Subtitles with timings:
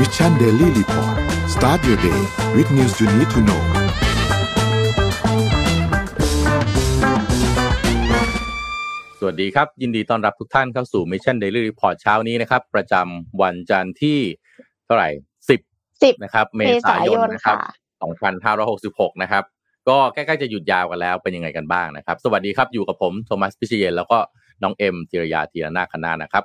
[0.00, 1.16] Mission Daily Report
[1.54, 2.20] start your day
[2.56, 3.62] with news you need to know
[9.18, 14.18] สวัสดีครับ ยินดีต้อนรับทุกท่านเข้าสู่ Mission Daily Report เช้านี้นะครับ ประจำวันจันทร์ที่
[14.86, 17.72] เท่าไหร่10สิบนะครับ เมเมษาษายยนนนะครับค่ะ
[19.12, 19.44] 2566นะครับ
[19.88, 24.18] ก็ใกล้ๆจะหยุดยาวกันแล้วเป็นยังไงกันบ้างนะครับ สวัสดีครับอยู่กับผมโทมัสพิเชยนแล้วก็
[24.62, 26.44] น้องเอ็มจิรยาธีรนาคณานะครับ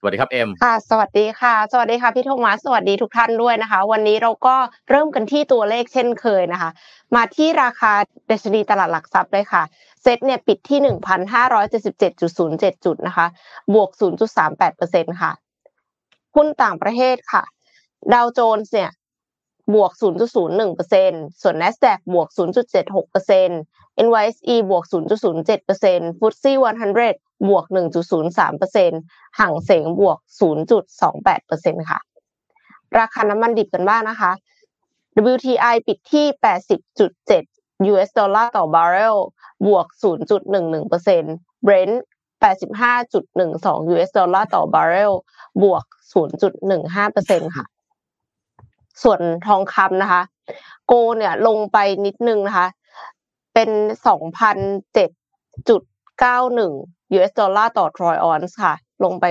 [0.00, 4.56] สวัสดีครับเอ็มค่ะ สวัสดีค่ะ สวัสดีค่ะพี่ธงมัสสวัสดีทุกท่านด้วยนะคะ วันนี้เราก็
[4.90, 6.70] เริ่มกันที่ตัวเลขเช่นเคยนะคะ
[7.14, 7.92] มาที่ราคา
[8.30, 9.62] ดัชนีตลาดหลักทรัพย์เลยค่ะ
[10.02, 10.78] เซ็ตเนี่ยปิดที่
[11.82, 13.26] 1,577.07 จุดนะคะ
[13.74, 13.90] บวก
[14.54, 15.30] 0.38%ค่ะ
[16.34, 17.42] หุ้นต่างประเทศค่ะ
[18.12, 18.90] ดาวโจนส์เนี่ย
[19.74, 26.52] บวก 0.01%ส่วน NASDAQ บวก 0.76% NYSE บวก 0.07% FTSE
[27.00, 27.64] 100 บวก
[28.36, 30.18] 1.03%ห่างเสงบวก
[31.00, 32.00] 0.28%ค่ะ
[32.98, 34.32] ราคาน้ำมันดิบกันบ้างนะคะ
[35.32, 36.26] WTI ปิดที่
[37.08, 39.16] 80.7 US ดอลลาร์ต่อบาร์เรล
[39.66, 41.94] บวก 0.11% Brent
[42.42, 45.12] 85.12 US ดอลลาร์ต่อบาร์เรล
[45.62, 45.84] บวก
[46.64, 47.66] 0.15%ค่ะ
[49.02, 50.22] ส่วนทองคำนะคะ
[50.86, 52.68] โกเนี่ยลงไปนิดนึงนะคะ
[53.54, 53.70] เป็น
[54.06, 54.58] สองพัน
[54.94, 55.10] เจ็ด
[55.68, 55.82] จุด
[56.20, 56.72] เก้าหนึ่ง
[57.14, 58.74] US ดอลลาร์ต่อทรอยออนซ์ค่ะ
[59.04, 59.24] ลงไป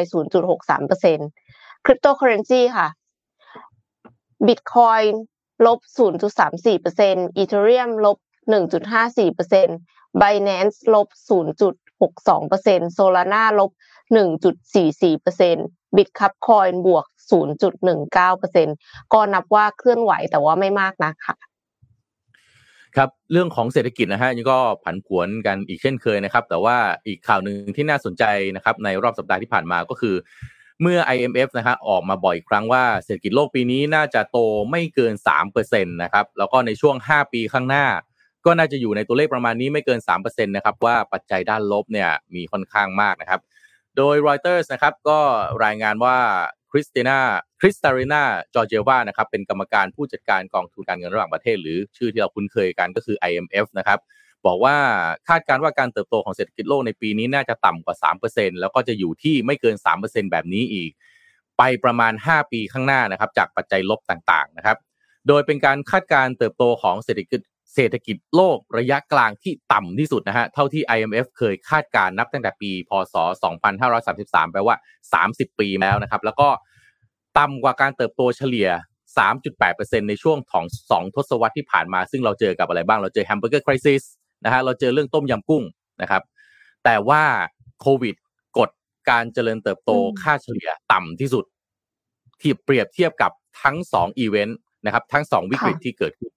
[0.70, 2.88] 0.63%คริปโตเคอเรนซีค่ะ
[4.48, 5.02] บิตคอย
[5.66, 5.80] ลบ
[6.58, 8.18] 0.34% Ethereum ลบ
[8.98, 11.08] 1.54% Binance ลบ
[12.12, 13.72] 0.62% Solana ลบ
[14.16, 18.00] 1.44% Bitkub Coin บวกศูนย์จุดหนึ่ง
[18.38, 18.68] เปอร์เซ็น
[19.14, 21.36] ก็นับว่าเคลื่อนไหวแต่ว่าไม่มากนักค่ะ
[22.98, 26.78] ครับเรื่องของเศรษฐกิจนะฮะนี่ก็ผันผวนกันอีกเช่นเคยนะครับ แต่ว่า
[27.08, 28.24] อีกข่าวหนึ่งที่น่าสนใจ
[28.56, 30.16] นะครับ ในรอบสัปดาห์ที่ผ่านมาก็คือ
[30.82, 34.40] เมื่อ IMF นะฮะออกมาบ่อยครั้งว่าเศรษฐกิจโลกปีนี้น่าจะโต
[34.72, 35.14] ไม่เกิน
[35.54, 37.86] 3%นะครับแล้วก็ในช่วง 5 ปีข้างหน้า
[38.46, 43.42] ก็น่าจะอยู่ในตัวเลขประมาณนี้ไม่เกิน3%นะครับว่าปัจจัยด้านลบเนี่ยมีค่อนข้างมากนะครับ
[43.97, 45.19] โดย Reuters นะครับก็
[45.66, 46.18] รายงานว่า
[46.72, 47.18] คริสตินา
[47.59, 54.00] คริสตารินาจอร์เจวานะครับเป็นกรรมการผู้จัดการกองทุนการเงินระหว่างประเทศ หรือชื่อที่เราคุ้นเคยกันก็คือ IMF นะครับ
[54.46, 54.75] บอกว่า
[55.28, 57.96] คาดการณ์ว่าการเติบโตของเศรษฐกิจโลกในปีนี้น่าจะต่ำกว่า
[58.30, 60.91] 3%แล้วก็จะอยู่ที่ไม่เกิน 3%แบบนี้อีก
[61.58, 64.78] ไปประมาณ 5 ปีข้างหน้านะครับจากปัจจัยลบต่างๆนะครับ
[65.28, 67.40] โดยเป็นการคาดการเติบโตของเศรษฐกิจ
[67.73, 73.16] เศรษฐกิจโลกระยะกลางที่ต่ำที่สุดนะฮะ เท่าที่ IMF เคยคาดการณ์นับตั้งแต่ปี พศ
[73.83, 74.75] 2533 แปลว่า
[75.17, 76.50] 30 ปีแล้วนะครับ แล้วก็
[77.38, 78.69] ต่ำกว่าการเติบโตเฉลี่ย
[79.38, 84.03] 3.8%ในช่วงของสองทศวรรษที่ผ่านมา ซึ่งเราเจอกับอะไรบ้าง เราเจอแฮมเบอร์เกอร์ crisis
[84.45, 85.63] นะฮะ เราเจอเรื่องต้มยำกุ้ง
[86.01, 86.23] นะครับ
[86.84, 87.23] แต่ว่า
[87.81, 88.16] โควิด
[88.57, 88.69] กด
[89.09, 91.45] การเจริญเติบโตอืมค่าเฉลี่ยต่ำที่สุด
[92.41, 93.31] ที่เปรียบเทียบกับ
[93.63, 96.31] ทั้งสองอีเวนต์นะครับ ทั้งสองวิกฤตที่เกิดขึ้น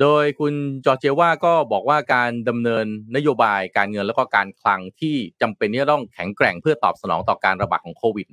[0.00, 8.26] โดยคุณจอร์เจว่าก็บอกว่าการดำเนินนโยบายการเงินแล้วก็การคลังที่จำเป็นที่จะต้องแข็งแกร่งเพื่อตอบสนองต่อการระบาดของโควิด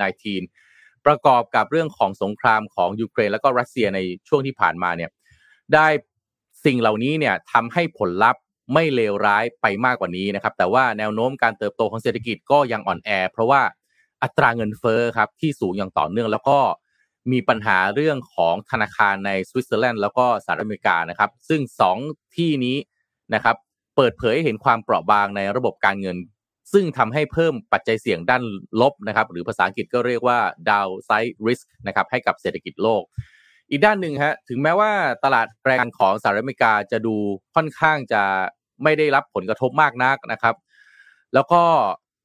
[0.50, 5.09] -19 ประกอบกับเรื่องของสงครามของยูเครนแล้วก็รัสเซียในช่วงที่ผ่านมาเนี่ย
[5.73, 5.88] ได้
[6.66, 8.41] สิ่งเหล่านี้เนี่ยทำให้ผลลัพธ์
[8.73, 13.61] ไม่เลวร้ายไปมากกว่านี้นะครับ แต่ว่าแนวโน้มการเติบโตของเศรษฐกิจก็ยังอ่อนแอ เพราะว่า
[14.23, 16.59] อัตราเงินเฟ้อครับที่สูงอย่างต่อเนื่องแล้วก็
[17.31, 21.97] มีปัญหาเรื่องของธนาคารในสวิตเซอร์แลนด์แล้วก็สหรัฐอเมริกานะครับ ซึ่งสอง
[22.35, 22.77] ที่นี้
[23.33, 23.55] นะครับ
[23.95, 26.17] เปิดเผยให้เห็นความเปราะบางในระบบการเงิน
[26.73, 28.43] ซึ่งทำให้เพิ่มปัจจัยเสี่ยงด้าน
[28.81, 30.39] ลบนะครับหรือภาษาอังกฤษก็เรียกว่า
[30.69, 33.03] downside risk นะครับให้กับเศรษฐกิจโลก
[33.69, 34.91] อีกด้านหนึ่งฮะถึงแม้ว่า
[35.23, 37.16] ตลาดแรงงานของสหรัฐอเมริกาจะดู
[37.55, 38.23] ค่อนข้างจะ
[38.83, 40.55] ไม่ได้รับผลกระทบมากนักนะครับ
[41.33, 41.61] แล้วก็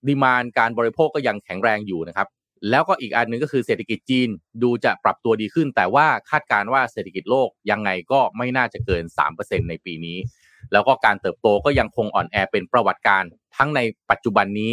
[0.08, 2.28] ดีมานการบริโภคก็ยังแข็งแรงอยู่นะครับ
[2.70, 4.28] แล้วก็อีกอันหนึ่งก็คือเศรษฐกิจจีน
[4.62, 9.04] ดูจะปรับตัวดีขึ้น แต่ว่าคาดการณ์ว่าเศรษฐกิจโลกยังไงก็ไม่น่าจะเกิน
[9.36, 10.18] 3%ในปีนี้
[10.72, 13.80] แล้วก็การเติบโตก็ยังคงอ่อนแอเป็นประวัติการณ์ทั้งใน
[14.10, 14.72] ปัจจุบันนี้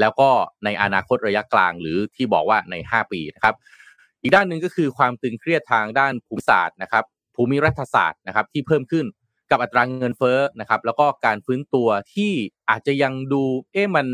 [0.00, 0.30] แล้วก็
[0.64, 3.54] ในอนาคตระยะกลางหรือที่บอกว่าใน 5 ปีนะครับ
[4.22, 9.06] อีกด้านหนึ่งก็คือความตึงเครียดทางด้านภูมิศาสตร์นะครับภูมิรัฐศาสตร์นะครับที่เพิ่มขึ้น
[9.50, 12.32] กับอัตราเงินเฟ้อนะครับแล้วก็การฟื้นตัวที่
[12.70, 13.42] อาจจะยังดู
[13.72, 14.06] เอ๊ะมัน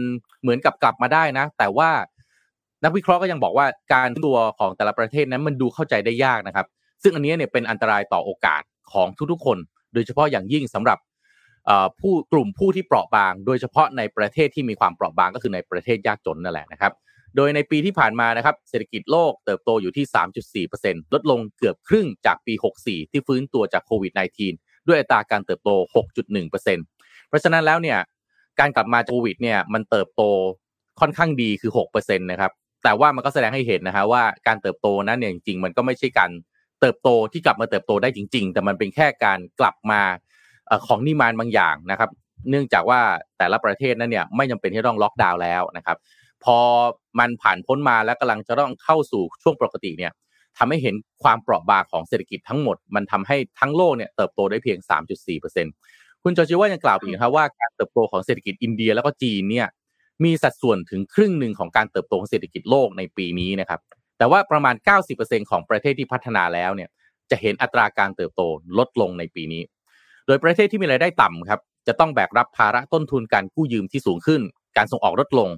[0.42, 1.90] เหมือนกับกลับมาได้นะ แต่ว่า
[2.84, 6.66] นักวิเคราะห์ก็ยังบอกว่าการฟื้นตัวของแต่ละประเทศนั้นมันดูเข้าใจได้ยากนะครับ
[7.02, 9.58] ซึ่งอันนี้เนี่ยเป็นอันตรายต่อโอกาสของทุกๆคน
[9.94, 10.98] โดยเฉพาะอย่างยิ่งสำหรับ
[12.00, 16.92] ผู้กลุ่มผู้ที่เปราะบาง โดยเฉพาะในประเทศที่มีความเปราะบางก็คือในประเทศยากจนนั่นแหละนะครับ
[17.36, 24.12] โดยในปีที่ผ่านมานะครับเศรษฐกิจโลกเติบโตอยู่ที่ 3.4%ลดลงเกือบครึ่งจากปี 64 ที่ฟื้นตัวจากโควิด
[24.50, 25.70] -19 ด้วยอัตราการเติบโต
[26.34, 26.50] 6.1%
[27.28, 27.98] เพราะฉะนั้นแล้วเนี่ย
[28.60, 30.22] การกลับมาโควิดเนี่ยมันเติบโต
[31.00, 32.52] ค่อนข้างดีคือ6%นะครับ
[32.84, 36.30] แต่ว่ามันก็แสดงให้เห็นนะฮะว่าการเติบโตนั้นเนี่ยจริงๆมันก็ไม่ใช่การ
[36.80, 40.00] เติบโตที่กลับมาเติบโตได้จริง ๆ แต่มันเป็นแค่การกลับมา
[40.86, 42.10] ของนิมานบางอย่างนะครับ
[42.50, 43.00] เนื่องจากว่า
[43.38, 45.96] แต่ละประเทศนั้นเนี่ยไม่จำเป็นที่ต้องล็อกดาวน์แล้วนะครับ
[46.44, 46.58] พอ
[47.18, 50.12] มันผ่านพ้นมาแล้วกำลังจะต้องเข้าสู่ช่วงปกติเนี่ย
[50.58, 54.78] ทำให้เห็นความเปราะบางของเศรษฐกิจทั้งหมด มันทำให้ทั้งโลกเนี่ยเติบโตได้เพียง
[55.32, 59.68] 3.4%คุณจอร์จิว่ายังกล่าวอีกครับว่าการเติบโตของเศรษฐกิจอินเดียแล้วก็จีนเนี่ย
[60.24, 63.80] มีสัดส่วนถึงครึ่งหนึ่งของการเติบโตของเศรษฐกิจโลกในปีนี้นะครับ
[64.18, 64.74] แต่ว่าประมาณ
[65.12, 66.88] 90%ของประเทศที่พัฒนาแล้วเนี่ย
[67.30, 68.42] จะเห็นอัตราการเติบโต
[68.78, 69.62] ลดลงในปีนี้
[70.26, 74.40] โดยประเทศที่มีรายได้ต่ำครับ จะต้องแบกรับภาระต้นทุนการกู้ยืมที่สูงขึ้น
[74.76, 75.48] การส่งออกลดลง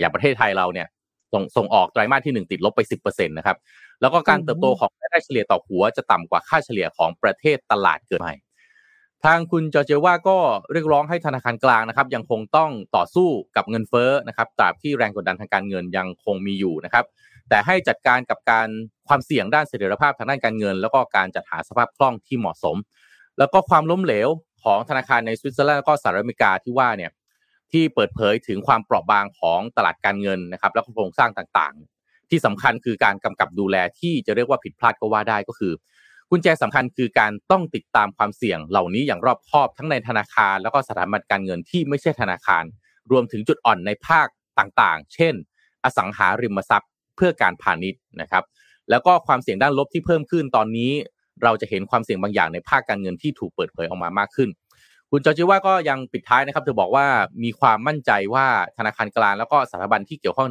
[0.00, 0.88] อย่างประเทศไทยเราเนี่ย
[1.32, 3.56] ส่งส่งออกไตรมาสที่ 1 ติดลบไป 10%นะครับ
[4.00, 8.34] แล้วก็การเติบโตของรายได้เฉลี่ยต่อหัวจะต่ำกว่าค่าเฉลี่ยของประเทศตลาดเกิดใหม่
[9.24, 10.38] ทางคุณจอเจว่าก็
[10.72, 17.04] เรียกร้องให้ธนาคารกลางนะครับ ยังคงต้องต่อสู้กับเงินเฟ้อนะครับตราบที่แรงกดดันทางการเงินยังคงมีอยู่นะครับ
[17.48, 18.68] แต่ให้จัดการกับการ
[19.08, 22.76] ความเสี่ยงด้านเสถียรภาพทางด้านการเงิน แล้วก็การจัดหาสภาพคล่องที่เหมาะสม
[23.38, 24.28] แล้วก็ความล้มเหลว
[24.64, 27.10] ของธนาคารในสวิตเซอร์แลนด์แล้วก็สหรัฐอเมริกาที่ว่าเนี่ย
[27.72, 35.72] ที่เปิดเผยถึงความเปราะบางของตลาดการเงินนะครับ แล้วก็โครงสร้างต่างๆ ที่สำคัญคือการกำกับดูแลที่จะเรียกว่าผิดพลาดก็ว่าได้ก็คือ
[36.30, 42.64] กุญแจสำคัญคือการต้องติดตามความเสี่ยงเหล่านี้อย่างรอบคอบทั้งในธนาคาร แล้วก็สถาบันการเงินที่ไม่ใช่ธนาคาร
[43.10, 44.26] รวมถึงจุดอ่อนในภาค
[44.58, 45.34] ต่างๆ เช่น
[45.84, 48.44] อสังหาริมทรัพย์ เพื่อการพาณิชย์นะครับ
[48.90, 50.92] แล้วก็ความเสี่ยงด้านลบที่เพิ่มขึ้นตอนนี้
[51.42, 54.48] เราจะเห็นความเสี่ยงบางอย่างในภาคการเงินที่ถูกเปิดเผยออกมามากขึ้น
[55.10, 57.06] คุณจอจิว่าก็ยังปิดท้ายนะครับเธอบอกว่า
[57.44, 58.46] มีความมั่นใจว่า
[58.76, 60.48] ธนาคารกลางแล้วก็สถาบันที่เกี่ยวข้อง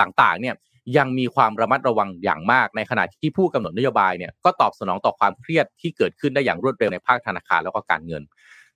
[0.00, 0.54] ต่างๆเนี่ย
[0.96, 8.22] ยังมีความระมัดระวังอย่างมาก ในขณะที่ผู้กำหนดนโยบายเนี่ยก็ตอบสนองต่อความเครียดที่เกิดขึ้นได้อย่างรวดเร็วในภาคธนาคารแล้วก็การเงิน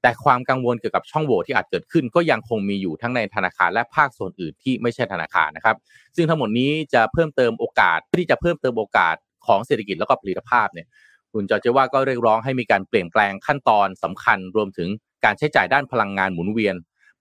[0.02, 5.76] แต่ความกังวลเกี่ยวกับช่องโหว่ที่อาจเกิดขึ้น ก็ยังคงมีอยู่ทั้งในธนาคารและภาคส่วนอื่นที่ไม่ใช่ธนาคารนะครับ
[6.16, 9.16] ซึ่งทั้งหมดนี้จะเพิ่มเติมโอกาสที่จะเพิ่มเติมโอกาส
[9.46, 10.86] ของเศรษฐกิจแล้วก็ผลิตภาพเนี่ย
[11.32, 14.88] คุณจอเจว่าก็เรียกร้องให้มีการเปลี่ยนแปลงขั้นตอนสำคัญ รวมถึง
[15.24, 16.74] การใช้จ่ายด้านพลังงานหมุนเวียน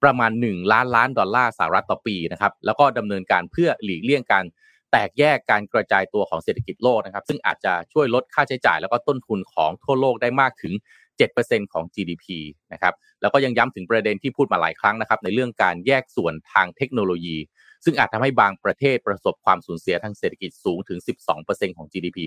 [0.03, 4.45] ประมาณ 1 ล้านล้านดอลลาร์สหรัฐต่อปีนะครับแล้วก็ดำเนินการเพื่อหลีกเลี่ยงการ
[4.91, 10.73] แตกแยกการกระจายตัวของเศรษฐกิจโลกนะครับ ซึ่งอาจจะช่วยลดค่าใช้จ่าย แล้วก็ต้นทุนของทั่วโลกได้มากถึง
[11.23, 12.25] 7%ของ GDP
[12.73, 17.37] นะครับ แล้วก็ยังย้ำถึงประเด็นที่พูดมาหลายครั้งนะครับ ในเรื่องการแยกส่วนทางเทคโนโลยี
[17.85, 20.99] ซึ่งอาจทำให้บางประเทศประสบความสูญเสียทางเศรษฐกิจสูงถึง
[21.37, 22.17] 12%ของ GDP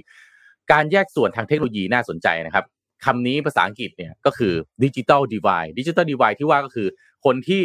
[0.73, 2.65] การแยกส่วนทางเทคโนโลยีน่าสนใจนะครับ
[3.05, 4.53] คำนี้ภาษาอังกฤษเนี่ยก็คือ
[4.85, 6.89] digital divide digital divide ที่ว่าก็คือ
[7.25, 7.65] คนที่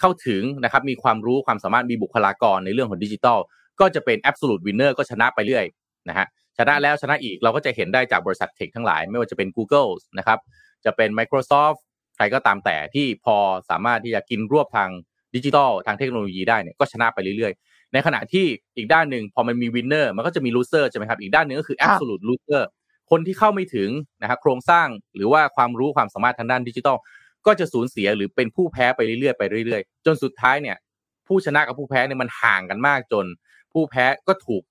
[0.00, 3.38] เข้าถึงนะครับมีความรู้ความสามารถมีบุคลากรในเรื่องของดิจิตอล
[3.80, 5.64] ก็จะเป็น absolute winner ก็ชนะไปเรื่อย
[6.08, 6.26] นะฮะ
[6.58, 10.38] ชนะแล้วชนะอีกเราก็จะเห็นได้จากบริษัท tech ทั้งหลาย ไม่ว่าจะเป็น Google นะครับ
[10.84, 11.78] จะเป็น Microsoft
[12.16, 13.36] ใครก็ตามแต่ที่พอ
[13.70, 14.90] สามารถที่จะกินรวบทาง
[15.34, 18.46] ดิจิทัลทางเทคโนโลยีได้เนี่ยก็ชนะไปเรื่อยๆ ในขณะที่
[18.76, 22.64] อีกด้านหนึ่งพอมันมี winner มันก็จะมี loser ใช่ไหมครับอีกด้านหนึ่งก็คือ absolute loser
[23.10, 23.90] คนที่เข้าไม่ถึง
[24.22, 26.96] นะครับโครงสร้างหรือว่าความรู้ความสามารถทางด้านดิจิทัล
[27.46, 30.76] ก็จะสูญเสียหรือเป็นผู้แพ้ไปเรื่อยๆไปเรื่อยๆ จนสุดท้ายเนี่ย
[31.26, 33.26] ผู้ชนะกับผู้แพ้เนี่ยมันห่างกันมากจน
[33.72, 34.62] ผู้แพ้ก็ถูก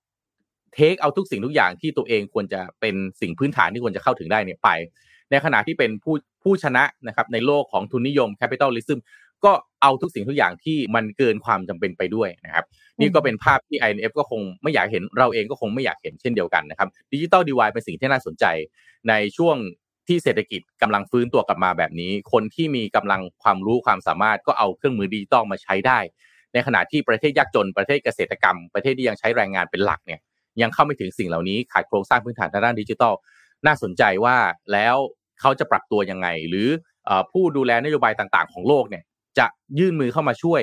[0.74, 4.68] take เอาทุกสิ่งทุกอย่างที่ตัวเองควรจะเป็นสิ่งพื้นฐานที่ควรจะเข้าถึงได้เนี่ยไป
[5.30, 9.00] ในขณะที่เป็นผู้ผู้ชนะนะครับในโลกของทุนนิยม capitalism
[9.44, 9.52] ก็
[9.82, 12.64] เอาทุกสิ่งทุกอย่างที่มันเกินความจำเป็นไปด้วยนะครับ
[13.00, 18.44] นี่ก็เป็นภาพที่ IMF ก็คงไม่อยากเห็นเราเองก็คงไม่อยากเห็นเช่นเดียวกันนะครับ digital divide เป็นสิ่งที่น่าสนใจ
[19.08, 19.56] ในช่วง
[20.08, 25.98] ที่เศรษฐกิจกำลังฟื้นตัวกลับมาแบบนี้ คนที่มีกำลังความรู้ความสามารถก็เอาเครื่องมือดิจิตอลมาใช้ได้
[26.52, 30.20] ในขณะที่ประเทศยากจนประเทศเกษตรกรรม ประเทศที่ยังใช้แรงงานเป็นหลักเนี่ย
[30.62, 33.12] ยังเข้าไม่ถึงสิ่งเหล่านี้ขาดโครงสร้างพื้นฐานทางด้านดิจิทัล
[33.66, 34.36] น่าสนใจว่า
[34.72, 34.96] แล้ว
[35.40, 36.68] เขาจะปรับตัวยังไง หรือ
[37.32, 39.02] ผู้ดูแลนโยบายต่างๆ ของโลกเนี่ย
[39.38, 39.46] จะ
[39.78, 40.62] ยื่นมือเข้ามาช่วย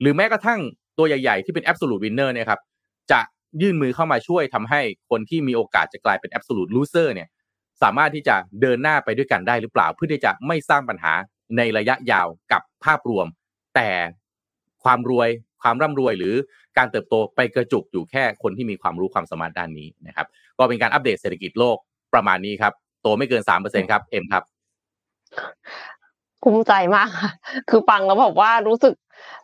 [0.00, 0.60] หรือแม้กระทั่ง
[0.98, 2.60] ตัวใหญ่ๆ ที่เป็น absolute winner เนี่ยครับ
[3.12, 3.20] จะ
[3.62, 7.28] ยื่นมือเข้ามาช่วยทำให้คนที่มีโอกาสจะกลายเป็น absolute loser เนี่ย
[7.82, 11.12] สามารถที่จะเดินหน้าไปด้วยกันได้หรือเปล่า เพื่อที่จะไม่สร้างปัญหา
[11.56, 13.26] ในระยะยาวกับภาพรวม
[13.74, 13.90] แต่
[14.84, 15.28] ความรวย
[15.62, 16.34] ความร่ำรวย หรือ
[16.78, 20.26] การเติบโตไปกระจุกอยู่แค่คนที่มีความรู้ความสามารถด้านนี้นะครับ
[20.58, 21.76] ก็เป็นการอัปเดตเศรษฐกิจโลก
[22.14, 22.72] ประมาณนี้ครับ
[23.02, 24.42] โตไม่เกินสามเปอร์เซ็นครับเอ็มครับ
[26.44, 27.30] คุ้มใจมากค่ะ
[27.70, 28.94] คือฟังแล้วบอกว่ารู้สึก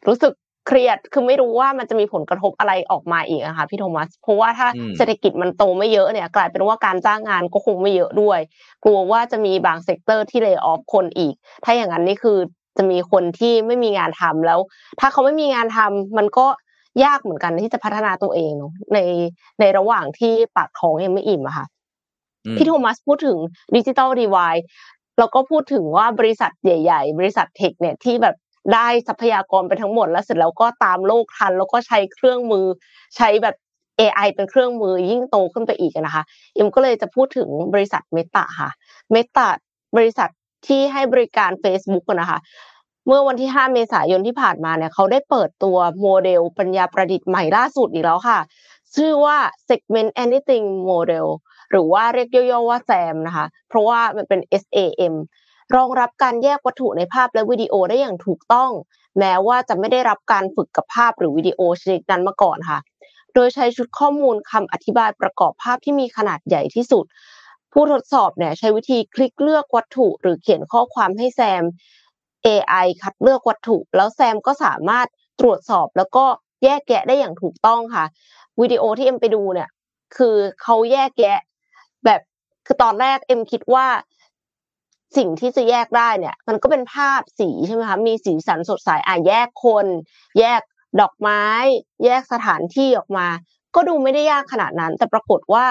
[0.08, 0.34] รู้สึก
[0.66, 8.38] เครียด คือไม่รู้ว่ามันจะมีผลกระทบอะไรออกมาอีกนะคะพี่โทมัส เพราะว่าถ้าเศรษฐกิจมันโตไม่เยอะเนี่ย กลายเป็นว่าการจ้างงานก็คงไม่เยอะด้วย
[8.84, 12.38] กลัวว่าจะมีบาง sector ที่ layoff คนอีก ถ้าอย่างนั้นนี่คือ
[12.78, 14.58] จะมีคนที่ไม่มีงานทำแล้ว
[15.00, 16.46] ถ้าเขาไม่มีงานทำมันก็
[17.04, 18.98] ยากเหมือนกันที่จะพัฒนาตัวเองเนาะใน
[19.60, 21.66] ในระหว่างที่ปากท้องยังไม่อิ่มอะค่ะ
[22.56, 23.38] พี่โทมัสพูดถึง
[23.76, 24.56] digital divide
[25.18, 28.36] แล้วก็พูดถึงว่าบริษัทใหญ่ ๆ บริษัทเทคเนี่ยที่แบบ
[28.74, 32.66] ได้ทรัพยากรไปทั้งหมดแล้วเสร็จแล้วก็ตามโลกทัน แล้วก็ใช้เครื่องมือ
[33.16, 33.56] ใช้แบบ
[34.00, 38.70] AI เป็นเครื่องมือยิ่งโตขึ้นไปอีกนะคะเอ็มก็เลยจะพูดถึงบริษัทเมตาค่ะ
[39.12, 39.46] เมตา
[39.96, 40.28] บริษัท
[40.66, 42.38] ที่ให้บริการ Facebook นะคะ
[43.10, 48.38] เมื่อวันที่ 5 เมษายนที่ผ่านมาเนี่ยเขาได้เปิดตัวโมเดลปัญญาประดิษฐ์ใหม่ล่าสุดอีกแล้วค่ะ
[48.96, 49.36] ชื่อว่า
[49.68, 51.26] Segment Anything Model
[51.70, 55.14] หรือว่าเรียกย่อๆว่า SAM นะคะ เพราะว่ามันเป็น SAM
[55.74, 58.70] รองรับการแยกวัตถุในภาพและวิดีโอได้อย่างถูกต้อง
[59.18, 62.78] แม้ว่าจะไม่ได้รับการฝึกกับภาพหรือวิดีโอชนิดนั้นมาก่อนค่ะ
[63.34, 67.04] โดยใช้ชุดข้อมูลคำอธิบายประกอบภาพที่มีขนาดใหญ่ที่สุด
[67.72, 71.64] ผู้ทดสอบเนี่ยใช้วิธีคลิกเลือกวัตถุ หรือเขียนข้อความให้แซม
[72.46, 75.06] AI คัดเลือกวัตถุ แล้วแซมก็สามารถ
[75.40, 76.24] ตรวจสอบแล้วก็
[76.64, 78.04] แยกแยะได้อย่างถูกต้องค่ะ
[78.60, 79.68] วิดีโอที่เอ็มไปดูเนี่ย
[80.16, 81.38] คือเขาแยกแยะ
[82.04, 82.20] แบบ
[82.66, 83.86] คือตอนแรกเอ็มคิดว่า
[85.16, 89.86] สิ่งที่จะแยกได้เนี่ย มันก็เป็นภาพสีใช่ไหมคะมีสีสันสดใสอะแยกคน
[90.38, 90.60] แยก
[91.00, 91.42] ดอกไม้
[92.04, 93.26] แยกสถานที่ออกมา
[93.74, 95.66] ก็ดูไม่ได้ยากขนาดนั้น แต่ปรากฏว่า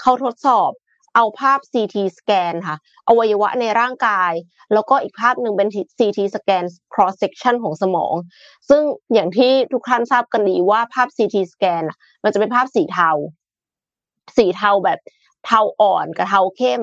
[0.00, 0.70] เขาทดสอบ
[1.14, 2.76] เอาภาพ CT สแกนค่ะ
[3.08, 4.32] อวัยวะในร่างกาย
[4.72, 5.68] แล้วก็อีกภาพหนึ่งเป็น
[5.98, 8.14] CT สแกน cross section ของสมอง
[8.68, 11.82] ซึ่งอย่างที่ทุกท่านทราบกันดีว่าภาพ CT สแกน
[12.24, 13.10] มันจะเป็นภาพสีเทา
[14.36, 14.98] สีเทาแบบ
[15.46, 16.82] เทาอ่อนกับเทาเข้ม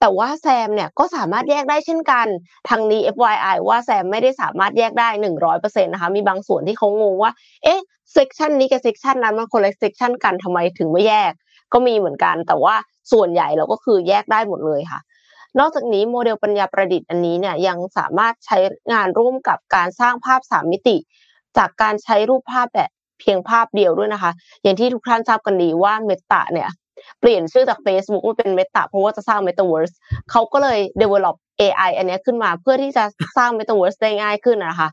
[0.00, 2.26] แต่ว่า SAM เนี่ยก็สามารถแยกได้เช่นกัน
[2.68, 7.32] ทางนี้ FYI ว่า SAM ไม่ได้สามารถแยกได้หนึ่งร้อยเปอร์เซ็นต์นะคะมีบางส่วนที่เขางงว่า
[7.64, 7.80] เอ๊ะ
[8.12, 11.32] section นี้กับ section นั้นมันคนละ section กันทำไมถึงไม่แยก
[11.72, 12.74] ก็มีเหมือนกัน แต่ว่า
[13.12, 15.00] ส่วนใหญ่เราก็คือแยกได้หมดเลยค่ะ
[15.58, 18.58] นอกจากนี้โมเดลปัญญาประดิษฐ์อันนี้เนี่ยยังสามารถใช้
[18.92, 20.96] งานร่วมกับการสร้างภาพสามมิติ
[21.58, 24.32] จากการใช้รูปภาพแบบเพียงภาพเดียวด้วยนะคะ
[24.62, 26.70] อย่างที่ทุกท่านทราบกันดีว่า Meta เนี่ย
[27.20, 29.94] เปลี่ยนชื่อจาก Facebook มาเป็น Meta เพราะว่าจะสร้าง Metaverse
[30.30, 33.04] เขาก็เลย develop AI อันนี้ขึ้นมาเพื่อที่จะ
[33.36, 34.88] สร้าง Metaverse ได้ง่ายขึ้นนะคะ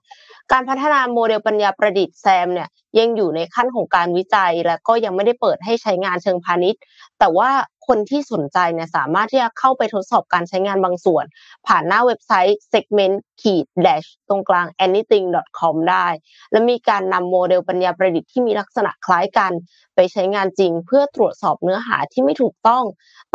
[0.51, 6.81] การพัฒนาโมเดลปัญญาประดิษฐ์ SAM เนี่ยยังอยู่ในขั้นของการวิจัย และก็ยังไม่ได้เปิดให้ใช้งานเชิงพาณิชย์
[7.19, 7.49] แต่ว่า
[7.87, 11.25] คนที่สนใจเนี่ยสามารถที่จะเข้าไปทดสอบการใช้งานบางส่วน
[11.67, 15.25] ผ่านหน้าเว็บไซต์ segment ขีด dash ตรงกลาง anything
[15.59, 16.07] com ได้
[16.51, 19.51] และมีการนำโมเดลปัญญาประดิษฐ์ที่มีลักษณะคล้ายกัน
[19.95, 22.83] ไปใช้งานจริง เพื่อตรวจสอบเนื้อหาที่ไม่ถูกต้อง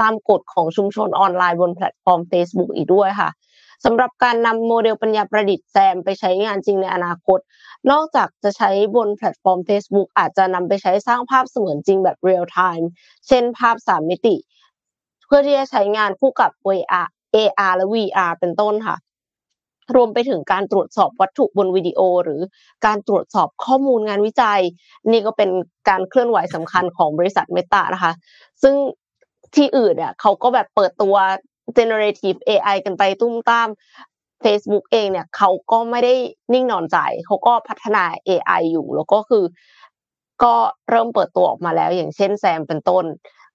[0.00, 3.30] ตามกฎของชุมชนออนไลน์บนแพลตฟอร์ม Facebook อีกด้วยค่ะ
[3.84, 7.38] สำหรับการนำโมเดลปัญญาประดิษฐ์ SAM ไปใช้งานจริงในอนาคต
[7.90, 12.88] นอกจากจะใช้บนแพลตฟอร์ม Facebook อาจจะนำไปใช้สร้างภาพเสมือนจริงแบบเรียลไทม์
[13.28, 14.36] เช่นภาพสามมิติ
[15.26, 18.96] เพื่อที่จะใช้งานคู่กับ AR AR และ VR เป็นต้นค่ะ
[19.94, 22.40] รวมไปถึงการตรวจสอบวัตถุบนวิดีโอ หรือ
[22.86, 24.60] การตรวจสอบข้อมูลงานวิจัย
[25.10, 25.50] นี่ก็เป็น
[25.88, 28.12] การเคลื่อนไหวสำคัญของบริษัทเมตานะคะ
[28.62, 28.74] ซึ่ง
[29.54, 31.16] ที่อื่นเนี่ยเขาก็แบบเปิดตัว
[31.78, 33.68] generative AI กันไปตุ้มตาม
[34.44, 36.14] Facebook เองเนี่ยเขาก็ไม่ได้
[36.52, 39.44] นิ่งนอนใจเขาก็พัฒนา AI อยู่แล้วก็คือ
[40.44, 40.54] ก็
[40.90, 43.04] เริ่มเปิดตัวออกมาแล้ว อย่างเช่นแซมเป็นต้น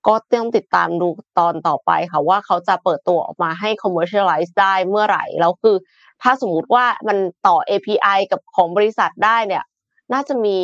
[0.08, 1.08] ก็ต้องติดตามดู
[1.40, 5.76] ตอนต่อไปค่ะว่าเขาจะเปิดตัวออกมาให้ commercialize ได้เมื่อไหร่แล้วคือ
[6.22, 9.64] ถ้าสมมติว่ามันต่อ API กับของบริษัทได้เนี่ย
[10.14, 10.58] น่าจะมี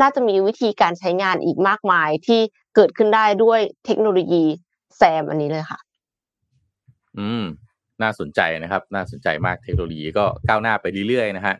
[0.00, 2.40] น่าจะมีวิธีการใช้งานอีกมากมายที่
[2.74, 4.44] เกิดขึ้นได้ด้วยเทคโนโลยี
[4.96, 5.87] แซมอันนี้เลยค่ะ
[7.18, 7.44] อืม
[8.02, 11.56] น่าสนใจนะครับ น่าสนใจมากเทคโนโลยีก็ก้าวหน้าไปเรื่อยๆนะฮะ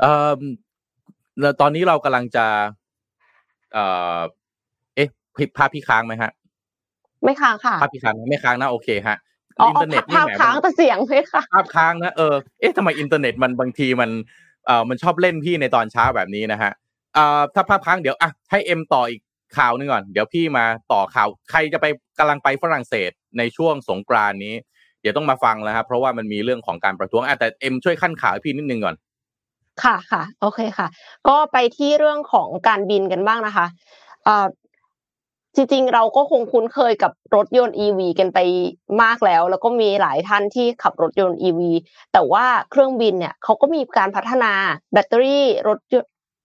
[0.00, 0.32] เอ่อ
[1.60, 2.46] ตอนนี้เรากำลังจะ
[3.72, 3.84] เอ่
[4.16, 4.18] อ
[4.96, 5.08] เอ๊ะ
[5.56, 6.30] ภาพพี่ค้างไหมฮะ
[7.24, 9.16] ไม่ค้างค่ะ ภาพพี่ค้างไม่ค้างนะโอเคฮะ
[9.66, 14.10] อินเทอร์เน็ตภาพค้างแต่เสียงไม่ค่ะภาพค้างนะเออเอ๊ะทำไมอินเทอร์เน็ตมันบางทีมัน
[14.66, 16.72] เอ่อมันชอบเล่นพี่ในตอนเช้าแบบนี้นะฮะ
[17.14, 19.20] เอ่อถ้าภาพค้างเดี๋ยวอะให้เอ็มต่ออีก
[19.58, 21.86] ข่าวนึงก่อน เดี๋ยวพี่มาต่อข่าว ใครจะไป
[22.18, 24.54] กำลังไปฝรั่งเศสในช่วงสงกรานต์นี้
[25.00, 28.96] เดี๋ยวต้องมาฟังแล้วครับเพราะว่ามันมีเรื่องของการประท้วงแต่เอ็มช่วยคั่นข่าวให้พี่นิดนึงก่อน
[29.82, 30.88] ค่ะค่ะ โอเคค่ะ
[31.28, 33.66] ก็ไปที่เรื่องของการบินกันบ้างนะคะ
[34.26, 34.46] อ่า
[35.54, 38.38] จริงๆเราก็คงคุ้นเคยกับรถยนต์ EV กันไป
[39.02, 41.60] มากแล้ว แล้วก็มีหลายท่านที่ขับรถยนต์ EV
[42.12, 44.52] แต่ว่าเครื่องบินเนี่ยเขาก็มีการพัฒนา
[44.92, 45.78] แบตเตอรี่รถ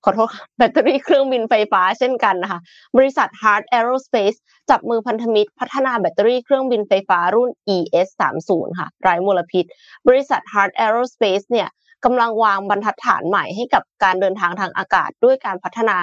[0.06, 2.60] ขอโทษแบตเตอรี่เครื่องบินไฟฟ้าเช่นกันนะคะ
[2.98, 4.38] บริษัท Hard Aerospace
[4.70, 9.66] จับมือพันธมิตร พัฒนาแบตเตอรี่เครื่องบินไฟฟ้ารุ่น ES 3 0ค่ะไร้มลพิษ
[10.08, 11.70] บริษัท Hard Aerospace เนี่ย
[12.06, 15.98] กำลังวางบรรทัดฐานใหม่ให้กับการเดินทางทางอากาศ ด้วยการพัฒนา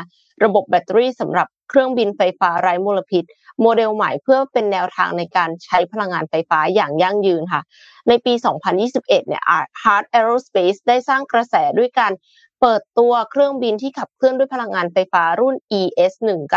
[0.44, 3.24] ระบบแบตเตอรี่สำหรับ เครื่องบินไฟฟ้าไร้มลพิษ
[3.60, 7.62] โมเดลใหม่เพื่อเป็นแนวทางในการใช้พลังงานไฟฟ้าอย่างยั่งยืนค่ะ
[8.08, 8.32] ในปี
[8.80, 9.42] 2021 เนี่ย
[9.82, 12.12] Hard Aerospace ได้สร้างกระแสด้วยการ
[12.60, 16.56] เปิดตัวเครื่องบินที่ขับเคลื่อนด้วยพลังงานไฟฟ้ารุ่น ES19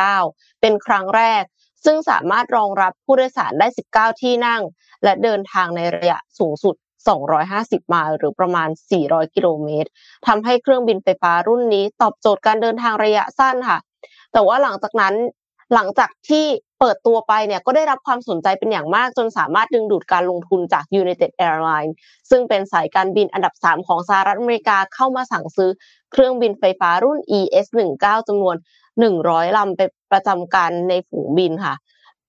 [0.61, 1.43] เป็นครั้งแรก
[1.85, 4.61] ซึ่งสามารถรองรับผู้โดยสารได้ 19 ที่นั่ง
[5.03, 6.75] และเดินทางในระยะสูงสุด
[7.31, 8.69] 250 ไมล์หรือประมาณ
[9.01, 9.89] 400 กิโลเมตร
[10.27, 13.79] ทำให้เครื่องบินไฟฟ้ารุ่นนี้ตอบโจทย์การเดินทางระยะสั้นค่ะ
[14.33, 15.15] แต่ว่าหลังจากนั้น
[15.73, 16.45] หลังจากที่
[16.79, 21.93] เปิดตัวไปเนี่ยก็ได้รับความสนใจเป็นอย่างมากจนสามารถดึงดูดการลงทุนจาก United Airlines
[22.29, 25.71] ซึ่งเป็นสายการบินอันดับ 3 ของสหรัฐอเมริกาเข้ามาสั่งซื้อ
[26.11, 28.55] เครื่องบินไฟฟ้ารุ่น ES19 จำนวน
[29.05, 31.75] 100 ลำไปประจำการในฝูงบินค่ะ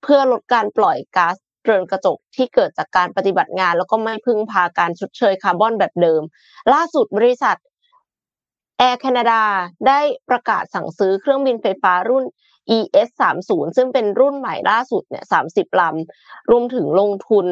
[0.01, 6.21] เพื่อลดการปล่อยก๊าซเรือนกระจกที่เกิดจากการปฏิบัติงาน แล้วก็ไม่พึ่งพาการชดเชยคาร์บอนแบบเดิม
[6.73, 7.57] ล่าสุดบริษัท
[8.81, 9.41] Air Canada
[9.87, 12.25] ได้ประกาศสั่งซื้อเครื่องบินไฟฟ้ารุ่น
[12.77, 17.45] ES 3 0ซึ่งเป็นรุ่นใหม่ล่าสุดเนี่ย30 ลำ รวมถึงลงทุน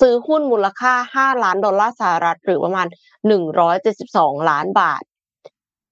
[0.00, 2.86] ซื้อหุ้นมูลค่า 5 ล้านดอลลาร์สหรัฐ หรือประมาณ
[3.72, 5.02] 172 ล้านบาท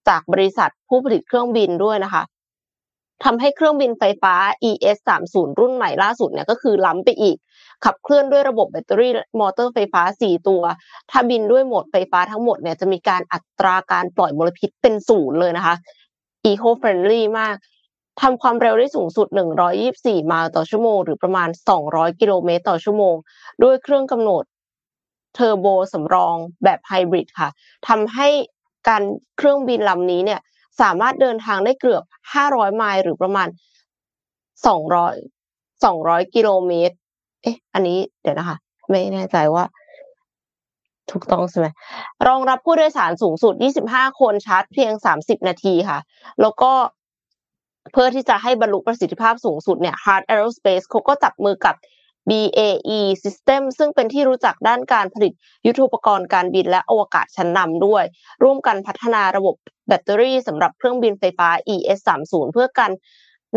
[0.08, 2.22] จากบริษัทผู้ผลิตเครื่องบินด้วยนะคะ
[3.24, 4.34] ทำให้เครื่องบินไฟฟ้า
[4.70, 7.36] ES 3 0รุ่นใหม่ล่าสุดเนี่ยก็คือล้ำไปอีก
[7.84, 10.62] ขับเคลื่อนด้วยระบบแบตเตอรี่มอเตอร์ไฟฟ้า 4 ตัว
[11.10, 15.74] ถ้าบินด้วยโหมดไฟฟ้าทั้งหมดเนี่ยจะมีการอัตราการปล่อยมลพิษเป็นศูนย์เลยนะคะ
[16.50, 17.54] eco friendly มาก
[18.20, 19.26] ทำความเร็วได้สูงสุด
[19.76, 21.48] 124 ไมล์ต่อชั่วโมง หรือประมาณ
[21.84, 23.14] 200 กิโลเมตรต่อชั่วโมง
[23.62, 24.44] ด้วยเครื่องกำหนด
[25.34, 27.48] เทอร์โบสำรองแบบไฮบริดค่ะ
[27.88, 28.28] ทำให้
[28.88, 29.02] การ
[29.36, 30.40] เครื่องบินลำนี้เนี่ย
[30.80, 32.02] สามารถเดินทางได้เกือบ
[32.40, 33.48] 500 ไมล์หรือประมาณ
[34.66, 36.94] 200 200 กิโลเมตร
[37.42, 38.56] เอ๊ะ อันนี้เดี๋ยวนะคะ
[38.90, 39.64] ไม่แน่ใจว่า
[41.10, 41.66] ถูกต้องใช่ไหม
[42.26, 43.54] รองรับผู้โดยสารสูงสุด
[43.88, 45.98] 25 คนชาร์จเพียง 30 นาทีค่ะ
[46.40, 46.72] แล้วก็
[47.92, 51.74] เพื่อที่จะให้บรรลุประสิทธิภาพสูงสุดเนี่ย Hard Aerospace เขาก็จับมือกับ
[52.30, 55.32] BAE System ซึ่งเป็นที่รู้จักด้านการผลิต
[55.66, 58.04] ยุทโธปกรณ์การบินและอวกาศชั้นนำด้วย
[58.42, 59.54] ร่วมกันพัฒนาระบบ
[59.88, 62.92] แบตเตอรี่สำหรับเครื่องบินไฟฟ้า ES30 เพื่อการ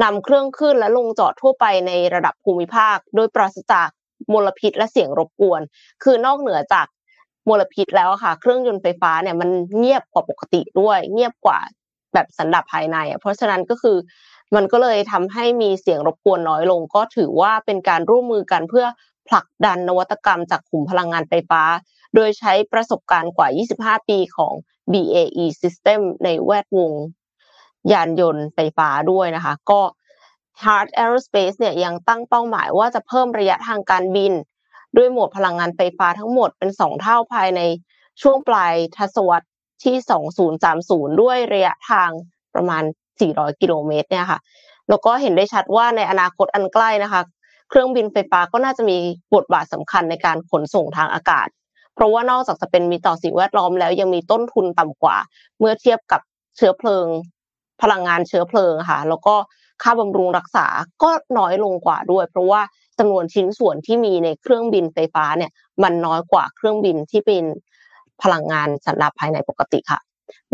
[0.03, 3.89] นำเครื่องขึ้นและลงจอดทั่วไปในระดับภูมิภาค โดยปราศจาก
[4.33, 5.61] มลพิษและเสียงรบกวน
[6.03, 6.87] คือนอกเหนือจาก
[7.49, 11.59] มลพิษแล้วค่ะ เครื่องยนต์ไฟฟ้าเนี่ยมันเงียบกว่าปกติด้วย เงียบกว่า
[12.13, 13.97] แบบสันดับภายในเพราะฉะนั้นก็คือ
[14.55, 18.85] มันก็เลยทำให้มีเสียงรบกวนน้อยลง ก็ถือว่าเป็นการร่วมมือกันเพื่อ
[19.29, 21.61] ผลักดันนวัตกรรมจากกลุ่มพลังงานไฟฟ้า
[22.15, 23.47] โดยใช้ประสบการณ์กว่า
[23.79, 24.53] 25 ปีของ
[24.91, 26.91] BAE System ในแวดวง
[27.91, 29.81] ยานยนต์ไฟฟ้าด้วยนะคะ ก็
[30.63, 34.33] Hard Aerospace เนี่ยยังตั้งเป้าหมายว่าจะเพิ่มระยะทางการบิน
[34.97, 37.61] ด้วยโหมดพลังงานไฟฟ้าทั้งหมดเป็น 2 เท่าภายใน
[38.21, 39.47] ช่วงปลายทศวรรษ
[39.83, 39.95] ที่
[40.59, 42.09] 2030 ด้วยระยะทาง
[42.55, 42.83] ประมาณ
[43.21, 44.39] 400 กิโลเมตรเนี่ยค่ะ
[44.89, 47.21] แล้วก็เห็นได้ชัดว่าในอนาคตอันใกล้นะคะ
[47.69, 48.97] เครื่องบินไฟฟ้าก็น่าจะมี
[49.35, 51.47] บทบาทสำคัญในการขนส่งทางอากาศ
[51.95, 55.17] เพราะว่านอกจากจะเป็นมีต่อสิ่งแวดล้อมแล้วยังมีต้นทุนต่ำกว่า
[55.59, 56.21] เมื่อเทียบกับ
[56.57, 57.07] เชื้อเพลิง
[57.81, 59.35] พลังงานเชื้อเพลิงค่ะ แล้วก็
[59.83, 60.67] ค่าบำรุงรักษา
[61.03, 62.61] ก็น้อยลงกว่าด้วย เพราะว่า
[62.99, 65.51] จำนวนชิ้นส่วนที่มีในเครื่องบินไฟฟ้าเนี่ย
[65.83, 67.43] มันน้อยกว่าเครื่องบินที่เป็น
[68.23, 69.99] พลังงานสันดาปภายในปกติค่ะ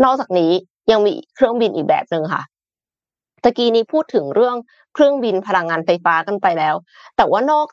[0.04, 0.52] นอกจากนี้
[0.90, 2.42] ยังมีเครื่องบินอีกแบบหนึ่งค่ะ
[3.42, 4.56] ตะกี้นี้พูดถึงเรื่อง
[4.94, 6.74] เครื่องบินพลังงานไฟฟ้ากันไปแล้ว
[7.16, 7.66] แต่ว่านอก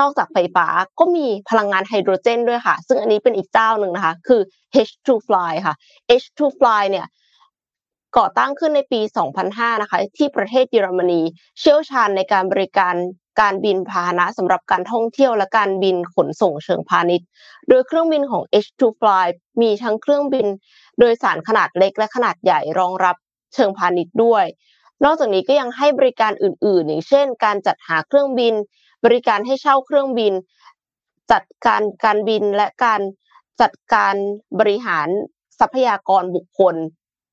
[0.00, 0.66] นอกจากไฟฟ้า
[0.98, 4.40] ก็มีพลังงานไฮโดรเจนด้วยค่ะ ซึ่งอันนี้เป็นอีกเจ้าหนึ่งนะคะ คือ
[4.86, 5.74] H2Fly ค่ะ
[6.22, 7.06] H2Fly เนี่ย
[8.16, 9.00] ก่อตั้งขึ้นในปี
[9.40, 11.20] 2005 นะคะ ที่ประเทศเยอรมนี
[11.58, 12.94] เชี่ยวชาญในการบริการ
[13.40, 17.26] การบินพาหนะสำหรับการท่องเที่ยวและการบินขนส่งเชิงพาณิชย์
[17.68, 19.26] โดยเครื่องบินของ H2Fly
[19.60, 20.46] มีทั้งเครื่องบิน
[20.98, 23.16] โดยสารขนาดเล็กและขนาดใหญ่รองรับ
[23.54, 24.44] เชิงพาณิชย์ด้วย
[25.04, 28.54] นอกจากนี้ก็ยังให้บริการอื่น ๆ อย่างเช่น การจัดหาเครื่องบิน
[29.04, 30.32] บริการให้เช่าเครื่องบิน
[31.32, 33.00] จัดการการบินและการ
[33.60, 34.14] จัดการ
[34.58, 35.08] บริหาร
[35.58, 36.74] ทรัพยากรบุคคล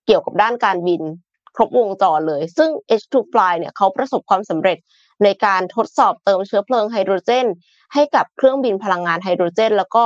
[0.06, 1.02] เกี่ยวกับด้านการบิน
[1.56, 2.70] ครบวงจรเลย ซึ่ง
[3.02, 4.78] H2Fly เนี่ยเขาประสบความสำเร็จ
[5.24, 7.48] ในการทดสอบเติมเชื้อเพลิงไฮโดรเจน
[7.94, 10.06] ให้กับเครื่องบินพลังงานไฮโดรเจน แล้วก็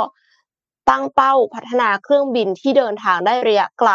[0.89, 3.91] ตั้งเป้าพัฒนาเครื่องบินที่เดินทางได้ระยะไกล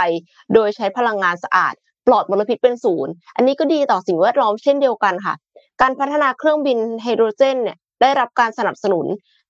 [0.54, 1.74] โดยใช้พลังงานสะอาด
[2.06, 5.34] ปลอดมลพิษเป็นศูนย์ อันนี้ก็ดีต่อสิ่งแวดล้อมเช่นเดียวกันค่ะ
[5.80, 9.06] การพัฒนาเครื่องบินไฮโดรเจนเนี่ยได้รับการสนับสนุน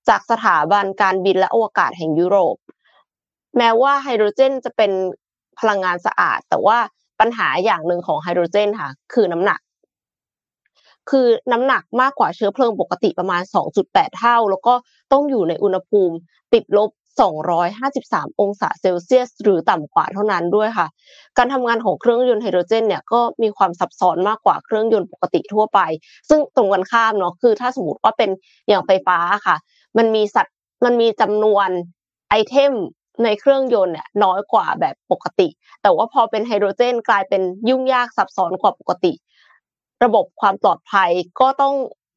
[0.09, 2.57] จากสถาบันการบินและอวกาศแห่งยุโรป
[3.59, 4.93] แม้ว่าไฮโดรเจนจะเป็น
[5.61, 6.79] พลังงานสะอาด แต่ว่า
[7.21, 9.61] ปัญหาอย่างหนึ่งของไฮโดรเจนค่ะ คือน้ำหนัก
[11.11, 13.43] คือน้ำหนักมากกว่าเชื้อเพลิงปกติประมาณ
[13.81, 14.75] 2.8 เท่า แล้วก็
[15.13, 16.17] ต้องอยู่ในอุณหภูมิ
[16.55, 16.91] ติดลบ
[17.65, 20.87] 253 องศาเซลเซียส หรือต่ำกว่าเท่านั้นด้วยค่ะ
[21.39, 25.81] การทำงานของเครื่องยนต์ไฮโดรเจนเนี่ยก็มีความซับซ้อนมากกว่าเครื่องยนต์ปกติทั่วไป
[26.29, 28.31] ซึ่งตรงกันข้ามเนาะคือ ถ้าสมมติว่าเป็น
[28.69, 29.57] อย่างไฟฟ้าค่ะ
[29.97, 31.69] มันมีสัตว์มันมีจำนวน
[32.31, 32.73] ไอเทม
[33.25, 35.49] ในเครื่องยนต์เนี่ยน้อยกว่าแบบปกติ
[35.83, 39.13] แต่ว่าพอเป็นไฮโดรเจนกลายเป็นยุ่งยากซับซ้อนกว่าปกติ
[40.05, 41.75] ระบบความปลอดภัยก็ต้อง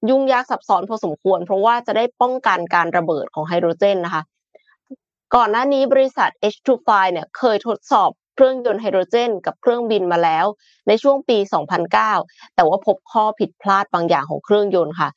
[0.10, 4.24] ยุ่งยากซับซ้อนพอสมควร เพราะว่าจะได้ป้องกันการระเบิดของไฮโดรเจนนะคะ
[5.36, 10.46] ก่อนหน้านี้บริษัท H2Fly เนี่ยเคยทดสอบเครื่องยนต์ไฮโดรเจน กับเครื่องบินมาแล้ว
[10.88, 11.38] ในช่วงปี
[11.96, 15.10] 2009 แต่ว่าพบข้อผิดพลาดบางอย่างของเครื่องยนต์ค่ะ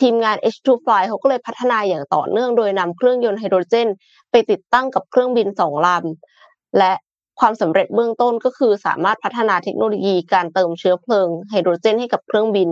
[0.00, 3.88] ทีมงาน H2 Fly เขาก็เลยพัฒนาอย่างต่อเนื่องโดยนำเครื่องยนต์ไฮโดรเจน
[4.30, 6.92] ไปติดตั้งกับเครื่องบินสองลำ และ
[7.40, 12.68] ความสำเร็จเบื้องต้นก็คือสามารถพัฒนาเทคโนโลยีการเติมเชื้อเพลิงไฮโดรเจนให้กับเครื่องบิน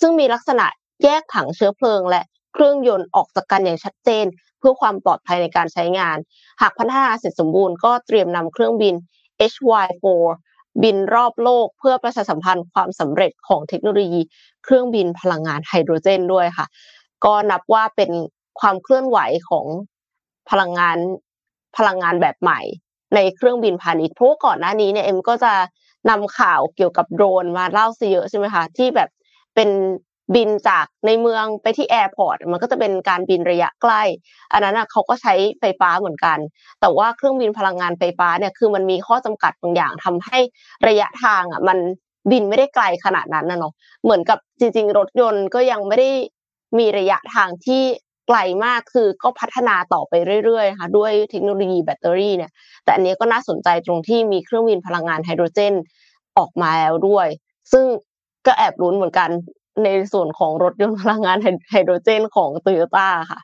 [0.00, 0.66] ซึ่งมีลักษณะ
[1.04, 2.22] แยกถังเชื้อเพลิง และ
[2.54, 4.26] เครื่องยนต์ออกจากกันอย่างชัดเจน
[4.58, 6.16] เพื่อความปลอดภัยในการใช้งาน
[6.60, 8.94] หากพัฒนาเสร็จสมบูรณ์ก็เตรียมนำเครื่องบิน
[9.52, 10.06] HY4
[10.82, 14.20] บินรอบโลกเพื่อประชาสัมพันธ์ความสำเร็จของเทคโนโลยี
[14.64, 16.66] เครื่องบินพลังงานไฮโดรเจนด้วยค่ะ
[17.24, 18.10] ก็นับว่าเป็น
[18.60, 19.66] ความเคลื่อนไหวของ
[20.50, 20.98] พลังงาน
[21.76, 22.60] พลังงานแบบใหม่
[23.14, 25.52] ในเครื่องบินพาณิชย์เพราะก่อนหน้านี้เนี่ยเอ็มก็จะ
[26.10, 29.08] นำข่าวเกี่ยวกับโดรนมาเล่าซะเยอะใช่ไหมคะที่แบบ
[29.54, 29.68] เป็น
[30.34, 34.02] บินจากในเมืองไปที่ airport มันก็จะเป็นการบินระยะใกล้
[34.52, 36.38] อันนั้นอะเขาก็ใช้ไฟฟ้าเหมือนกัน
[36.80, 40.38] แต่ว่าเครื่องบินพลังงานไฟฟ้าเนี่ยคือมันมีข้อจำกัดบางอย่างทำให้
[40.88, 41.78] ระยะทางอะมัน
[42.30, 43.72] บินไม่ได้ไกลขนาดนั้นนะเนาะ
[44.04, 46.10] เหมือนกับจริง ๆ รถยนต์ก็ยังไม่ได้
[46.78, 47.82] มีระยะทางที่
[48.28, 50.12] ไกลมากคือก็พัฒนาต่อไป
[50.44, 52.52] เรื่อยๆค่ะด้วยเทคโนโลยีแบตเตอรี่เนี่ย
[52.84, 55.74] แต่อันนี้ก็น่าสนใจตรงที่มีเครื่องบินพลังงานไฮโดรเจน
[56.38, 57.26] ออกมาแล้วด้วย
[57.72, 57.84] ซึ่ง
[58.46, 59.30] ก็แอบลุ้นเหมือนกัน
[59.84, 61.38] ในส่วนของรถยนต์พลังงาน
[61.70, 63.40] ไฮโดรเจนของโตโยต้าค่ะ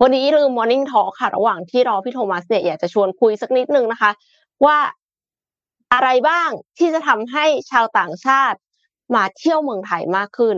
[0.00, 4.10] วันนี้ลืม Morning Talk ค่ะ ระหว่างที่รอพี่โทมัสเนี่ยอยากจะชวนคุยสักนิดนึงนะคะ
[4.64, 4.78] ว่า
[5.92, 8.58] อะไรบ้างที่จะทำให้ชาวต่างชาติ
[9.14, 10.56] มาเที่ยวเมืองไทยมากขึ้น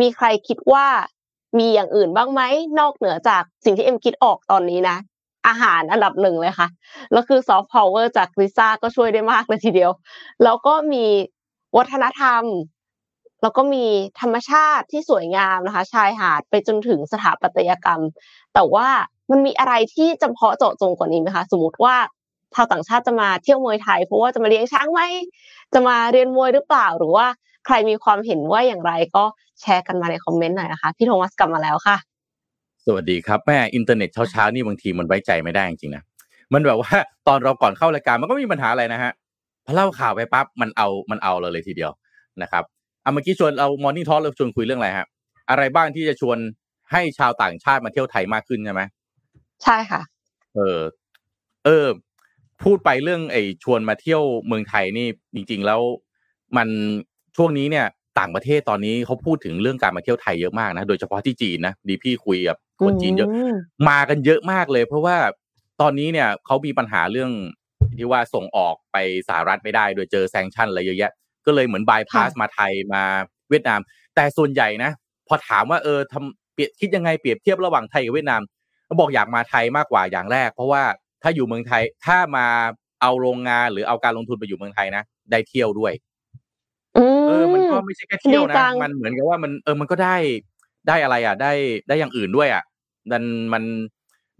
[0.00, 0.86] มีใครคิดว่า
[1.58, 2.42] มีอย่างอื่นบ้างไหม
[2.78, 4.96] นอกเหนือจากสิ่งที่เอ็มคิดออกตอนนี้นะ
[5.48, 6.68] อาหารอันดับหนึ่งเลยค่ะ
[7.12, 9.90] แล้วคือ soft power จากลิซ่าก็ช่วยได้มากเลยทีเดียว
[10.44, 11.04] แล้วก็มี
[11.76, 12.42] วัฒนธรรม
[13.42, 13.84] แล้วก็มี
[14.20, 18.02] ธรรมชาติที่สวยงามนะคะ ชายหาดไปจนถึงสถาปัตยกรรม
[18.54, 18.88] แต่ว่า
[19.30, 21.96] มันมีอะไรที่จำเพาะเจาะจงกว่านี้ไหมคะ สมมติว่า
[22.54, 25.00] ชาวต่างชาติจะมาเที่ยวมวยไทย เพราะว่าจะมาเลี้ยงช้างไหม
[25.72, 27.26] จะมาเรียนมวยหรือเปล่า หรือว่า
[27.66, 29.24] ใครมีความเห็นว่าอย่างไรก็
[29.60, 31.96] แชร์กันมาใน comment หน่อยนะคะพี่โทมัสกลับมาแล้วค่ะ
[32.84, 36.02] สวัสดีครับแหมอินเทอร์เน็ตเช้าๆนี่บางทีมันไว้ใจไม่ได้จริงๆนะ
[36.52, 36.94] มันแบบว่า
[37.28, 39.12] ตอนเราก่อนเข้ารายการมันก็มีปัญหาอะไรนะฮะ
[39.64, 41.92] พอเล่าข่าวไปปั๊บมันเอามันเอาเราเลยทีเดียว
[42.42, 42.64] นะครับ
[43.04, 45.06] อาเมื่อกี้ชวนเรามอร์นิ่งทอล์เราชวนคุยเรื่องอะไรฮะ
[45.50, 46.38] อะไรบ้างที่จะชวน
[46.92, 48.82] ให้ชาวต่างชาติมาเที่ยวไทยมากขึ้นใช่ไหม
[49.64, 50.02] ใช่ค่ะ
[50.54, 50.80] เออ
[51.64, 51.86] เออ
[52.62, 55.80] พูดไปเรื่องไอ้ชวนมาเที่ยวเมืองไทยนี่จริง ๆ แล้ว
[56.56, 56.68] มัน
[57.36, 57.86] ช่วงนี้เนี่ย
[58.18, 63.30] ต่างประเทศตอนนี้เขาพูดถึงเรื่องการมาเที่ยวไทยเยอะมากนะโดยเฉพาะที่จีนนะดีพี่คุยกับคนจีนเยอะ
[63.88, 65.16] มากันเยอะมากเลย เพราะว่า
[65.80, 67.30] ตอนนี้เนี่ยเขามีปัญหาเรื่อง
[67.98, 68.96] ที่ว่าส่งออกไป
[69.28, 71.12] สหรัฐไม่ได้ โดยเจอแซงชั่นอะไรเยอะแยะ
[71.48, 73.02] ก็เลยเหมือนบายพาสมาไทยมา
[73.50, 73.80] เวียดนาม
[74.14, 74.90] แต่ส่วนใหญ่นะ
[75.28, 78.42] พอถามว่าเออทำเปรียบคิดยังไงเปรียบเทียบระหว่างไทยกับเวียดนาม
[78.86, 80.82] เขาบอกอยากมาไทยมากกว่าอย่างแรก เพราะว่า
[81.22, 82.46] ถ้าอยู่เมืองไทยถ้ามา
[83.02, 85.92] เอาโรงงานหรือเอาการลงทุนไปอยู่เมืองไทยนะได้เที่ยวด้วย
[87.26, 90.16] เออ มันก็ไม่ใช่แค่เที่ยวนะมันเหมือนกับว่ามันเออมันก็ได้
[90.88, 91.52] ได้อะไรอะ ได้
[91.88, 92.62] ได้อย่างอื่นด้วยอะ
[93.10, 93.64] ดันมัน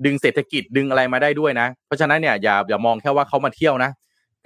[0.05, 3.91] ดึงเศรษฐกิจดึงอะไรมาได้ด้วยนะ เพราะฉะนั้นเนี่ยอย่าอย่ามองแค่ว่าเขามาเที่ยวนะ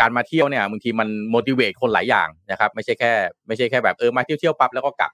[0.03, 3.12] การมาเที่ยวเนี่ยบางทีมัน motivate คนหลายอย่างนะครับ ไม่ใช่แค่
[3.47, 5.12] ไม่ใช่แค่แบบเออมาเที่ยวเที่ยวปั๊บแล้วก็กลับ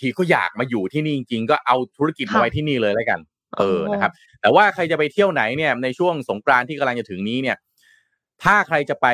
[0.00, 3.20] ทีก็อยากมาอยู่ที่นี่จริงๆก็เอาธุรกิจมาไว้ที่นี่เลยแล้วกัน
[3.58, 7.56] เออนะครับ แต่ว่าใครจะไปเที่ยวไหนเนี่ยในช่วงสงกรานที่กำลังจะถึงนี้เนี่ย
[8.42, 9.06] ถ้าใครจะไป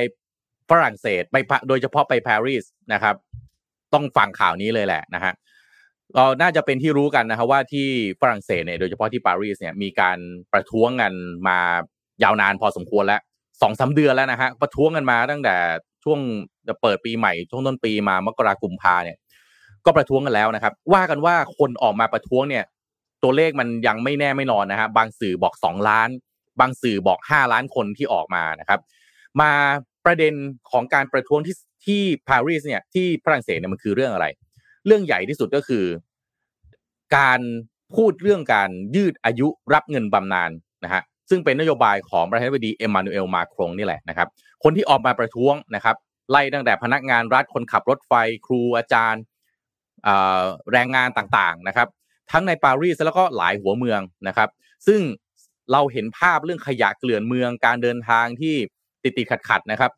[0.71, 1.37] ฝรั่งเศสไป
[1.69, 3.15] โดยเฉพาะไปปารีสนะครับ
[3.95, 5.33] ต้องฟังข่าวนี้เลยแหละนะฮะ
[6.15, 7.87] เราน่าจะเป็นที่รู้กันนะครับว่าที่
[8.21, 10.19] ฝรั่งเศสเนี่ยโดยเฉพาะที่ปารีสเนี่ยมีการ
[10.53, 11.13] ประท้วงกัน
[11.49, 11.59] มา
[12.23, 13.21] ยาวนานพอสมควรแล้ว
[13.62, 15.57] สองสาเดือนแล้วนะฮะประท้วงกันมาตั้งแต่
[16.05, 16.21] ช่วง
[16.68, 19.16] จะเปิดปีใหม่ช่วงต้นปีมามกราคมพาเนี่ย
[19.85, 22.64] ก็ประท้วงกันแล้วนะครับ ว่ากันว่าคนออกมาประท้วงเนี่ย
[23.23, 26.09] ตัวเลขมันยังไม่แน่ไม่นอนนะฮะบางสื่อบอกสองล้าน
[26.61, 28.81] บางสื่อบอกห้าล้านคนที่ออกมานะครับ
[29.40, 29.51] มา
[30.05, 30.35] ประเด็น
[30.71, 34.27] ของการประท้วงที่ที่ปารีสเนี่ยที่ฝรั่งเศสเนี่ยมันคือเรื่องอะไร
[34.87, 35.85] เรื่องใหญ่ที่สุดก็คือ
[37.16, 37.40] การ
[37.94, 40.51] พูดเรื่องการยืดอายุรับเงินบำนาญ
[40.85, 44.29] นะฮะ ซึ่งเป็นนโยบายของประธานาธิบดีเอ็มมานูเอลมาครงนี่แหละนะครับ
[44.62, 45.97] คนที่ออกมาประท้วงนะครับ
[46.31, 48.12] ไล่ตั้งแต่พนักงานรัฐคนขับรถไฟ
[48.47, 49.23] ครูอาจารย์
[50.73, 51.88] แรงงานต่างๆนะครับ
[52.33, 54.49] ทั้งในปารีสแล้วก็หลายหัวเมืองนะครับ
[54.87, 55.01] ซึ่ง
[55.73, 58.55] เราเห็นภาพเรื่องขยะเกลื่อนเมืองการเดินทางที่
[59.03, 59.93] ติดติดขัดขัดนะครับ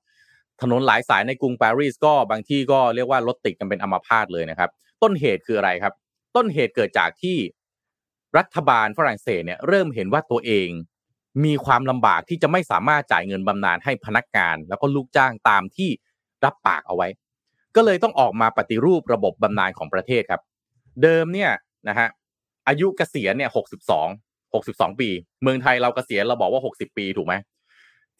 [0.60, 4.70] ถนนหลายสายในกรุงปารีสก็บางที่ก็เรียกว่ารถติดกันเป็นอัมพาตเลยนะครับ
[5.02, 5.94] ต้นเหตุคืออะไรครับ
[6.36, 7.36] ต้นเหตุเกิดจากที่
[8.38, 10.68] รัฐบาลฝรั่งเศสเนี่ยเริ่มเห็นว่าตัวเอง
[11.44, 15.90] มีความลำบากที่จะไม่สามารถจ่ายเงินบำนาญให้พนักงาน แล้วก็ลูกจ้างตามที่
[16.44, 17.08] รับปากเอาไว้
[17.76, 20.42] ก็เลยต้องออกมาปฏิรูประบบบำนาญของประเทศครับ
[21.02, 21.50] เดิมเนี่ย
[21.88, 22.08] นะฮะ
[22.68, 24.08] อายุเกษียณเนี่ยหกสิบสอง
[24.54, 25.08] หกสิบสองปี
[25.42, 27.34] เมืองไทยเราเกษียณเราบอกว่าหกสิบปีถูกไหม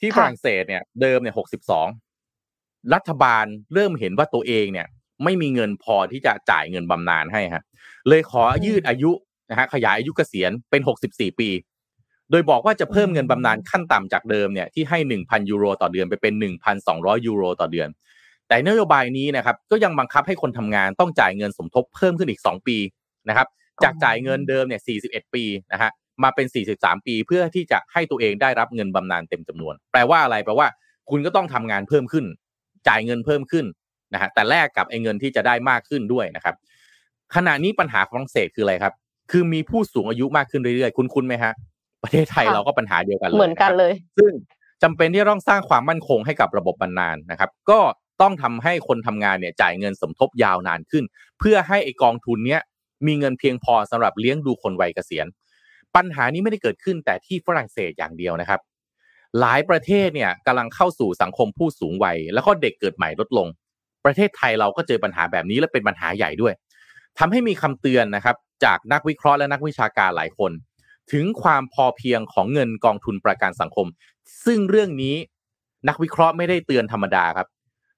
[0.01, 1.87] ที่ฝรั่งเศสเนี่ยเดิมเนี่ยหกสิบสอง
[2.95, 3.45] รัฐบาล
[3.75, 4.87] เริ่มเห็นว่าตัวเองเนี่ย
[5.25, 7.65] ไม่มีเงินพอที่จะจ่ายเงินบำนาญให้ฮะ
[8.09, 9.11] เลยขอยืดอายุ
[9.51, 11.49] นะฮะขยายอายุเกษียณเป็นหกสิบสี่ปี
[12.31, 17.89] โดยบอกว่าจะเพิ่มเงินบำนาญขั้นต่ำจากเดิมเนี่ยที่ให้หนึ่งพันยูโรต่อเดือนไปเป็นหนึ่งพันสองร้อยยูโรต่อเดือน
[18.49, 22.77] แต่นโยบายนี้นะครับก็ยังบังคับให้คนทำงานต้องจ่ายเงินสมทบเพิ่มขึ้นอีกสองปี
[23.29, 23.47] นะครับ
[23.83, 25.91] จากจ่ายเงินเดิมเนี่ย41 ปีนะฮะ
[26.23, 30.69] มาเป็น 43 ปีเพื่อที่จะให้ตัวเองได้รับเงินบำนาญเต็มจำนวน แปลว่าอะไรแปลว่า
[31.11, 32.25] คุณก็ต้องทำงานเพิ่มขึ้น
[32.89, 33.67] จ่ายเงินเพิ่มขึ้น
[34.15, 36.55] นะฮะแต่แลกกับไอ้เงินที่จะได้มากขึ้นด้วยนะครับ
[37.35, 38.95] ขณะนี้ปัญหาฝรั่งเศสคืออะไรครับ
[39.31, 41.53] คือมีผู้สูงอายุมากขึ้นเรื่อยๆ คุ้นไหมฮะ
[42.03, 44.33] ประเทศไทยค่ะเราก็ปัญหาเดียวกันเลยเหมือนกันะครับเลย ซึ่ง
[44.83, 47.81] จำเป็นที่ต้องสร้างความมั่นคงให้กับระบบบำนาญนะครับ ก็
[48.23, 51.05] ต้องทำให้คนทำงานเนี่ยจ่ายเงินสมทบยาวนานขึ้น
[51.39, 52.61] เพื่อให้ไอกองทุนเนี้ย
[53.07, 55.27] มีเงินเพียงพอสำหรับเลี้ยงดูคนวัยเกษียณ
[55.97, 58.61] ปัญหานี้ไม่ได้เกิดขึ้นแต่ที่ฝรั่งเศสอย่างเดียวนะครับ
[59.41, 63.49] หลายประเทศเนี่ยกำลังเข้าสู่สังคมผู้สูงวัย แล้วก็เด็กเกิดใหม่ลดลง
[64.05, 66.55] ประเทศไทยเราก็เจอปัญหาแบบนี้และเป็นปัญหาใหญ่ด้วย
[67.19, 70.53] ทำให้มีคำเตือนนะครับ จากนักวิเคราะห์และนักวิชาการหลายคน
[71.13, 73.87] ถึงความพอเพียงของเงินกองทุนประกันสังคม
[74.45, 75.17] ซึ่งเรื่องนี้
[75.89, 77.49] นักวิเคราะห์ไม่ได้เตือนธรรมดาครับ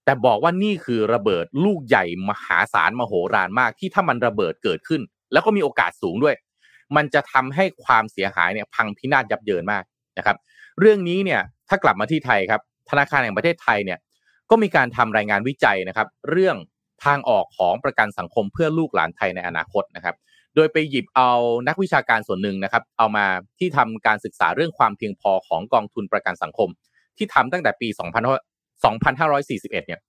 [0.05, 5.01] แต่บอกว่านี่คือระเบิดลูกใหญ่มหาศาลมโหฬารมากที่ถ้ามันระเบิดเกิดขึ้น
[5.33, 6.35] แล้วก็มีโอกาสสูงด้วย
[6.97, 9.85] มันจะทำให้ความเสียหายเนี่ยพังพินาศยับเยินมาก
[10.19, 10.37] นะครับ
[10.81, 13.99] เรื่องนี้เนี่ยถ้ากลับมาที่ไทยครับ ธนาคารแห่งประเทศไทยเนี่ย
[14.51, 16.57] ก็มีการทำรายงานวิจัยนะครับ เรื่อง
[17.05, 20.15] ทางออกของประกันสังคมเพื่อลูกหลานไทยในอนาคตนะครับ
[20.57, 21.31] โดยไปหยิบเอา
[21.69, 23.27] นักวิชาการส่วนหนึ่งนะครับ เอามา
[23.59, 26.69] ที่ทำการศึกษาเรื่องความเพียงพอของกองทุนประกันสังคม
[27.17, 27.89] ที่ทำตั้งแต่ปี
[29.09, 30.01] 2541 เนี่ย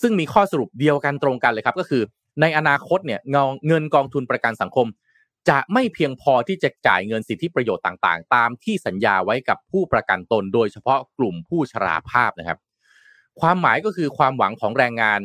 [0.00, 2.02] ซึ่งมีข้อสรุปเดียวกันตรงกันเลยครับ ก็คือ
[2.40, 3.20] ในอนาคตเนี่ย
[3.68, 4.86] เงินกองทุนประกันสังคม
[5.48, 12.58] จะไม่เพียงพอที่จะจ่ายเงินสิทธิประโยชน์ต่างๆ ตามที่สัญญาไว้กับผู้ประกันตน โดยเฉพาะกลุ่มผู้ชราภาพนะครับ
[13.40, 15.20] ความหมายก็คือความหวังของแรงงาน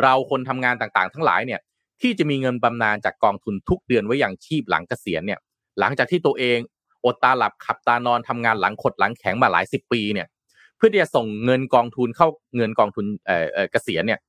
[0.00, 1.60] เราคนทำงานต่างๆ ทั้งหลายเนี่ย
[2.00, 5.40] ที่จะมีเงินบำนาญจากกองทุนทุกเดือนไว้อย่างชีพหลังเกษียณเนี่ย
[5.80, 6.58] หลังจากที่ตัวเอง
[7.04, 10.26] อดตาหลับขับตานอนทำงานหลังขดหลังแข็งมาหลายสิบปีเนี่ย
[10.76, 14.20] เพื่อที่จะส่งเงินกองทุนเข้าเงินกองทุนเอ่อเออเกษียณเนี่ย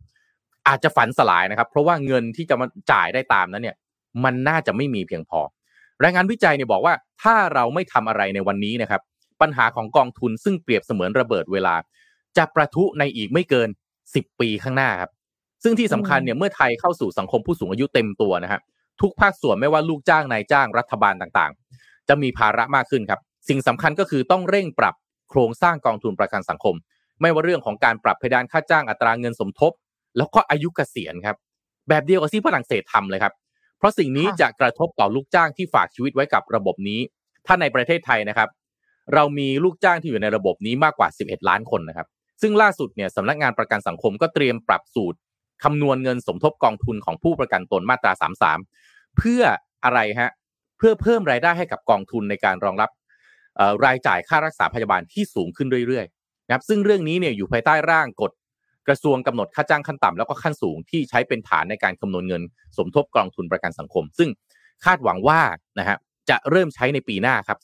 [0.67, 3.75] อาจจะฝันสลายนะครับ เพราะว่าเงินที่จะมาจ่ายได้ตามนั้นเนี่ย
[4.23, 5.39] มันน่าจะไม่มีเพียงพอ
[6.03, 9.01] รายงานวิจัยเนี่ยบอกว่าถ้าเราไม่ทำอะไรในวันนี้นะครับ
[9.41, 11.75] ปัญหาของกองทุนซึ่งเปรียบเสมือนระเบิดเวลา
[12.37, 13.69] จะประทุในอีกไม่เกิน
[14.03, 15.11] 10 ปีข้างหน้าครับ
[15.63, 18.59] ซึ่งที่สำคัญเนี่ยเมื่อไทยเข้าสู่สังคมผู้สูงอายุเต็มตัวนะฮะ
[19.01, 23.19] ทุกภาคส่วนไม่ว่าลูกจ้างนายจ้างรัฐบาลต่างๆ จะมีภาระมากขึ้นครับ
[23.49, 24.95] สิ่งสำคัญก็คือต้องเร่งปรับ
[25.29, 26.75] โครงสร้างกองทุนประกันสังคม
[27.21, 29.71] ไม่ว่าเรื่องของการปรับเพดานค่าจ้างอัตราเงินสมทบ
[30.17, 31.35] แล้วก็อายุเกษียณครับ
[31.89, 33.33] แบบเดียวกับที่ฝรั่งเศสทำเลยครับ
[33.77, 36.99] เพราะสิ่งนี้ค่ะจะกระทบต่อลูกจ้างที่ฝากชีวิตไว้กับระบบนี้
[37.45, 38.49] ถ้าในประเทศไทยนะครับ
[39.13, 42.07] เรามีลูกจ้างที่อยู่ในระบบนี้มากกว่า 11 ล้านคนนะครับ
[42.41, 45.17] ซึ่งล่าสุดเนี่ยสำนักงานประกันสังคมก็เตรียมปรับสูตร
[45.63, 48.11] คำนวณเงินสมทบกองทุนของผู้ประกันตนมาตรา
[48.65, 49.41] 33 เพื่อ
[49.83, 50.31] อะไรฮะ
[50.77, 52.89] เพื่อเพิ่มรายได้ให้กับกองทุนในการรองรับ
[53.85, 58.31] รายจ่ายค่ารักษาพยาบาลที่สูงขึ้นเรื่อยๆนะครับซึ่งเรื่องนี้เนี่ยอยู่ภายใต้ร่างกฎ
[58.87, 62.41] กระทรวงกำหนดค่าจ้างขั้นต่ำแล้วก็ขั้นสูงที่ใช้เป็นฐานในการคำนวณเงิน
[62.77, 64.29] สมทบกองทุนประกันสังคม ซึ่ง
[64.85, 65.41] คาดหวังว่า
[65.79, 65.97] นะฮะ
[66.29, 67.59] จะเริ่มใช้ในปีหน้าครับ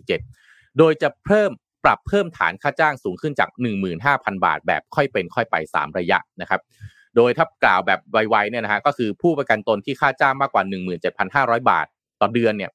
[0.00, 1.50] 2567 โดยจะเพิ่ม
[1.84, 3.48] ปรับเพิ่มฐานค่าจ้างสูงขึ้นจาก
[3.96, 6.60] 15,000 บาท แบบค่อยเป็นค่อยไป 3 ระยะนะครับ
[7.16, 10.62] โดยถ้ากล่าวแบบไวๆเนี่ยนะฮะก็คือผู้ประกันตนที่ค่าจ้างมากกว่า
[11.16, 11.86] 17,500 บาท
[12.20, 12.70] ต่อเดือนเนี่ย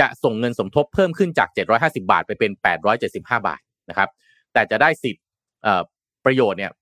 [0.00, 2.52] จะส่งเงินสมทบเพิ่มขึ้นจาก 750 บาทไปเป็น
[2.98, 4.08] 875 บาทนะครับ
[4.52, 5.24] แต่จะได้สิทธิ์
[5.62, 5.82] เอ่อ
[6.24, 6.72] ประโยชน์เนี่ย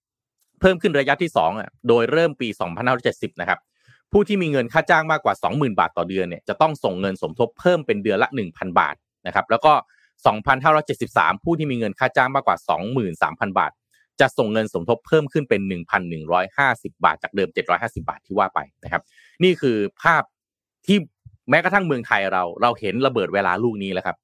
[0.60, 2.48] เพิ่มขึ้นระยะที่2อะโดยเริ่มปี
[2.94, 3.58] 2570นะครับ
[4.12, 8.94] ผู้ที่มีเงินค่าจ้างมากกว่า 20,000 บาทต่อเดือนเนี่ยจะต้องส่งเงินสมทบเพิ่มเป็นเดือนละ 1,000 บาท
[9.26, 9.72] นะครับแล้วก็
[10.22, 12.56] 2,573 ผู้ที่มีเงินค่าจ้างมากกว่า
[13.08, 13.72] 23,000 บาท
[14.20, 15.60] จะส่งเงินสมทบเพิ่มขึ้นเป็น
[16.32, 19.02] 1,150 บาท จากเดิม 750 บาทที่ว่าไปนะครับ
[19.44, 20.22] นี่คือภาพ
[20.86, 20.98] ที่
[21.50, 24.16] แม้กระทั่งเมืองไทยเราเราเห็นระเบิดเวลาลูกนี้แล้วครับ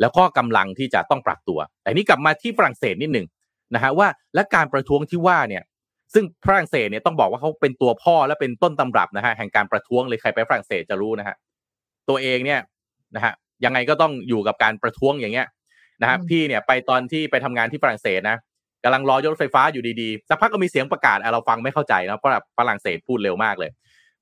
[0.00, 3.26] แล้วก็กำลังที่จะต้องปรับตัว แต่นี่กลับมาที่ฝรั่งเศสนิดหนึ่ง
[3.74, 5.62] นะฮะว่าและการประท้วงที่ว่าเนี่ย
[6.14, 11.36] ซึ่งฝรั่งเศสเนี่ยต้องบอกว่าเขาเป็นตัวพ่อและเป็นต้นตำรับนะฮะแห่งการประท้วงเลยใครไปฝรั่งเศสจะรู้นะฮะ
[12.08, 12.60] ตัวเองเนี่ย
[13.16, 13.32] นะฮะ
[13.64, 15.46] ยังไงก็ต้องอยู่กับการประท้วงอย่างเงี้ย
[16.02, 18.36] นะฮะอืมพี่เนี่ยไปตอนที่ไปทำงานที่ฝรั่งเศสนะ
[18.84, 23.70] กำลังรอยรถไฟฟ้าอยู่ดีๆ สักพักก็มีเสียงประกาศอะเราฟังไม่เข้าใจนะเพราะแบบฝรั่งเศสพูดเร็วมากเลย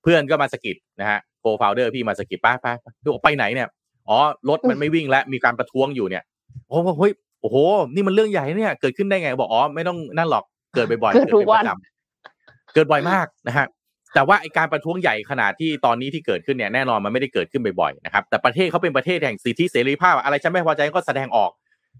[0.02, 3.68] เพื่อนก็มาสะกิดนะฮะโกฟาวเดอร์พี่มาสะกิดป้าป้าพี่บอกไปไหนเนี่ย
[4.08, 6.22] อ๋อรถมันไม่วิ่งแล้วมีการประท้วงอยู่เนี่ย
[6.68, 7.56] โอ้โหเฮ้ยโอ้โห
[7.94, 13.66] นี่มันเรื่องใหญ่เนี่ย เกิดขึ้นได้ไงบอกอ๋อไม่ต้องนั่นหรอกเกิดบ่อยๆเกิดทุกวันเป็นประจำเกิดบ่อยมากนะฮะ
[14.14, 21.50] แต่ว่าไอการประท้วงใหญ่ขนาดที่ตอนนี้ที่เกิดขึ้นเนี่ยแน่นอนมันไม่ได้เกิดขึ้นบ่อยๆนะครับแต่ประเทศเขาเป็นประเทศแห่งสิทธิเสรีภาพ อะไรฉันไม่พอใจก็แสดงออก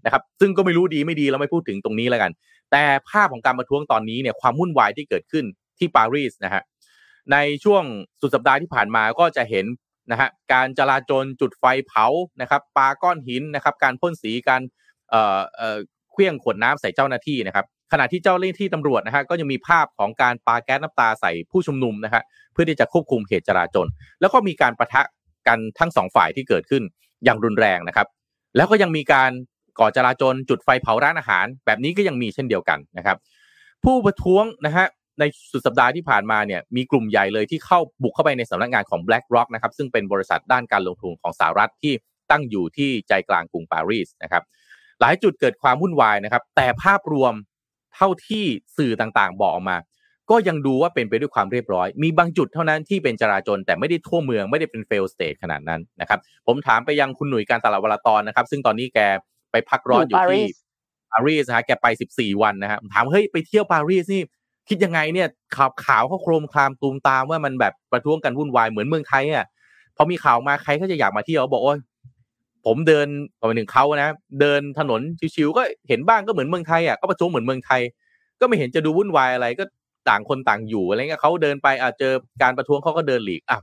[0.05, 2.31] นะครับ ซึ่งก็ไม่รู้ดีไม่ดีเราไม่พูดถึงตรงนี้แล้วกัน
[2.71, 5.45] แต่ภาพของการประท้วงตอนนี้เนี่ยความวุ่นวายที่เกิดขึ้น
[5.79, 6.63] ที่ปารีสนะฮะ
[7.31, 7.83] ในช่วง
[8.21, 9.65] สุดสัปดาห์ที่ผ่านมาก็จะเห็น
[10.11, 12.05] นะฮะการจราจรจุดไฟเผา
[12.41, 14.61] นะครับปาก้อนหินนะครับ การพ่นสีการ
[15.09, 15.77] เอ่อเอ่อ
[16.11, 22.21] เคลื่องขวดน้ำใส่เจ้าหน้าที่นะครับ ขณะที่เจ้าหน้าที่ตำรวจนะฮะก็ยังมีภาพของการปาแก๊สน้ำตาใส่ผู้ชุมนุมนะฮะ
[22.53, 23.87] เพื่อที่จะควบคุมเหตุจราจร
[24.21, 25.01] แล้วก็มีการประทะ
[25.47, 26.83] กันทั้งสองฝ่ายที่เกิดขึ้น
[27.25, 28.07] อย่างรุนแรงนะครับ
[28.55, 29.31] แล้วก็ยังมีการ
[29.79, 33.17] ก่อจราจรจุดไฟเผาร้านอาหาร แบบนี้ก็ยังมีเช่นเดียวกันนะครับ
[33.83, 34.85] ผู้ประท้วงนะฮะ
[35.19, 41.93] ในสุดสัปดาห์ที่ผ่านมาเนี่ยมีกลุ่มใหญ่เลยที่เข้าบุกเข้าไปในสำนักงานของ BlackRock นะครับซึ่งเป็นบริษัทด้านการลงทุนของสหรัฐที่
[42.31, 44.43] ตั้งอยู่ที่ใจกลางกรุงปารีสนะครับ
[45.01, 47.33] หลายจุดเกิดความวุ่นวายนะครับ แต่ภาพรวม
[47.95, 48.43] เท่าที่
[48.77, 49.77] สื่อต่างๆ บอกออกมา
[50.29, 58.99] ก็ยังดูว่าเป็นไปด้วยความเรียบร้อย มีบางจุดเท่านั้นที่เป็นจราจรแต่ไม่ได้ทั่วเมืองไม่ได้เป็นเฟลสเตทขนาดนั้นนะครับ ผมถามไปยังคุณหนุ่ยการตลาดวลาตอนนะครับ ซึ่งตอนนี้แก
[59.51, 60.43] ไปพักร้อนอยู่ที่
[61.11, 64.21] ปารีสนะฮะแกไป 14 วันนะฮะถามเฮ้ยไปเที่ยวปารีสนี่
[64.69, 69.45] คิดยังไงเนี่ยข่าวข่าวเขาโครมครามตูมตามว่ามันแบบประท้วงกันวุ่นวายเหมือนเมืองไทยอะ
[69.95, 71.75] พอมีข่าวมาใครก็จะอยากมาเที่ยวบอกว่า
[72.65, 73.07] ผมเดิน
[73.47, 74.09] ไปถึงเขานะ
[74.41, 75.01] เดินถนน
[75.35, 77.81] ชิวๆก็เห็นบ้างก็เหมือนเมืองไทยอะก็ประท้วงเหมือนเมืองไทย
[78.39, 79.63] ก็ไม่เห็นจะดูวุ่นวายอะไรก็
[80.09, 83.59] ต่างคนต่างอยู่อะไรเงี้ยเขาเดินไปอะเจอการประท้วงเขาก็เดินหลีกอะ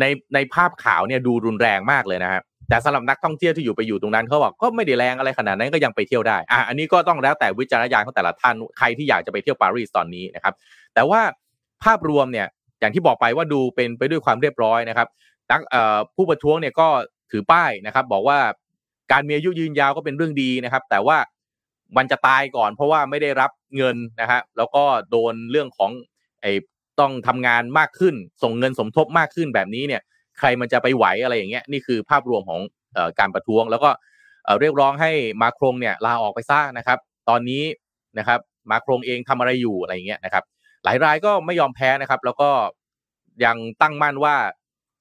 [0.00, 0.04] ใน
[0.34, 10.54] ในภาพข่าวเนี่ยดูรุนแรงมากเลยนะฮะแต่สำหรับนักท่องเที่ยวที่อยู่ไปอยู่ตรงนั้นเขาบอกก็ไม่ได้แรงอะไรขนาดนั้นก็ยังไปเที่ยวได้อะอันนี้ก็ต้องแล้วแต่วิจารณญาณของแต่ละท่านใครที่อยากจะไปเที่ยวปารีสตอนนี้นะครับ
[10.94, 11.20] แต่ว่า
[11.84, 12.46] ภาพรวมเนี่ย
[12.80, 15.08] อย่างที่บอกไปว่าดูเป็นไปด้วยความเรียบร้อยนะครับ
[15.50, 15.60] นัก
[16.16, 16.88] ผู้ประท้วงเนี่ยก็
[17.34, 18.38] ถือป้ายนะครับ บอกว่า
[19.12, 21.18] การมีอายุยืนยาวก็เป็นเรื่องดีนะครับ แต่ว่า
[21.96, 25.90] มันจะตายก่อน เพราะว่าไม่ได้รับเงินนะฮะแล้วก็โดนเรื่องของ
[26.42, 26.52] ไอ้
[27.00, 30.02] ต้องทำงานมากขึ้น ส่งเงินสมทบมากขึ้นแบบนี้เนี่ย
[30.38, 32.60] ใครมันจะไปไหวอะไรอย่างเงี้ยนี่คือภาพรวมของ
[33.18, 33.90] การประท้วง แล้วก็
[34.60, 35.10] เรียกร้องให้
[35.42, 37.62] มาครงเนี่ยลาออกไปซะนะครับ ตอนนี้
[38.18, 40.44] นะครับ มาครงเองทำอะไรอยู่อะไรอย่างเงี้ยนะครับ
[40.84, 42.50] หลายรายก็ไม่ยอมแพ้นะครับ แล้วก็
[43.44, 44.36] ยังตั้งมั่นว่า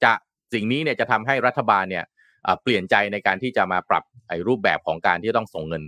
[0.04, 0.14] จะ
[0.54, 2.06] สิ่งนี้เนี่ยจะทำให้รัฐบาลเนี่ย
[2.62, 5.84] เปลี่ยนใจในการที่จะมาปรับไอ้รูปแบบของการที่ต้องส่งเงิน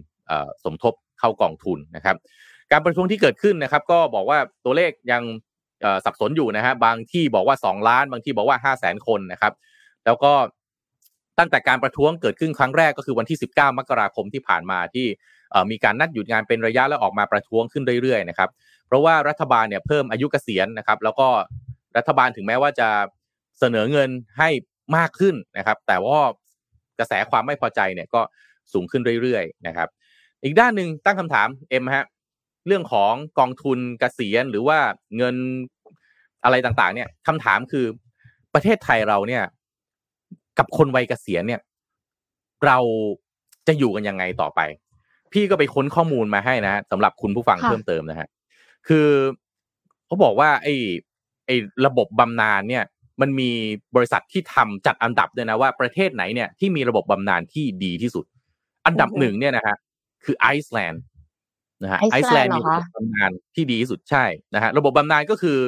[0.63, 2.15] สมทบเข้ากองทุนนะครับ
[2.71, 5.23] การประท้วงที่เกิดขึ้นนะครับ ก็บอกว่าตัวเลขยัง
[6.05, 9.53] สับสนอยู่นะฮะบางที่บอกว่า 2 ล้าน บางที่บอกว่า 5 0 0แสนคนนะครับ
[10.05, 10.33] แล้วก็
[11.39, 15.07] ตั้งแต่การประท้วงเกิดขึ้นครั้งแรกก็คือวันที่ 19 มกราคมที่ผ่านมาที่
[15.71, 18.49] มีการนัดหยุดงานเป็นระยะแล้วออกมาประท้วงขึ้นเรื่อยๆนะครับ
[18.87, 21.27] เพราะว่ารัฐบาลเนี่ยเพิ่มอายุเกษียณนะครับ แล้วก็
[21.97, 22.89] รัฐบาลถึงแม้ว่าจะ
[23.59, 24.49] เสนอเงินให้
[24.97, 26.19] มากขึ้นนะครับ แต่ว่า
[26.99, 28.21] กระแสความไม่พอใจเนี่ยก็
[28.73, 29.89] สูงขึ้นเรื่อยๆนะครับ
[30.43, 32.05] อีกด้านหนึ่งตั้งคำถามเอ็มฮะ
[32.67, 34.77] เรื่องของกองทุนเกษียณหรือว่า
[35.17, 35.36] เงิน
[36.43, 37.86] อะไรต่างๆ เนี่ยคำถามคือ
[38.53, 39.43] ประเทศไทยเราเนี่ย
[40.58, 41.62] กับคนวัยเกษียณเนี่ย
[42.65, 42.77] เรา
[43.67, 44.62] จะอยู่กันยังไงต่อไป
[45.34, 48.27] พี่ก็ไปค้นข้อมูลมาให้นะสำหรับคุณผู้ฟังเพิ่มเติมนะฮะ
[48.88, 49.08] คือ
[50.05, 50.75] เขาบอกว่า ไอ้
[51.45, 51.55] ไอ้
[51.86, 52.84] ระบบบำนาญเนี่ย
[53.21, 53.51] มันมี
[53.95, 58.25] บริษัทที่ทำจัดอันดับด้วยนะว่าประเทศไหนเนี่ยที่มีระบบบำนาญที่ดีที่สุด
[58.86, 59.75] อันดับหนึ่งเนี่ยนะฮะ
[60.25, 61.04] คือไอซ์แลนด์
[61.84, 64.25] นะฮะไอซ์แลนด์มีระบบบำนาญที่ดีที่สุดใช่
[64.56, 65.60] นะฮะระบบบำนาญก็คือ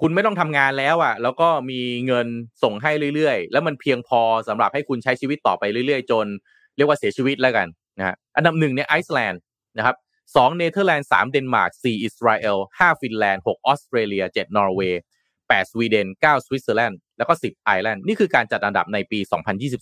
[0.00, 2.26] คุณไม่ต้องทำงานแล้วอะ แล้วก็มีเงิน
[2.62, 6.26] ส่งให้เรื่อยๆ แล้วมันเพียงพอสำหรับให้คุณใช้ชีวิตต่อไปเรื่อยๆ จน
[6.76, 7.66] เรียกว่าเสียชีวิตแล้วกัน
[7.98, 9.40] นะฮะอันดับหนึ่งเนี่ยไอซ์แลนด์
[9.76, 9.96] นะครับ
[10.36, 15.00] สองเนเธอร์แลนด์สามเดนมาร์กสี่อิสราเอลห้าฟินแลนด์หกออสเตรเลียเจ็ดนอร์เวย์
[15.50, 19.18] แปดสวีเดนเก้าสวิตเซอร์แลนด์ แล้วก็สิบไอร์แลนด์ นี่คือการจัดอันดับในปี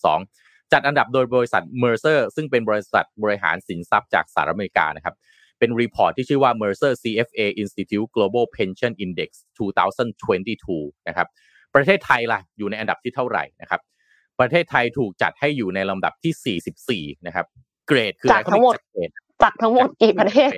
[0.04, 5.14] 2022 จัดอันดับโดยบริษัท Mercer ซึ่งเป็นบริษัทบริหารสินทรัพย์จากสหรัฐอเมริกานะครับ
[5.58, 9.30] เป็น report ที่ชื่อว่า Mercer CFA Institute Global Pension Index
[10.18, 11.26] 2022 นะครับ
[11.74, 13.80] ประเทศไทยล่ะ อยู่ในอันดับที่เท่าไหร่นะครับ
[14.40, 17.46] ประเทศไทยถูกจัดให้อยู่ในลำดับที่ 44 นะครับ
[17.88, 19.10] เกรดคืออะไรจากทั้งหมดเกรด
[19.42, 20.50] จากทั้งหมดกี่ประเทศ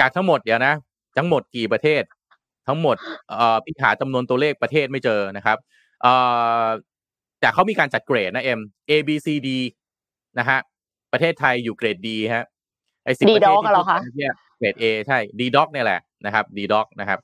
[0.00, 0.74] จากทั้งหมดเดี๋ยวนะ
[1.16, 2.02] ทั้งหมดกี่ประเทศ
[2.66, 2.96] ทั้งหมด
[3.28, 5.58] เอ่อพี่หาจำนวนตัวเลขประเทศไม่เจอนะครับ
[6.02, 6.12] เอ่
[6.64, 6.66] อ
[7.40, 9.48] แต่เขามีการจัดเกรดนะเอ็ม A B C D
[10.38, 10.58] นะฮะ
[11.12, 12.46] ประเทศไทยอยู่เกรดดีฮะ
[13.04, 17.18] ไอ้สิบประเทศ D-Doc ที่เหรอคะเนี่ยเกรด A ใช่ D Doc เนี่ยแหละนะครับ D Doc นะครับ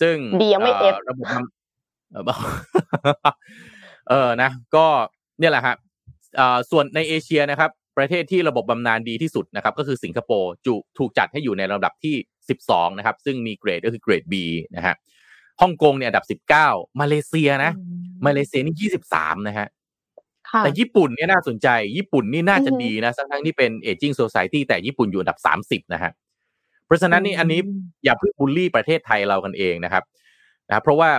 [0.00, 2.24] ซึ่ง D ยังไม่เอ่อ F ระบบบำเอ่อ
[4.08, 4.86] เออนะ ก็
[5.40, 5.76] เนี่ยแหละครับ
[6.36, 12.16] เอ่อส่วนในเอเชียนะครับ ประเทศที่ระบบบำนาญดีที่สุดนะครับ ก็คือสิงคโปร์จุถูกจัดให้อยู่ในลำดับที่
[12.68, 14.34] 12 นะครับ ซึ่งมีเกรดก็คือเกรด B
[14.76, 14.94] นะฮะ
[15.60, 17.72] ฮ่องกงเนี่ยอันดับ 19 มาเลเซียนะ
[18.26, 19.68] มาเลเซียนี่23 นะฮะ
[20.50, 25.38] ค่ะแต่ญี่ปุ่นเนี่ยน่าสนใจ ญี่ปุ่นนี่น่าจะอือฮึดีนะทั้งทั้งๆที่เป็น aging society แต่ญี่ปุ่นอยู่อันดับ
[25.68, 26.12] 30 นะฮะ
[26.86, 27.60] เพราะฉะนั้นนี่อันนี้
[28.04, 30.04] อย่าเพิ่งบูลลี่ประเทศไทยเรากันเองนะครับ
[30.68, 31.10] นะเพราะว่า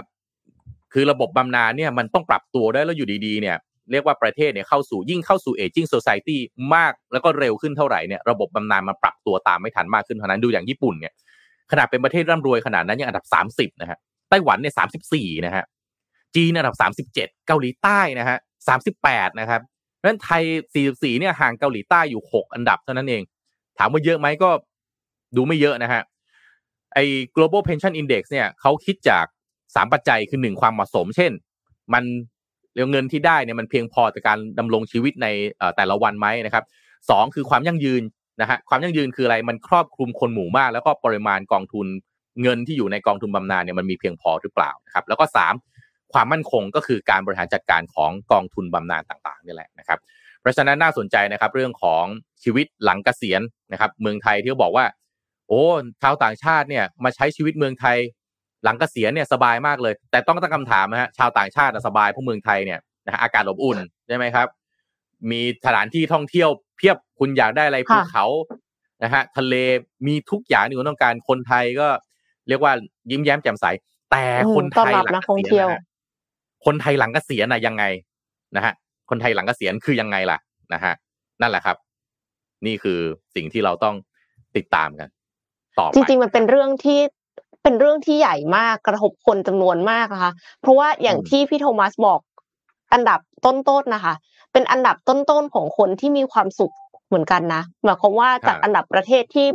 [0.93, 3.57] คือระบบบำนาญเนี่ยมันต้องปรับตัวได้แล้วอยู่ดีๆ เนี่ย
[3.91, 6.39] เรียกว่าประเทศเนี่ยเข้าสู่ยิ่งเข้าสู่เอจิ้งโซซายตี้
[6.75, 11.13] มากแล้วก็เร็วขึ้นเท่าไหร่เนี่ยระบบบำนาญมาปรับตัวตามไม่ทันมากขึ้นเท่านั้นดูอย่างญี่ปุ่นเนี่ย
[11.71, 13.97] ขนาดเป็นประเทศร่ำรวยขนาดนั้นยังอันดับสามสิบนะฮะ
[14.29, 15.63] ไต้หวันเนี่ยสามสิบสี่นะฮะ
[16.35, 23.21] จีนอันดับสามสิบเจ็ดเกาหลีใต้นะฮะสามสิบแปดนะครับเพราะฉะนั้นไทยสี่สิบสี่เนี่ยห่างเกาหลีใต้อยู่หกอันดับเท่านั้นเอง
[23.77, 24.49] ถามว่าเยอะไหมก็
[25.35, 26.01] ดูไม่เยอะนะฮะ
[26.93, 27.05] ไอ้
[27.35, 29.25] global pension index เนี่ยเขาคิดจาก
[29.75, 31.31] สามปัจจัยคือหนึ่งความเหมาะสม เช่น
[31.93, 32.03] มัน
[32.91, 35.27] เงินที่ได้เนี่ยมันเพียงพอต่อการดำรงชีวิตใน
[35.77, 36.63] แต่ละวันไหมนะครับ
[37.09, 38.03] สองคือความยั่งยืน
[38.41, 41.87] นะฮะความยั่งยืนคืออะไรมันครอบคลุมคนหมู่มาก แล้วก็ปริมาณกองทุน
[42.41, 45.53] เงินที่อยู่ในกองทุนบำนาญเนี่ยมันมีเพียงพอหรือเปล่านะครับแล้วก็สาม
[46.13, 49.99] ความมั่นคงก็คือการบริหารจัดการของกองทุนบำนาญต่างๆนี่แหละนะครับ
[50.41, 52.05] เพราะฉะนั้นน่าสนใจนะครับเรื่องของ
[52.43, 54.85] ชีวิตหลังเกษียณนะครับเมืองไทยที่เขาบอกว่า
[55.47, 55.63] โอ้
[56.01, 57.97] ชาวต่างชาติเนี่ยมาใช้ชีวิตเมืองไทย
[58.65, 64.47] หลังเกษียณเนี่ยสบายมากเลย แต่ต้องตั้งคำถามนะฮะชาวต่างชาติสบายเพราะเมืองไทยเนี่ยนะฮะอากาศอบอุ่นใช่ไหมครับ
[65.31, 68.25] มีสถานที่ท่องเที่ยวเพียบคุณอยากได้อะไรภูเขา
[69.03, 69.55] นะฮะทะเล
[70.07, 71.87] มีทุกอย่างที่คุณต้องการคนไทยก็
[72.47, 72.73] เรียกว่า
[73.11, 73.65] ยิ้มแย้มแจ่มใส
[74.11, 75.67] แต่คนไทยหลังเกษียณ
[76.65, 77.83] คนไทยหลังเกษียณนะยังไง
[78.55, 78.73] นะฮะ
[79.09, 80.37] คนไทยหลังเกษียณคือยังไงล่ะ
[80.73, 80.93] นะฮะ
[81.41, 81.77] นั่นแหละครับ
[82.65, 82.99] นี่คือ
[83.35, 83.95] สิ่งที่เราต้อง
[84.55, 85.09] ติดตามกัน
[85.79, 86.99] ต่อจริง ๆ มันเป็นเรื่องที่
[87.65, 92.19] เป็นเรื่องที่ใหญ่มากกระทบคนจำนวนมากนะคะ เพราะว่าอย่างที่พี่โทมัสบอก
[92.93, 94.13] อันดับต้นๆนะคะ
[94.53, 96.73] เป็นอันดับต้นๆของคนที่มีความสุข
[97.07, 99.47] เหมือนกันนะหมายความว่าจากอันดับประเทศที่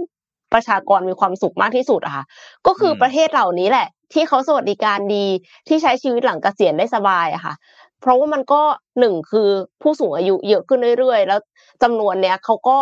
[0.52, 2.24] ประชากรมีความสุขมากที่สุดอะค่ะ
[2.66, 5.26] ก็คือประเทศเหล่านี้แหละ ที่เขาสวัสดิการดี
[5.68, 7.54] ที่ใช้ชีวิตหลังเกษียณได้สบายอะค่ะ
[8.00, 8.62] เพราะว่ามันก็
[8.98, 9.48] หนึ่งคือ
[9.82, 11.40] ผู้สูงอายุเยอะขึ้นเรื่อยๆ แล้ว
[11.82, 12.76] จำนวนเนี้ยเขาก็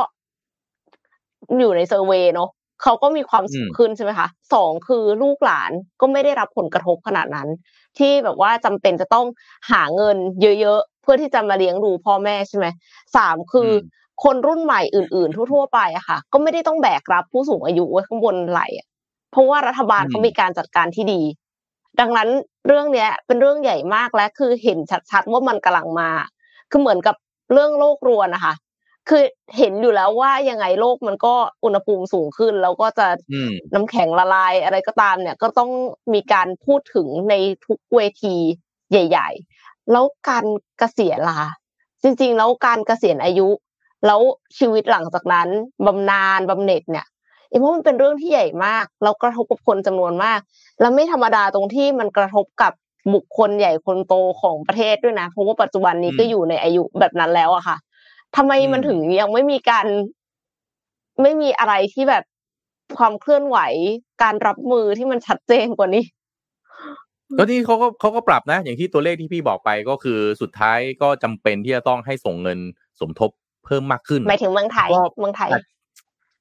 [1.58, 2.50] อยู่ในเซอร์เวยเนาะ
[2.82, 5.70] เขาก็มีความสุขขึ้นใช่ไหมคะสองคือลูกหลาน
[6.00, 7.48] ก็ไม่ได้รับผลกระทบขนาดนั้น
[7.98, 9.26] ที่แบบว่าจำเป็นจะต้อง
[9.70, 10.16] หาเงิน
[10.60, 12.66] เยอะๆเพื่อที่จะมาเลี้ยงดูพ่อแม่ใช่ไหม
[13.16, 13.70] สามคือ
[14.24, 18.62] คนรุ่นใหม่อื่น ๆ ทั่ว ๆ ไปอะค่ะ ก็ไม่ได้ต้องแบกรับผู้สูงอายุไว้ข้างบนไหล
[19.30, 21.22] เพราะว่ารัฐบาลเขามีการจัดการที่ดี
[22.00, 22.28] ดังนั้น
[22.66, 24.78] เรื่องเนี้ย เป็นเรื่องใหญ่มากและคือเห็น
[25.10, 26.10] ชัดๆว่ามันกำลังมา
[26.70, 27.16] คือเหมือนกับ
[27.52, 28.54] เรื่องโลกรวนนะคะ
[29.08, 29.22] คือ
[29.56, 31.34] เห็นอยู่แล้วว่ายังไงโลกมันก็
[31.64, 33.06] อุณหภูมิสูงขึ้น แล้วก็จะ
[33.74, 35.70] น้ำแข็งละลายอะไรก็ตามเนี่ย ก็ต้อง
[36.14, 37.34] มีการพูดถึงใน
[37.66, 38.36] ทุกเวที
[38.90, 39.28] ใหญ่
[39.60, 40.44] ๆ แล้วการ
[40.78, 41.40] เกษียณล่ะ
[42.02, 43.48] จริง ๆ แล้วการเกษียณอายุ
[44.06, 44.20] แล้ว
[44.58, 45.48] ชีวิตหลังจากนั้น
[45.86, 47.06] บำนาญบำเหน็จเนี่ย
[47.50, 50.40] เอ็มว่ามันเป็นเรื่องที่ใหญ่มาก แล้วกระทบกับคนจำนวนมาก
[50.80, 52.72] แล้วไม่ธรรมดาตรงที่มันกระทบกับ
[53.14, 57.76] บุคคลใหญ่คนโตของประเทศด้วยนะ เพราะว่าปัจจุบันนี้ก็อยู่ในอายุแบบนั้นแล้วอะค่ะ
[58.36, 59.86] ทำไมมันถึงยังไม่มีการ
[61.22, 62.24] ไม่มีอะไรที่แบบ
[62.96, 63.58] ความเคลื่อนไหว
[64.22, 66.04] การรับมือที่มันชัดเจนกว่านี้
[67.38, 72.58] ก็ที่เขาก็เขาก็ปรับนะ อย่างที่ตัวเลขที่พี่บอกไปก็คือสุดท้ายก็จำเป็นที่จะต้องให้ส่งเงิน
[73.00, 73.30] สมทบ
[73.64, 74.88] เพิ่มมากขึ้นหมายถึงเมืองไทย
[75.20, 75.50] เมืองไทย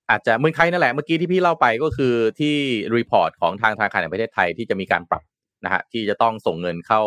[0.10, 2.56] อาจจะเมืองไทยนั่นแหละเมื่อกี้ที่พี่เล่าไปก็คือที่
[2.96, 5.24] report ของทางธนาคารแห่งประเทศไทยที่จะมีการปรับ
[5.66, 7.02] นะฮะที่จะต้องส่งเงินเข้า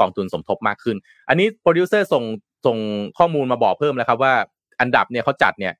[0.00, 0.96] กองทุนสมทบมากขึ้น
[1.28, 2.24] อันนี้โปรดิวเซอร์ส่ง
[2.66, 2.78] ส่ง
[3.18, 4.34] ข้อมูลมาบอกเพิ่มแล้วครับว่า
[4.80, 5.74] อันดับเนี่ยเขาจัดเนี่ย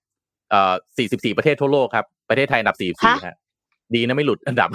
[0.50, 0.74] เอ่อ
[1.06, 3.36] 44 ประเทศทั่วโลกครับประเทศไทยอันดับ 44ฮะ
[3.94, 4.68] ดีนะไม่หลุดอันดับ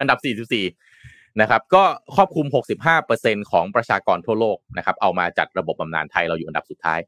[0.00, 0.18] อันดับ
[0.60, 1.82] 44 นะครับ ก็
[2.16, 2.46] ครอบคลุม
[2.98, 6.98] 65%ของประชากรทั่วโลกนะครับ เอามาจัดระบบบำนาญไทยเราอยู่อันดับสุดท้าย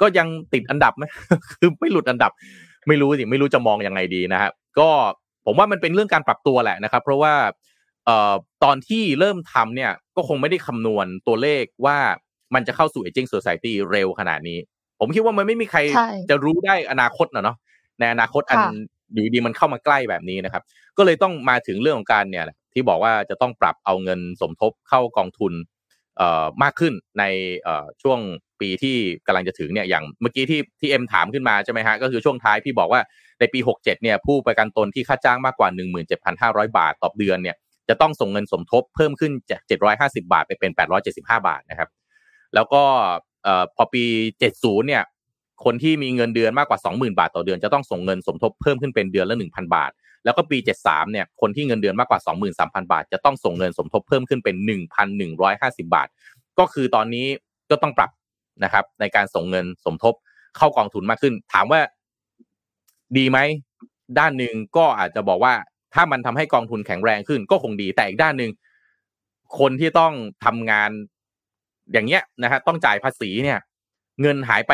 [0.00, 1.04] ก็ยังติดอันดับไหม
[1.52, 2.32] คือไม่หลุดอันดับ
[2.88, 4.88] ไม่รู้สิไม่รู้จะมองยังไงดีนะฮะก็
[5.46, 7.34] ผมว่ามันเป็นเรื่องการปรับตัวแหละนะครับ เพราะว่า
[8.06, 8.34] เอ่อ
[8.64, 11.98] ตอนที่เริ่มทำเนี่ยก็คงไม่ได้คำนวณตัวเลขว่า
[12.54, 14.58] มันจะเข้าสู่ aging society เร็วขนาดนี้
[15.00, 15.80] ผมคิดว่ามันไม่มีใคร
[16.30, 17.56] จะรู้ได้อนาคตนะเนาะ
[17.98, 18.58] ในอนาคตอัน
[19.12, 20.62] อยู่ดีมันเข้ามาใกล้แบบนี้นะครับ
[20.98, 22.44] ก็เลยต้องมาถึงเรื่องของการเนี่ย
[22.74, 25.52] ที่บอกว่าจะต้องปรับเอาเงินสมทบเข้ากองทุน
[26.18, 27.24] เอ่อมากขึ้นใน
[27.62, 28.18] เอ่อช่วง
[28.60, 33.00] ปีที่กำลังจะถึงเนี่ยอย่างเมื่อกี้ที่ที่เอ็มถามขึ้นมาใช่ไหมฮะก็คือช่วงท้ายพี่บอกว่า
[33.40, 35.68] ในปี 67เนี่ยผู้ประกันตนที่ค่าจ้างมากกว่า
[36.22, 37.56] 17,500 บาทต่อเดือนเนี่ย
[37.88, 39.60] จะต้องส่งเงินสมทบเพิ่มขึ้นจาก
[39.96, 40.72] 750 บาทไปเป็น
[41.08, 41.88] 875 บาทนะครับ
[42.54, 42.82] แล้วก็
[43.76, 44.04] พอปี
[44.44, 45.02] 70 เนี่ย
[45.64, 49.90] คนที่มีเงินเดือนมากกว่า 20,000 บาทต่อเดือนจะต้องส่งเงินสมทบเพิ่มขึ้นเป็นเดือนละ 1,000 บาท
[50.24, 52.20] แล้วก็ปี 73 เนี่ย คนที่เงินเดือนมากกว่า
[52.56, 54.56] 23,000 บาท จะต้องส่งเงินสมทบเพิ่มขึ้นเป็น
[55.26, 56.08] 1,150 บาท
[56.58, 57.26] ก็คือตอนนี้
[57.70, 58.10] ก็ต้องปรับ
[58.64, 60.14] นะครับ ในการส่งเงินสมทบ
[60.56, 61.80] เข้ากองทุนมากขึ้น ถามว่า
[63.16, 63.38] ดีไหม
[64.18, 65.54] ด้านหนึ่งก็อาจจะบอกว่า
[65.94, 68.50] ถ้ามันทำให้กองทุนแข็งแรงขึ้นก็คงดีแต่อีกด้านหนึ่ง
[69.58, 70.12] คนที่ต้อง
[70.44, 70.90] ทำงาน
[71.92, 73.58] อย่างเงี้ยนะฮะต้องจ่ายภาษีเนี่ย
[74.20, 74.72] เงินหายไป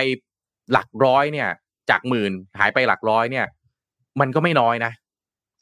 [0.73, 1.49] หลักร้อยเนี่ย
[1.91, 3.47] จากหมื่นหายไปหลักร้อยเนี่ย
[4.21, 4.93] มันก็ไม่น้อยนะ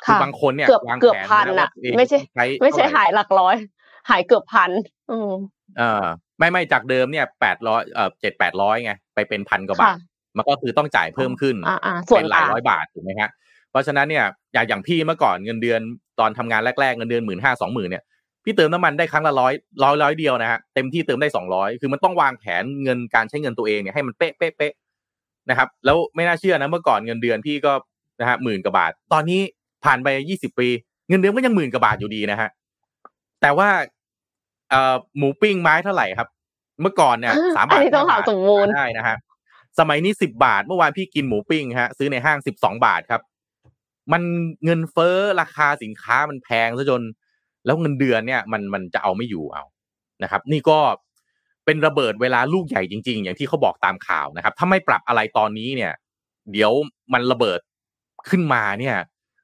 [0.05, 2.19] คือบางคนเนี่ยเกือบเกือบพันอะไม่ใช่
[2.63, 3.57] ไม่ใช่หายหลักร้อย
[4.11, 4.71] หายเกือบพัน
[5.11, 5.33] อืม
[5.81, 6.05] อ่า
[6.39, 9.97] ไม่ไม่จากเดิมเนี่ยแปดร้อยเอ่อเจ็ดแปดร้อยไงไปเป็นพันกว่าบาท
[10.37, 13.31] มันก็คือต้องจ่ายเพิ่มขึ้นอ่าๆส่วนเป็นหลายต่างร้อยบาทถูกไหมฮะ
[13.71, 15.81] เพราะฉะนั้นเนี่ยอย่างอย่างพี่เมื่อก่อนเงินเดือน
[16.21, 18.05] ตอนทำงานแรกๆเงินเดือนหมื่นห้าสองหมื่นเนี่ย
[18.45, 24.72] พี่เติมน้ำมันได้ครั้งละร้อยร้อยร้อยเดียวนะฮะเต็มที่เติมได้สองร้อยคือมันต้องวางแผนเงินการใช้เงินตัวเองเนี่ยให้มันเป๊ะเป๊ะเป๊ะ
[25.51, 27.72] นะครับ แล้วไม่น่าเชื่อนะเมื่อก่อนเงินเดือนพี่ก็
[28.20, 29.41] นะฮะหมื่นกว่าบาท ตอนนี้
[29.84, 30.68] ผ่านไปยี่สิบปี
[31.09, 32.49] เงินเดือนก็ยังหมื่นกว่าบาทอยู่ดีนะฮะ
[33.41, 33.68] แต่ว่า
[34.70, 36.28] เอ่อหมูปิ้งไม้เท่าไหร่ครับ
[36.82, 39.16] เมื่อก่อนเนี่ยสามอับานทนี้ต้องหาห้บทสมมูลได้นะฮะ
[39.78, 43.22] สมัยนี้สิบบาท เมื่อวานพี่กินหมูปิ้งฮะ ซื้อในห้างสิบสองบาทครับ
[44.12, 44.22] มัน
[44.64, 47.03] เงินเฟ้อราคาสินค้ามันแพงซะจน
[47.65, 49.65] แล้วเงินเดือนเนี่ยมันมันจะเอาไม่อยู่เอา
[50.23, 50.79] นะครับ นี่ก็
[51.65, 55.93] เป็นระเบิดเวลาลูกใหญ่จริง ๆ อย่างที่เขาบอกตามข่าวนะครับ ถ้าไม่ปรับอะไรตอนนี้เนี่ย
[56.53, 56.73] เดี๋ยว
[57.13, 57.61] มันระเบิด
[58.31, 58.97] ขึ้นมาเนี่ย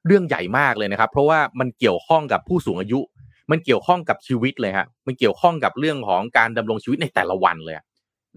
[0.07, 2.99] เรื่องใหญ่มากเลยนะครับ เพราะว่ามันเกี่ยวข้องกับผู้สูงอายุ
[3.51, 7.75] มันเกี่ยวข้องกับชีวิตเลยฮะมันเกี่ยวข้องกับเรื่องของการดำรงชีวิตในแต่ละวันเลย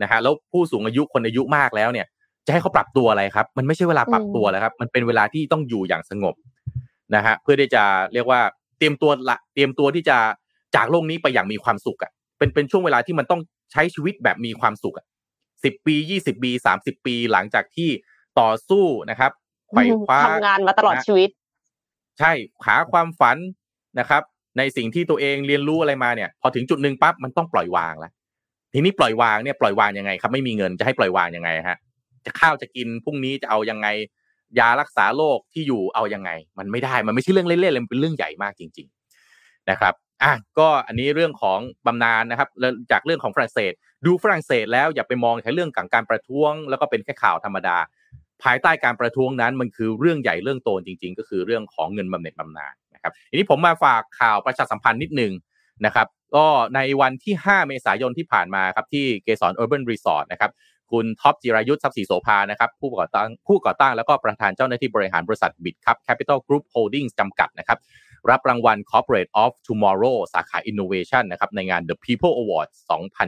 [0.03, 2.07] นะฮะแล้วผู้สูงอายุคนอายุมากแล้วเนี่ย
[2.47, 6.35] จะให้เขาปรับตัวอะไรครับ มันไม่ใช่เวลาปรับตัวแล้วครับ มันเป็นเวลาที่ต้องอยู่อย่างสงบ
[7.15, 8.41] นะฮะเพื่อที่จะเรียกว่า
[8.81, 10.17] เตรียมตัวละเตรียมตัวที่จะ
[10.77, 13.41] จากโลกนี้ไปอย่างมีความสุขอะเป็นเป็นช่วงเวลาที่มันต้อง
[13.73, 15.07] ใช้ชีวิตแบบมีความสุขอะ
[15.65, 17.91] สิบปียี่สิบปีสามสิบปี หลังจากที่
[18.41, 19.33] ต่อสู้นะครับ
[19.69, 21.31] ไขว่คว้าทำงานมาตลอดชีวิต
[22.19, 22.33] ใช่
[22.67, 23.37] หาความฝัน
[23.99, 24.23] นะครับ
[24.59, 28.13] ในสิ่งที่ตัวเองเรียนรู้อะไรมาเนี่ย พอถึงจุดหนึ่งปั๊บมันต้องปล่อยวางแล้ว
[28.73, 31.79] ทีนี้ปล่อยวางเนี่ยปล่อยวางยังไงครับไม่มีเงินจะให้ปล่อยวางยังไงฮะ
[32.25, 33.89] จะข้าวจะกินพรุ่งนี้จะเอายังไง
[34.59, 38.89] ยารักษาโรคที่อยู่เอายังไง มันไม่ได้มันไม่ใช่เรื่องเล่นๆเลยมันเป็นเรื่องใหญ่มากจริง
[39.29, 43.73] ๆนะครับอะก็อันนี้เรื่องของบำนาญนะครับแล้วจากเรื่องของฝรั่งเศส
[44.07, 47.77] ดูฝรั่งเศสแล้วอย่าไปมองแค่เรื่องของการประท้วง แล้วก็เป็นแค่ข่าวธรรมดา
[48.43, 55.33] ภายใต้การประท้วงนั้นมันคือเรื่องใหญ่เรื่องโตจริง ๆ ก็คือเรื่องของเงินบำเหน็จบำนาญนะครับทีนี้ผมมาฝากข่าวประชาสัมพันธ์นิดนึง
[55.87, 60.51] นะครับก็ในวันที่ 5 เมษายนที่ผ่านมาครับที่เกสร Urban Resort นะครับ
[60.93, 67.79] คุณท็อปจิรายุทธทรัพย์ศรีโสภานะครับผู้ก่อตั้งผู้ก่อตั้งแล้วก็ประธานเจ้าหน้าที่บริหารบริษัทบิ c ครับ Capital Group Holdings จำกัดนะครับ
[68.31, 72.77] รับรางวัล Corporate of Tomorrow สาขา Innovation นะครับในงาน The People Awards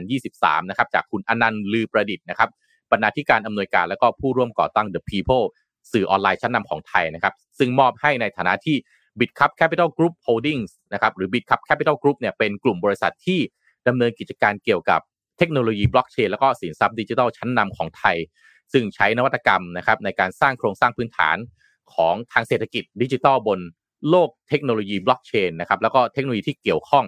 [0.09, 2.49] 2023 นะครับจากคุณอนันต์ลือประดิษฐ์นะครับ
[2.91, 5.43] บรรณาธิการอำนวยการและก็ผู้ร่วมก่อตั้ง The People
[5.91, 8.77] สื่อออนไลน์ชั้นนำของไทยนะครับซึ่งมอบให้ในฐานะที่
[9.19, 11.55] b i t c u p Capital Group Holdings นะครับหรือ b i t c u
[11.57, 13.39] p Capital Group เนี่ยเป็นกลุ่มบริษัทที่
[13.87, 15.01] ดำเนินกิจการเกี่ยวกับ
[15.37, 18.17] เทคโนโลยีบล็อกเชนแล้วก็สินทรัพย์ดิจิทัลชั้นนำของไทย
[18.73, 21.37] ซึ่งใช้นวัตกรรมนะครับในการสร้างโครงสร้างพื้นฐาน
[21.93, 23.59] ของทางเศรษฐกิจดิจิทัลบน
[24.09, 27.05] โลกเทคโนโลยีบล็อกเชนนะครับแล้วก็เทคโนโลยีที่เกี่ยวข้อง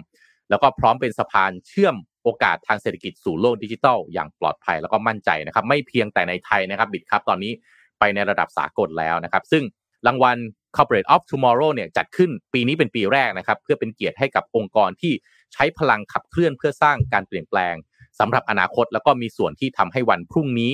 [0.50, 7.52] แล้วก็พร้อมเป็นสะพานเชื่อมโอกาสทางเศรษฐกิจสู่โลกดิจิทัลอย่างปลอดภัยแล้วก็มั่นใจนะครับ ไม่เพียงแต่ในไทยนะครับบิตครับตอนนี้
[7.98, 9.62] ไปในระดับสากลแล้วนะครับ ซึ่ง
[10.06, 10.38] รางวัล
[10.76, 15.12] Corporate of Tomorrow เนี่ยจัดขึ้นปีนี้เป็นปีแรกนะครับ เพื่อเป็นเกียรติให้กับองค์กรที่
[15.52, 17.74] ใช้พลังขับเคลื่อนเพื่อสร้างการเปลี่ยนแปลง
[18.20, 20.72] สำหรับอนาคตแล้วก็มีส่วนที่ทำให้วันพรุ่งนี้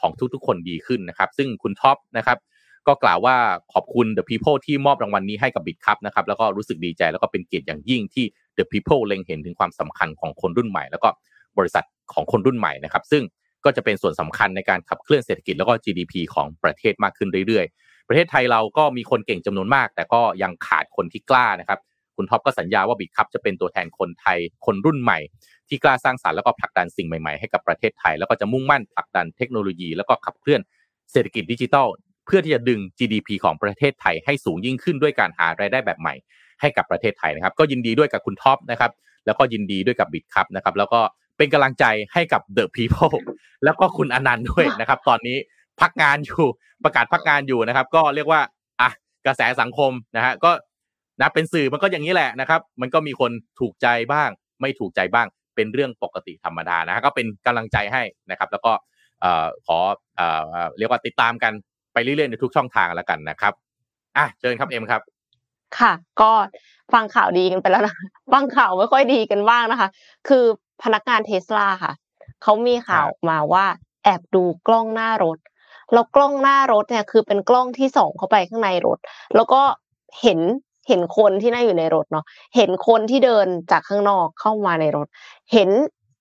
[0.00, 2.38] ของทุกๆ คนดีขึ้นนะครับ ซึ่งคุณท็อปนะครับ
[2.86, 3.36] ก็กล่าวว่า
[3.72, 8.24] ขอบคุณ The People ที่มอบรางวัลนี้ให้กับบิ c ครับนะครับแล้วก็รู้สึกดีใจแล้วก็เป็นเกียรติอย่างยิ่งที่
[8.56, 11.08] The People เล็งเห็นถึงความสำคัญของคนรุ่นใหม่ แล้วก็
[11.58, 13.22] บริษัทของคนรุ่นใหม่นะครับ ซึ่ง
[13.64, 21.78] ก็จะเป็นส่วนสำคัญในการขับเคลื่อนเศรษฐกิจแล้วก็ GDP ของประเทศมากขึ้นเรื่อยๆ ประเทศไทยเราก็มีคนเก่งจำนวนมาก แต่ก็ยังขาดคนที่กล้านะครับ
[22.22, 25.18] คุณท็อปก็สัญญาว่าบิ c ครับจะเป็นตัวแทนคนไทยคนรุ่นใหม่
[25.68, 30.60] ที่กล้าสร้างสรรค์แล้วก็ผลักดันสิ่งใหม่ๆให้กับประเทศไทย แล้วก็จะมุ่งมั่นผลักดันเทคโนโลยี แล้วก็ขับเคลื่อน
[31.12, 31.86] เศรษฐกิจดิจิทัล
[32.26, 36.14] เพื่อที่จะดึง GDP ของประเทศไทยให้สูงยิ่งขึ้นด้วยการหารายได้แบบใหม่
[36.60, 38.90] ให้กับประเทศไทยนะครับ ก็ยินดีด้วยกับคุณท็อปนะครับ
[39.26, 41.00] แล้วก็ยินดีด้วยกับบิดครับนะครับ แล้วก็
[41.36, 43.16] เป็นกำลังใจให้กับ The People
[43.64, 45.36] แล้วก็คุณอนันต์ด้วยนะครับ ตอนนี้
[45.80, 46.44] พักงานอยู่
[46.84, 48.40] ประกาศพักงานอยู่นะครับ ก็เรียกว่า
[48.80, 48.90] อะ
[49.26, 50.50] กระแสสังคมนะฮะก็
[51.20, 58.72] นะเป็นสื่อมันก็อย่างนี้แหละนะครับ มันก็มีคนถูกใจบ้าง ไม่ถูกใจบ้าง เป็นเรื่องปกติธรรมดานะฮะก็เป็นกำลังใจให้นะครับ แล้วก็
[59.20, 59.78] เอ่อขอ
[60.16, 61.52] เอ่อเรียกว่าติดตามกัน
[61.92, 63.52] ไปเรื่อยๆในทุกช่องทางแล้วกันนะครับ
[64.16, 65.02] อะเชิญครับเอ็มครับ
[65.78, 66.30] ค่ะ ก็
[66.92, 67.94] ฟังข่าวดีกันไปแล้วนะ
[68.32, 69.88] ฟังข่าวไม่ค่อยดีกันบ้างนะคะ
[70.28, 70.44] คือ
[70.82, 71.92] พนักงานเทสลาค่ะ
[72.42, 73.66] เขามีข่าวออกมาว่า
[74.04, 75.38] แอบดูกล้องหน้ารถ
[75.92, 78.98] แล้วกล้องหน้ารถเนี่ยคือเป็นกล้องที่ส่องเข้าไปข้างในรถ
[79.36, 79.62] แล้วก็
[80.20, 80.40] เห็น
[80.88, 82.24] เห็นคนที่นั่งอยู่ในรถเนาะ
[82.56, 85.06] เห็นคนที่เดินจากข้างนอกเข้ามาในรถ
[85.52, 85.70] เห็น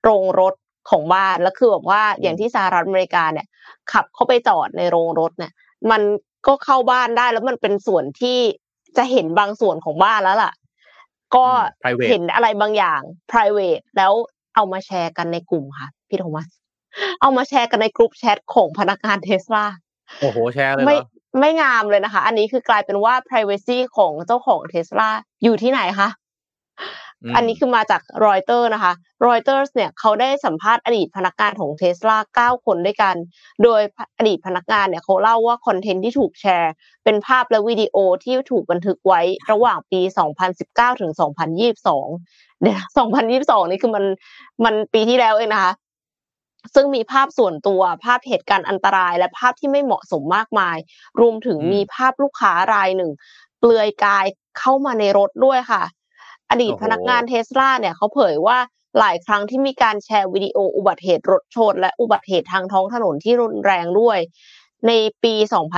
[0.03, 0.53] โรงรถ
[0.89, 3.47] ของบ้านแล้วคือแบบว่าอย่างที่สหรัฐอเมริกาเนี่ย
[3.91, 5.51] ขับเข้าไปจอดในโรงรถเนี่ย
[5.91, 6.01] มัน
[6.47, 8.39] ก็เข้าบ้านได้แล้วมันเป็นส่วนที่
[8.97, 10.53] จะเห็นบางส่วนของบ้านแล้วล่ะ
[11.35, 13.01] ก็อืม private เห็นอะไรบางอย่าง
[13.31, 14.13] private แล้ว
[14.55, 16.47] เอามาแชร์กันในกลุ่มค่ะ พี่โทมัส
[17.21, 19.65] เอามาแชร์กันในกลุ่มแชทของพนักงานเทสลา
[20.19, 20.99] โอ้โหแชร์เลยเหรไม่อ
[21.39, 25.09] ไม่งามเลยนะคะ อันนี้คือกลายเป็นว่า privacy ของเจ้าของเทสลา
[25.43, 26.09] อยู่ที่ไหนคะ
[27.35, 28.93] อันนี้คือมาจากรอยเตอร์นะคะ
[29.27, 33.15] รอยเตอร์เนี่ยเขาได้สัมภาษณ์อดีตพนักงานของเทสลาเก้าคนด้วยกัน
[33.63, 33.81] โดย
[34.17, 36.73] อดีตพนักงานเนี่ยเขาเล่าว่า content ที่ถูกแชร์
[37.03, 39.21] เป็นภาพและวิดีโอที่ถูกบันทึกไว้
[39.51, 40.01] ระหว่างปี
[40.51, 41.11] 2019 ถึง
[42.01, 42.83] 2022 เดี๋ยว
[43.27, 44.05] 2022 นี่คือมัน
[44.63, 45.73] มันปีที่แล้วเองนะคะ
[46.73, 50.77] ซึ่งมีภาพส่วนตัวภาพเหตุการณ์อันตราย และภาพที่ไม่เหมาะสมมากมาย
[51.19, 53.11] รวมถึงมีภาพลูกค้ารายหนึ่ง
[53.59, 54.25] เปลือยกาย
[54.59, 55.83] เข้ามาในรถด้วยค่ะ
[56.49, 58.57] อดีตพนักงานเทสลาเนี่ยเขาเผยว่า
[58.99, 64.19] หลายครั้งที่มีการแชร์วิดีโออุบัติเหตุรถชน และอุบัติเหตุทางท้องถนนที่รุนแรงด้วย
[64.87, 64.91] ใน
[65.23, 65.33] ปี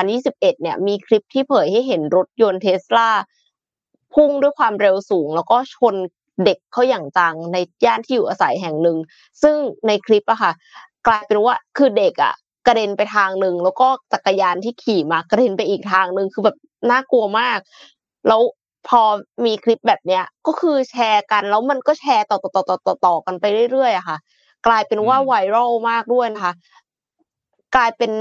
[0.09, 3.09] 2021 เนี่ยมีคลิปที่เผยให้เห็นรถยนต์เทสลา
[4.13, 5.95] พุ่งด้วยความเร็วสูง แล้วก็ชน
[6.45, 8.97] เด็กเขาอย่างจังในย่านที่อยู่อาศัยแห่งหนึ่ง
[9.41, 9.55] ซึ่ง
[9.87, 10.51] ในคลิปอะค่ะ
[11.07, 12.33] กลายเป็นว่าคือเด็กอะ
[12.67, 16.57] กระเด็นไปทางหนึ่งแล้วก็จักรยานที่ขี่มากระเด็นไปอีกทางหนึ่งคือแบบ
[16.91, 17.59] น่ากลัวมาก
[18.27, 18.41] แล้ว
[18.87, 19.01] พอ
[19.45, 24.17] มีคลิปแบบเนี้ยก็คือแชร์กันแล้วมันก็แชร์ต่อต่อต่อต่อต่อต่อกันไปเรื่อยๆอะค่ะ
[24.67, 26.53] กลายเป็นว่าไวรัลมากด้วยนะคะ
[27.75, 28.11] กลายเป็น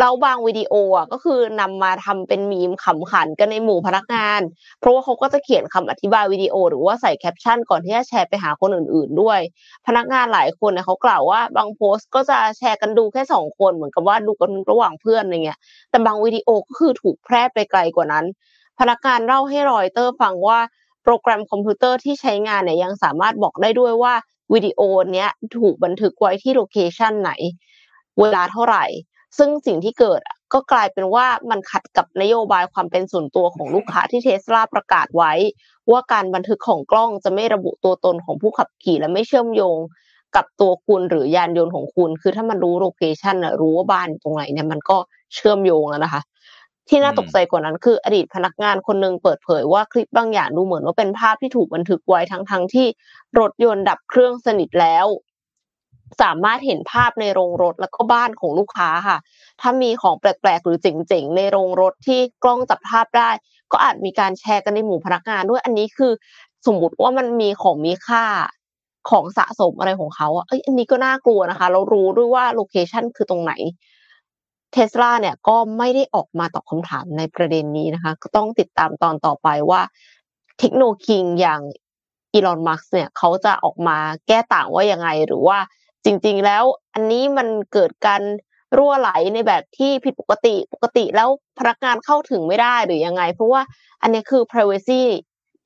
[0.00, 4.40] แล้วบางวิดีโออะก็คือนำมาทำเป็นมีมขำขันกันในหมู่พนักงาน
[4.80, 9.40] เพราะว่าเขาก็จะเขียนคำอธิบายวิดีโอ หรือว่าใส่แคปชั่นก่อนที่จะแชร์ไปหาคนอื่น ๆ ด้วย
[9.86, 15.58] พนักงานหลายคนเนี่ยเขากล่าวว่าบางโพสต์ก็จะแชร์กันดูแค่สองคนเหมือนกับว่าดูกันระหว่างเพื่อนอะไรเงี้ย
[15.90, 18.24] แต่บางวิดีโอก็คือถูกแพร่ไปไกลกว่านั้น
[18.78, 20.58] พนักงานเล่าให้รอยเตอร์ฟังว่า
[21.04, 24.14] โปรแกรมคอมพิวเตอร์ที่ใช้งานเนี่ยยังสามารถบอกได้ด้วยว่า
[24.52, 24.80] วิดีโอ
[25.14, 27.32] เนี้ยถูกบันทึกไว้ที่ location ไหน
[28.20, 28.84] เวลาเท่าไหร่
[29.36, 30.20] ซึ่งสิ่งที่เกิด
[30.52, 35.32] ก็กลายเป็นว่ามันขัดกับนโยบายความเป็นส่วนตัวของลูกค้าที่เทสลาประกาศไว้
[35.90, 39.78] ว่าการบันทึกของกล้องจะไม่ระบุตัวตนของผู้ขับขี่และไม่เชื่อมโยง
[40.36, 44.96] กับตัวคุณหรือยานยนต์ของคุณ คือถ้ามันรู้โลเคชันรู้ว่าบ้านตรงไหนเนี่ยมันก็
[45.34, 46.22] เชื่อมโยงแล้วนะคะ
[46.88, 52.86] ที่น่าตกใจกว่านั้นคือ อดีตพนักงานคนหนึ่งเปิดเผยว่าคลิปบางอย่างดูเหมือนว่าเป็นภาพที่ถูกบันทึกไว้ทั้งๆทที่
[53.38, 55.06] รถยนต์ดับเครื่องสนิทแล้ว
[56.22, 59.18] สามารถเห็นภาพในโรงรถแล้วก็บ้านของลูกค้าค่ะ
[59.60, 63.30] ถ้ามีของแปลกๆ หรือเจ๋งๆ ในโรงรถที่กล้องจับภาพได้
[63.72, 66.12] ก็อาจมีการแชร์กันในหมู่พนักงานด้วยอันนี้คือ
[66.66, 68.24] สมมติว่ามันมีของมีค่า
[69.10, 73.52] ของสะสมอะไรของเขาอะเอ้ยอันนี้ก็น่ากลัวนะคะ เรารู้ด้วยว่าโลเคชันคือตรงไหน
[74.72, 79.80] เทสลาเนี่ยก็ไม่ได้ออกมาตอบคำถามในประเด็นนี้นะคะ ก็ต้องติดตามตอนต่อไปว่า
[80.58, 81.60] เทคโนโลยีอย่าง
[82.32, 83.98] อีลอนมัสเนี่ยเขาจะออกมา
[84.28, 85.58] แก้ต่างว่ายังไง หรือว่า
[86.08, 88.22] จริง ๆ แล้วอันนี้มันเกิดการ
[88.76, 91.28] รั่วไหลในแบบที่ผิดปกติปกติแล้ว
[91.58, 93.62] พนักงานเข้าถึงไม่ได้หรือยังไง เพราะว่า
[94.02, 95.02] อันนี้คือ privacy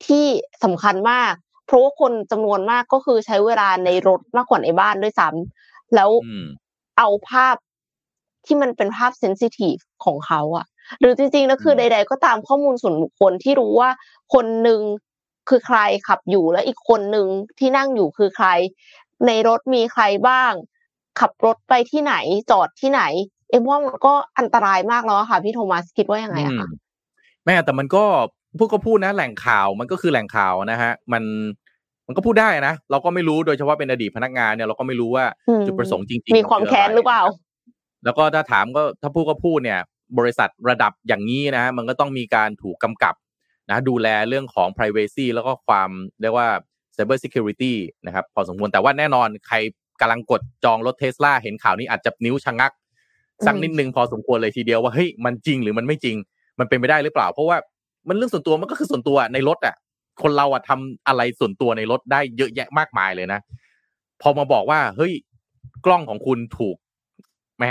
[0.05, 0.25] ที่
[0.63, 1.33] สำคัญมาก
[1.65, 6.09] เพราะว่าคนจำนวนมากก็คือใช้เวลาในรถมากกว่าในบ้านด้วยซ้ำแล้ว
[6.97, 7.55] เอาภาพ
[8.45, 9.75] ที่มันเป็นภาพเซนซิทีฟ
[10.05, 10.65] ของเขาอะ
[10.99, 13.89] หรือจริงๆแล้วคือใด ๆ ก็ตามข้อมูลส่วนบุคคลที่รู้ว่า
[14.33, 14.81] คนหนึ่ง
[15.49, 15.77] คือใคร
[16.07, 17.27] ขับอยู่และอีกคนหนึ่ง
[17.59, 18.47] ที่นั่งอยู่คือใคร
[19.27, 20.51] ในรถมีใครบ้าง
[21.19, 22.15] ขับรถไปที่ไหน
[22.51, 23.01] จอดที่ไหน
[23.49, 26.67] เอ็มว่ามันก็อันตรายมากแล้วค่ะ พี่โทมัสคิดว่ายังไงอะคะ
[27.45, 28.03] แม่แต่มันก็
[28.57, 31.23] พูดก็พูดนะแหล่งข่าวมันก็คือแหล่งข่าวนะฮะ มัน
[32.07, 35.25] มันก็พูดได้นะเราก็ไม่รู้โดยเฉพาะเป็นอดีตพนักงานเนี่ยเราก็ไม่รู้ว่า
[35.65, 37.21] จุดประสงค์จริงๆมีความแค้นหรือเปล่า
[38.05, 39.79] แล้วก็ถ้าถามก็ถ้าพูดก็พูดเนี่ย
[40.17, 43.15] บริษัทระดับอย่างนี้นะ มันก็ต้องมีการถูกกำกับ
[43.69, 45.89] นะดูแลเรื่องของ privacy แล้วก็ความ
[46.21, 46.49] เรียกว่า
[46.95, 47.73] cyber security
[48.05, 49.57] นะครับพอสมควรแต่ว่าแน่นอนใคร
[50.01, 52.71] กำลังกดจองรถเทสลาเห็นข่าวนี้อาจจะนิ้วชะงัก
[53.45, 56.15] สักนิดนึงพอสมควรเลยทีเดียวว่าเฮ้ยมันจริงหรือมันไม่จริง
[56.59, 57.57] มันเป็นไปได้หรือเปล่า เพราะว่า
[58.07, 59.75] มันเรื่องส่วนตัวมันก็คือส่วนตัวในรถอะ
[60.21, 63.39] คนเราอะทำอะไรส่วนตัวในรถได้เยอะแยะมากมายเลยนะ
[64.21, 65.13] พอมาบอกว่าเฮ้ย
[65.85, 66.75] กล้องของคุณถูก
[67.57, 67.65] แหม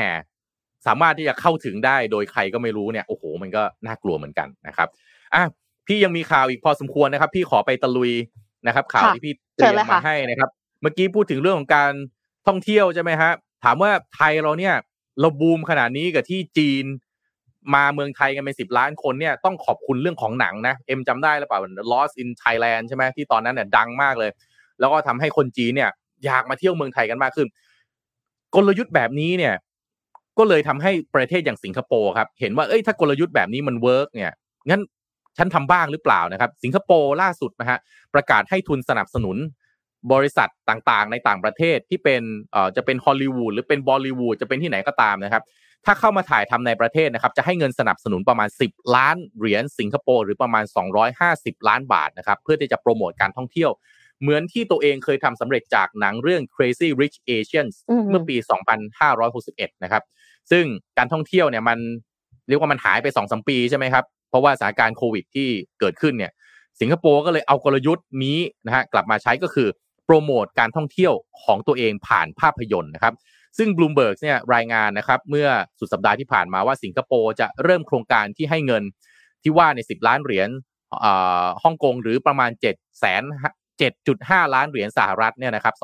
[0.87, 4.89] สามารถที่จะเข้าถึงได้โดยใครก็ไม่รู้เนี่ยโอ้โห มันก็น่ากลัวเหมือนกันนะครับ
[5.35, 5.43] อะ
[5.87, 8.13] พี่ยังมีข่าวอีกพอสมควรนะครับ พี่ขอไปตะลุย
[8.67, 10.51] นะครับ ข่าวที่พี่เตรียมมาให้นะครับ
[10.83, 11.93] เมื่อกี้พูดถึงเรื่องของการ
[12.47, 13.31] ท่องเที่ยวใช่ไหมฮะ
[13.65, 14.75] ถามว่าไทยเราเนี่ย
[15.21, 16.85] เราบูมขนาดนี้กับที่จีน
[17.75, 21.61] มาเมืองไทยกันเป็นสิบล้านคนเนี่ยต้องขอบคุณเรื่องของหนังนะเอ็มจำได้หรือเปล่า
[21.93, 24.31] Lost in Thailand ใช่ไหมที่ตอนนั้นเนี่ยดังมากเลย
[24.81, 25.91] แล้วก็ทำให้คนจีนเนี่ย
[26.25, 27.49] อยากมาเที่ยวเมืองไทยกันมากขึ้น
[28.55, 29.55] กลยุทธ์แบบนี้เนี่ย
[30.39, 34.33] ก็เลยทำให้ประเทศอย่างสิงคโปร์ครับ เห็นว่าเอ้ยถ้ากลยุทธ์แบบนี้มัน work เนี่ย
[34.71, 34.81] งั้น
[35.39, 37.79] ฉันทำบ้างหรือเปล่านะครับ สิงคโปร์ล่าสุดนะฮะ
[38.15, 39.37] ประกาศให้ทุนสนับสนุน
[40.13, 42.23] บริษัทต่างๆ ในต่างประเทศที่เป็น
[42.53, 45.43] เอ่อจะเป็นฮอลลีวูดหรือเป็นบอลลีวูดจะเป็นที่ไหนก็ตามนะครับ
[45.87, 50.65] ถ้าเข้ามาถ่ายทำในประเทศนะครับ จะให้เงินสนับสนุนประมาณ 10 ล้านเหรียญสิงคโปร์หรือประมาณ
[51.17, 53.71] 250 ล้านบาทนะครับ เพื่อที่จะโปรโมทการท่องเที่ยว
[54.21, 57.75] เหมือนที่ตัวเองเคยทำสำเร็จจากหนังเรื่อง Crazy Rich Asians
[58.11, 58.37] เมื่อปี
[59.11, 60.03] 2561 นะครับ
[60.51, 60.65] ซึ่ง
[60.99, 61.79] การท่องเที่ยวเนี่ยมัน
[62.49, 65.49] เรียกว่ามันหายไปสองสมปีใช่ไหมครับ เพราะว่าสถานการณ์โควิดที่
[65.81, 66.33] เกิดขึ้นเนี่ย
[66.81, 69.69] สิงคโปร์ก็เลยเอากลยุทธ์นี้นะฮะกลับมาใช้ก็คือ
[70.05, 71.13] โปรโมทการท่องเที่ยว
[71.45, 73.15] ของตัวเองผ่านภาพยนตร์นะครับ
[73.59, 78.83] ซึ่ง Bloomberg เนี่ยรายงานนะครับเมื่อสุดสัปดาห์ที่ผ่านมาว่าสิงคโปร์จะเริ่มโครงการที่ให้เงิน
[79.43, 80.49] ที่ว่าใน 10 ล้านเหรียญ
[81.63, 83.23] ฮ่องกงหรือประมาณ7แสน
[83.89, 85.75] 7.5 ล้านเหรียญสหรัฐเนี่ยนะครับ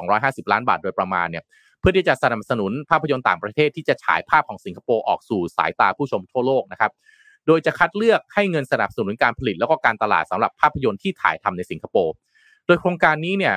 [0.44, 1.44] 250 ล้านบาทโดยประมาณเนี่ย
[1.80, 6.92] เพื่อที่จะสนับสนุนภาพยนตร์ต่างประเทศที่จะฉายภาพของสิงคโปร์ออกสู่สายตาผู้ชมทั่วโลกนะครับ
[7.46, 12.14] โดยจะคัดเลือกให้เงินสนับสนุนการผลิตแล้วก็การตลาดสำหรับภาพยนตร์ที่ถ่ายทำในสิงคโปร์
[12.66, 13.54] โดยโครงการนี้เนี่ย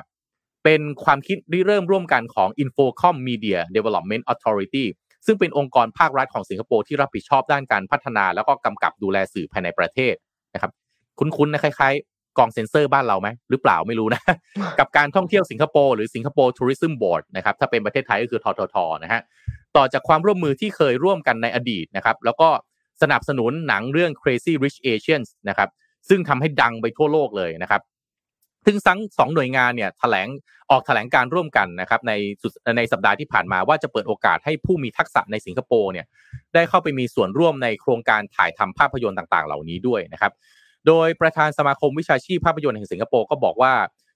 [0.64, 4.86] เป็นความคิดริเริ่มร่วมกันของ Infocom Media Development Authority
[5.26, 10.14] ซึ่งเป็นองค์กรภาครัฐของสิงคโปร์ที่รับผิดชอบด้านการพัฒนา แล้วก็กำกับดูแลสื่อภายในประเทศ
[10.54, 10.72] นะครับ
[11.20, 14.22] คุ้นๆนะคล้ายๆ กองเซ็นเซอร์บ้านเราไหมหรือเปล่าไม่รู้นะ
[14.80, 19.22] กับการท่องเที่ยวสิงคโปร์หรือสิงคโปร์ทัวริซึมบอร์ดนะครับถ้าเป็นประเทศไทยก็คือทททนะฮะ
[19.78, 22.50] ต่อจากความร่วมมือที่เคยร่วมกันในอดีตนะครับแล้วก็
[23.02, 25.70] สนับสนุนหนังเรื่อง Crazy Rich Asians นะครับ
[26.10, 27.82] ซึ่งทำให้ดังไปทั่วโลกเลยนะครับ
[28.66, 30.28] ซึ่งทั้งสองหน่วยงานเนี่ยแถลง
[30.72, 32.14] ออกแถลงการร่วมกันนะครับใน
[32.78, 36.06] ในสัปดาห์ที่ผ่านมาว่าจะเปิดโอกาสให้ผู้มีทักษะในสิงคโปร์เนี่ย
[36.54, 40.32] ได้เข้าไปมีส่วนร่วมในโครงการถ่ายทำภาพยนตร์ต่างๆ เหล่านี้ด้วยนะครับ
[40.88, 43.74] โดยประธานสมาคมวิชาชีพภาพยนตร์แห่งสิงคโปร์ก็บอกว่า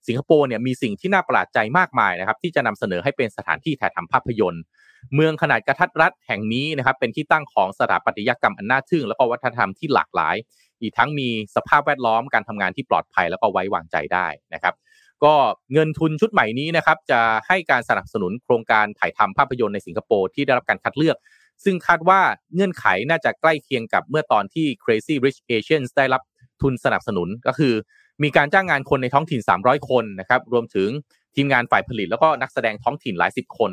[0.08, 4.64] สิงคโปร์เนี่ยมีสิ่งที่น่าประหลาดใจมากมายนะครับที่จะนำเสนอให้เป็นสถานที่ถ่ายทำภาพยนตร์
[5.16, 10.36] เมืองขนาดกระทัดรัดแห่งนี้นะครับเป็นที่ตั้งของสถาปัตยกรรมอันน่าทึ่ง แล้วก็วัฒนธรรมที่หลากหลาย
[10.82, 14.74] อีกทั้งมีสภาพแวดล้อมการทำงานที่ปลอดภัยแล้วก็ไว้วางใจได้นะครับ
[15.24, 15.34] ก็
[15.74, 21.18] เงินทุนชุดใหม่นี้นะครับจะให้การสนับสนุนโครงการถ่ายทำภาพยนตร์ในสิงคโปร์ที่ได้รับการคัดเลือก
[21.64, 22.22] ซึ่งคาดว่า
[22.54, 26.22] เงื่อนไขน่าจะใกล้เคียงกับเมื่อตอนที่ Crazy Rich Asians ได้รับ
[26.62, 27.74] ทุนสนับสนุนก็คือ
[28.24, 30.90] มีการจ้างงานคนในท้องถิ่น 300 คนนะครับรวมถึง
[31.36, 33.72] ทีมงานฝ่ายผลิตแล้วก็นักแสดงท้องถิ่นหลายสิบคน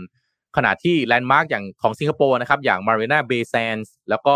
[0.56, 4.34] ขณะที่แลนด์มาร์กอย่างของสิงคโปร์นะครับอย่าง Marina Bay Sands แล้วก็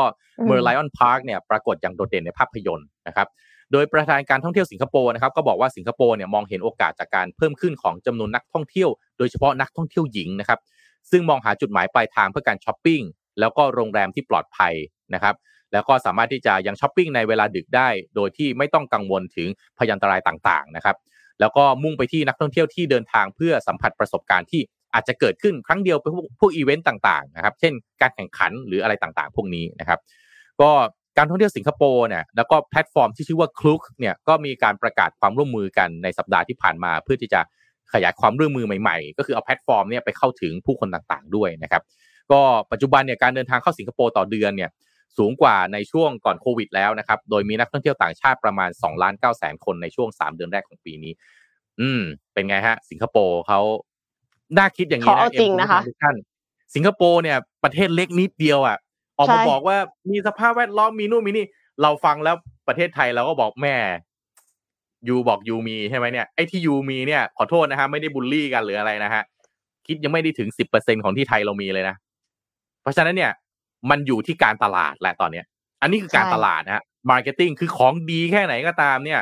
[0.48, 3.28] Merlion Park เนี่ยปรากฏอย่างโดดเด่นในภาพยนตร์นะครับ
[3.72, 8.88] โดยประธานการท่องเที่ยวสิงคโปร์นะครับก็บอกว่าสิงคโปร์เนี่ยมองเห็นโอกาสจากการเพิ่มขึ้นของจำนวนนักท่องเที่ยว
[9.18, 10.60] โดยเฉพาะนักท่องเที่ยวหญิงนะครับ
[11.10, 13.00] ซึ่งมองหาจุดหมายปลายทางเพื่อการช้อปปิ้ง
[13.40, 14.74] แล้วก็โรงแรมที่ปลอดภัย
[15.14, 15.34] นะครับ
[15.72, 20.96] แล้วก็สามารถที่จะยังช้อปปิ้งในเวลาดึกได้ โดยที่ไม่ต้องกังวลถึงภยันตรายต่างๆนะครับ
[21.40, 24.62] แล้วก็มุ่งไปที่นักท่องเที่ยวที่เดินทางเพื่อสัมผัสประสบการณ์ที่
[24.94, 29.98] อาจจะเกิดขึ้นครั้งเดียวไปพวกพวกอีเวนต์ต่างๆนะครับ เช่นการแข่งขันหรืออะไรต่างๆ พวกนี้นะครับ
[30.60, 30.70] ก็
[31.18, 37.40] การท่องเที่ยวสิงคโปร์เนี่ยแล้วก็แพลตฟอร์มที่ชื่อว่า Klook เนี่ยก็มีการประกาศความร่วมมือกันในสัปดาห์ที่ผ่านมา เพื่อที่จะ
[37.92, 41.82] ขยายความร่วมมือใหม่ๆ ก็คือเอาแพลตฟอร์มเนี่ยไปเข้าถึงผู้คนต่างๆด้วยนะครับ
[42.32, 42.40] ก็
[42.72, 44.70] ปัจจุบันเนี่ยการเดินทางเข้าสิงคโปร์ต่อเดือนเนี่ย
[45.18, 51.12] สูงกว่าในช่วงก่อนโควิดแล้วนะครับ โดยมีนักท่องเที่ยวต่างชาติประมาณ2ล้าน9แสนคนในช่วง 3 เดือนแรกของปีนี้
[51.80, 52.02] อืม
[52.32, 53.60] เป็นไงฮะ สิงคโปร์เขา
[54.58, 56.16] น่าคิดอย่างนี้นะจริงนะคะทุกท่าน
[56.74, 58.76] สิงคโปร์เนี่ยประเทศเล็กนิดเดียวอะ
[59.18, 59.76] ออกมาบอกว่า
[60.10, 61.46] มีสภาพแวดล้อมมีนู่นมีนี่
[61.82, 62.36] เราฟังแล้ว
[62.68, 69.22] ประเทศไทยเราก็บอกแหม you บอก you มีใช่ไหมเนี่ยไอ้ที่ you มีเนี่ยขอโทษนะฮะไม่ได้บูลลี่กันหรืออะไรนะฮะ
[69.86, 71.96] คิดยังไม่ได้ถึงสิบเปอร์เซ็นต์ของที่ไทยเรามีเลยนะ
[72.82, 73.30] เพราะฉะนั้นเนี่ย
[73.90, 75.44] มันอยู่ที่การตลาดแหละตอนเนี้ย
[75.82, 79.20] อันนี้คือการตลาดนะฮะ marketing คือของดีแค่ไหนก็ตามเนี่ย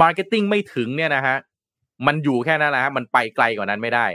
[0.00, 1.36] marketing ไม่ถึงเนี่ยนะฮะ
[2.06, 4.06] มันอยู่แค่นั้นแหละฮะมันไปไกลกว่านั้นไม่ได้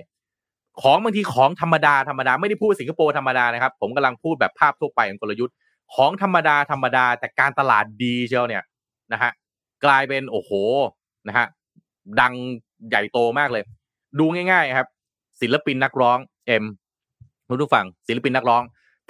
[0.82, 5.56] ของบางทีของธรรมดาธรรมดาไม่ได้พูดสิงคโปร์ธรรมดานะครับ ผมกำลังพูดแบบภาพทั่วไปของกลยุทธ์
[5.96, 8.64] ของธรรมดาธรรมดาแต่การตลาดดีเชียวเนี่ย
[9.14, 9.32] นะฮะ
[9.86, 10.52] กลายเป็นโอ้โห
[11.28, 11.48] นะฮะ
[12.22, 12.34] ดัง
[12.90, 13.64] ใหญ่โตมากเลย
[14.20, 14.88] ดูง่าย ๆ ครับ
[15.42, 16.66] ศิลปินนักร้องเอ็ม
[17.48, 18.64] คุณผู้ฟังศิลปินนักร้อง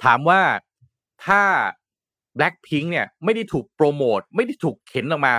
[0.04, 0.40] ถามว่า
[1.26, 1.42] ถ้า
[2.38, 5.34] Blackpink เนี่ยไม่ได้ถูกโปรโมทไม่ได้ถูกเข็นออกมา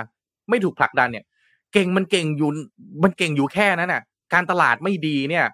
[0.50, 1.24] ไม่ถูกผลักดันเนี่ย
[1.72, 2.50] เก่งมันเก่งอยู่
[3.02, 5.46] มันเก่งอยู่แค่นั้นน่ะ การตลาดไม่ดีเนี่ย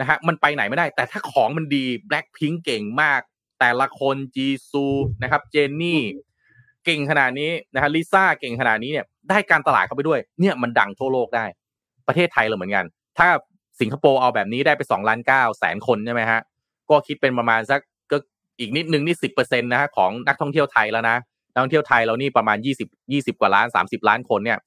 [0.00, 3.20] นะฮะมันไปไหนไม่ได้ แต่ถ้าของมันดี Blackpink เก่งมาก
[3.60, 4.84] แต่ละคนจีซู
[5.22, 6.00] นะครับเจนนี่
[6.84, 11.44] เก่งขนาดนี้นะฮะลิซ่าเก่งขนาดนี้เนี่ยได้การตลาดเข้าไปด้วย เนี่ยมันดังทั่วโลกได้
[12.06, 12.84] ประเทศไทยเราเหมือนกัน
[13.18, 13.28] ถ้า
[13.80, 16.40] สิงคโปร์เอาแบบนี้ได้ไปสองล้านเก้าแสนคนใช่ไหมฮะ
[16.90, 17.80] ก็คิดเป็นประมาณสัก
[18.62, 21.16] อีกนิดนึงนี่สิบเปอร์เซ็นต์นะฮะของนักท่องเที่ยวไทยแล้วนะ
[21.52, 24.58] นักท่องเที่ยวไทยเรานี่ประมาณยี่สิบยี่สิบกว่าล้านสามสิบล้านคนเนี่ย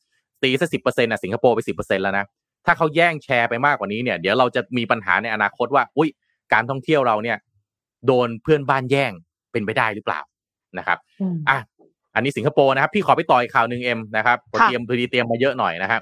[0.43, 2.25] ตีสักสิบเปอร์เซ็นต์นะสิงคโปร์ไปสิบเปอร์เซ็นต์แล้วนะ
[2.65, 6.09] ถ้าเขาแย่งแชร์ไปมากกว่านี้เนี่ยเดี๋ยวเราจะมีปัญหาในอนาคตว่า อุ้ย
[6.53, 7.37] การท่องเที่ยวเราเนี่ย
[8.07, 9.11] โดนเพื่อนบ้านแย่ง
[9.51, 10.21] เป็นไปได้หรือเปล่า
[10.77, 10.97] นะครับ
[11.49, 11.57] อะ
[12.15, 16.01] อันนี้สิงคโปร์นะครับ พี่ขอไปต่อยข่าวหนึ่งเอ็มนะครับเตรียมพอดีเตรียมมาเยอะหน่อยนะครับ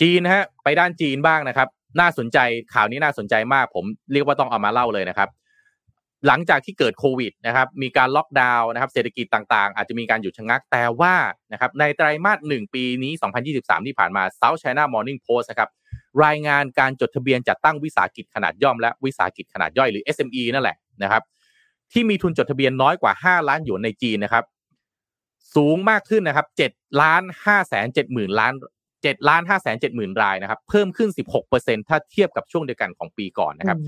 [0.00, 1.68] จีนนะฮะไปด้านจีนบ้างนะครับ
[2.00, 2.38] น่าสนใจ
[2.74, 5.28] ข่าวนี้น่าสนใจมาก ผมเรียกว่าต้องเอามาเล่าเลยนะครับ
[6.26, 11.14] หลังจากที่เกิดโควิดนะครับมีการล็อกดาวน์นะครับเศรษฐกิจต่างๆ อาจจะมีการหยุดชะงักแต่ว่า
[11.52, 13.12] นะครับในไตรมาสหนึ่งปีนี้
[13.48, 15.70] 2023 ที่ผ่านมา South China Morning Post นะครับ
[16.24, 21.22] รายงานการจดทะเบียนจัดตั้งวิสาหกิจขนาดย่อมและวิสาหกิจขนาดย่อยหรือ SME นั่นแหละนะครับ
[21.92, 24.44] ที่มีทุนจดทะเบียนน้อยกว่า 5 ล้านหยวนในจีนนะครับ
[25.54, 28.52] สูงมากขึ้นนะครับ7ล้าน5แสน7หมื่นล้าน
[29.02, 33.78] เจ็ดล้านห้าแสนเจ็ดหมื่นรายนะครับ เพิ่มขึ้นสิบหกเปอร์เซ็นถ้าเทียบกับช่วงเดียวกันของปีก่อนนะครับ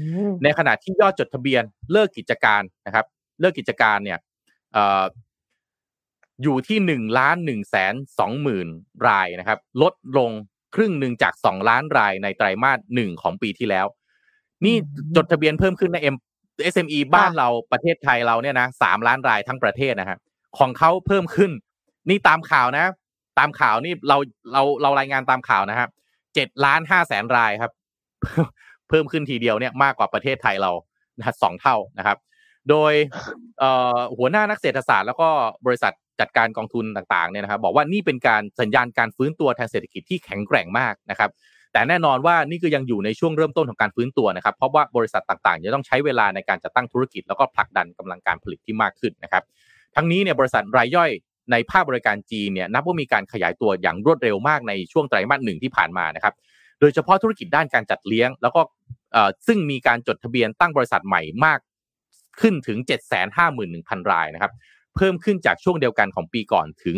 [0.42, 1.62] ในขณะที่ยอดจดทะเบียน
[1.92, 3.06] เลิกกิจการนะครับ
[3.40, 4.18] เลิกกิจการเนี่ย
[6.42, 8.68] อยู่ที่หนึ่งล้านหนึ่งแสนสองหมื่น
[9.08, 10.30] รายนะครับ ลดลง
[10.74, 13.86] ครึ่งหนึ่งจากสองล้านรายในไตรมาสหนึ่งของปีที่แล้ว
[14.64, 14.74] นี่
[15.16, 16.16] จดทะเบียนเพิ่มขึ้นในเอ็ม
[16.74, 20.18] SME บ้านเราประเทศไทยเราเนี่ยนะสามล้านรายทั้งประเทศนะฮะ
[20.58, 21.50] ของเขาเพิ่มขึ้น
[22.08, 22.86] นี่ตามข่าวนะ
[23.38, 24.16] ตามข่าวนี่เรา
[24.52, 25.90] เราเรารายงานตามข่าวนะครับ
[26.34, 27.72] เจ็ดล้านห้าแสนรายครับ
[28.88, 30.72] เพิ่มขึ้นทีเดียวเนี่ยมากกว่าประเทศไทยเรา
[31.18, 32.18] นะสองเท่านะครับ
[32.70, 32.92] โดย
[34.18, 35.28] หัวหน้านักเศรษฐศาสตร์แล้วก็
[35.66, 41.30] บริษัทจัดการกองทุนต่างๆเนี่ยนะครับ บอกว่านี่เป็นการสัญญาณการฟื้นตัวทางเศรษฐกิจที่แข็งแกร่งมากนะครับ
[41.72, 49.42] แต่แน่นอนว่านี่ก็ยังอยู่ในช่วงเริ่มต้นของการฟื้นตัวนะครับ เพราะว่าบริษัทต่างๆจะต้องใช้เวลาในการจัดตั้งธุรกิจแล้วก็ผลักดันกำลังการผลิตที่มากขึ้นนะครับ
[49.96, 51.10] ทั้งนี้เนี่ยบริษัทรายย่อย
[51.52, 56.34] ในภาคบริการจีนเนี่ยนับว่ามีการขยายตัวอย่างรวดเร็วมากในช่วงไตรมาสหนึ่งที่ผ่านมานะครับ
[56.80, 58.60] โดยเฉพาะธุรกิจด้านการจัดเลี้ยง แล้วก็
[59.46, 61.58] ซึ่งมีการจดทะเบียนตั้งบริษัทใหม่มาก
[62.40, 62.78] ขึ้นถึง
[63.44, 64.52] 751,000 รายนะครับ
[64.96, 66.96] เพิ่มขึ้นจากช่วงเดียวกันของปีก่อนถึง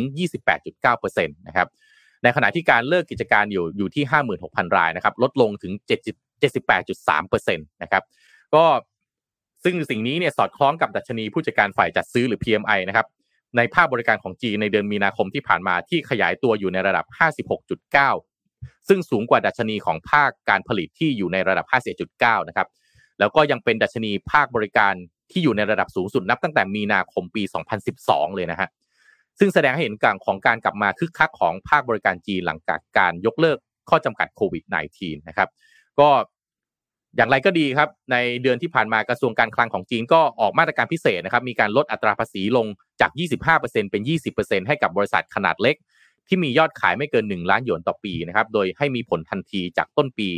[0.59, 1.69] 28.9%นะครับ
[2.23, 4.05] ในขณะที่การเลิกกิจการอยู่อยู่ที่
[4.41, 5.73] 56,000 รายนะครับ ลดลงถึง
[6.49, 8.03] 78.3%นะครับ
[8.55, 8.65] ก็
[9.65, 13.07] ซึ่งสิ่งนี้เนี่ยสอดคล้องกับดัชนีผู้จัดการฝ่ายจัดซื้อหรือ PMI นะครับ
[13.57, 17.07] ในภาคบริการของจีนในเดือนมีนาคมที่ผ่านมาที่ขยายตัวอยู่ในระดับ
[17.77, 21.67] 56.9 ซึ่งสูงกว่าดัชนีของภาคการผลิตที่อยู่ในระดับ
[22.07, 22.69] 51.9 นะครับ
[23.19, 24.95] แล้วก็ยังเป็นดัชนีภาคบริการ
[25.31, 27.43] ที่อยู่ในระดับสูงสุดนับตั้งแต่มีนาคมปี
[27.89, 28.69] 2012 เลยนะฮะ
[29.39, 33.59] ซึ่งแสดงให้เห็นการของการกลับมาคึกคักของภาคบริการจีนหลังจากการยกเลิก
[33.91, 34.65] ข้อจำกัดโควิด
[34.97, 35.49] -19 นะครับ
[36.01, 36.09] ก็
[37.17, 42.67] อย่างไรก็ดีครับ ในเดือนที่ผ่านมากระทรวงการคลังของจีนก็ออกมาตรการพิเศษนะครับ มีการลดอัตราภาษีลง
[43.01, 43.11] จาก
[43.51, 44.03] 25%เป็น
[44.37, 45.77] 20%ให้กับบริษัทขนาดเล็ก
[46.29, 50.29] ที่มียอดขายไม่เกิน 1 ล้านหยวนต่อปีนะครับ โดยให้มีผลทันทีจากต้นปี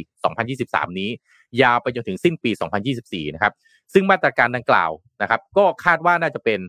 [0.45, 1.11] 2023 นี้
[1.63, 2.51] ยาวไปจนถึงสิ้นปี
[2.93, 3.53] 2024 นะครับ
[3.93, 4.91] ซึ่งมาตรการดังกล่าว
[5.23, 6.61] นะครับ ก็คาดว่าน่าจะเป็น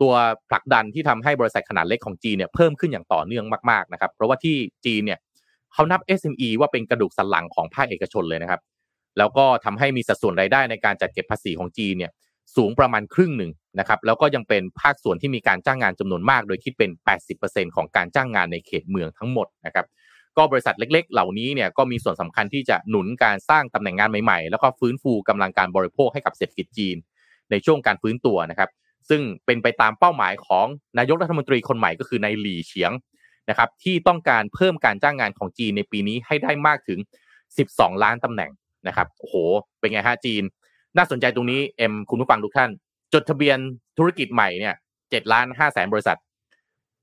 [0.00, 0.12] ตัว
[0.50, 4.56] ผลักดันที่ทำให้บริษัทขนาดเล็กของจีนเนี่ยเพิ่มขึ้นอย่างต่อเนื่องมากๆนะครับ เพราะว่าที่
[4.86, 5.18] จีนเนี่ย
[5.72, 8.60] เขานับ SME ว่าเป็นกระดูกสันหลังของภาคเอกชนเลยนะครับ
[9.18, 12.12] แล้วก็ทำให้มีสัดส่วนรายได้ในการจัดเก็บภาษีของจีนเนี่ย
[12.56, 16.90] สูงประมาณครึ่งหนึ่งนะครับแล้วก็ยังเป็นภาคส่วนที่มีการจ้างงานจำนวนมาก โดยคิดเป็น
[17.32, 19.86] 80%ของการจ้างงานในเขตเมืองทั้งหมดนะครับ
[20.36, 26.96] ก็บริษัทเล็ก ๆ เหล่านี้เนี่ยก็มีส่วนสำคัญที่จะหนุนการสร้างตำแหน่งงานใหม่ๆ แล้วก็ฟื้นฟูกำลังการบริโภคให้กับเศรษฐกิจจีน
[27.50, 28.70] ในช่วงการฟื้นตัวนะครับ
[29.08, 30.66] ซึ่งเป็นไปตามเป้าหมายของ
[30.98, 32.92] นายกรัฐมนตรีคนใหม่ก็คือนายหลี่เฉียง
[33.48, 36.98] นะครับที่ต้องการเพิ่มการจ้างงานของจีนในปีนี้ให้ได้มากถึง
[37.50, 38.50] 12 ล้านตำแหน่ง
[38.88, 39.34] นะครับโอ้โห
[39.80, 40.42] เป็นไงฮะจีน
[40.96, 42.70] น่าสนใจตรงนี้เอ็มคุณผู้ฟังทุกท่าน
[43.14, 43.58] จดทะเบียน
[43.98, 44.74] ธุรกิจใหม่เนี่ย
[45.10, 46.18] เจ็ดล้านห้าแสนบริษัท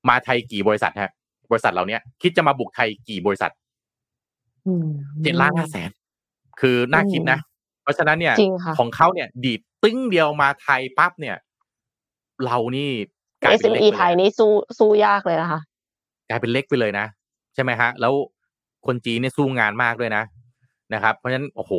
[0.09, 1.11] มาไทยกี่บริษัทฮะ
[1.51, 3.51] บริษัทเหล่านี้คิดจะมาบุกไทยกี่บริษัท
[5.23, 5.89] เจ็ดล้านห้าแสน
[6.61, 7.39] คือน่าคิดนะ
[7.83, 8.35] เพราะฉะนั้นเนี่ย
[8.79, 11.37] ของเขาเนี่ย ดีดตึ้งเดียวมาไทยปั๊บเนี่ย
[12.45, 12.91] เรานี่
[13.41, 15.59] กลายเป็นเล็กไทยนี่สู้สู้ยากเลยนะคะ
[16.29, 17.05] กลายเป็นเล็กไปเลยนะ
[17.53, 18.13] ใช่ไหมฮะ แล้ว
[18.85, 20.23] คนจีนเนี่ยสู้งานมากด้วยนะ
[20.93, 21.73] นะครับ เพราะฉะนั้นโอ้โห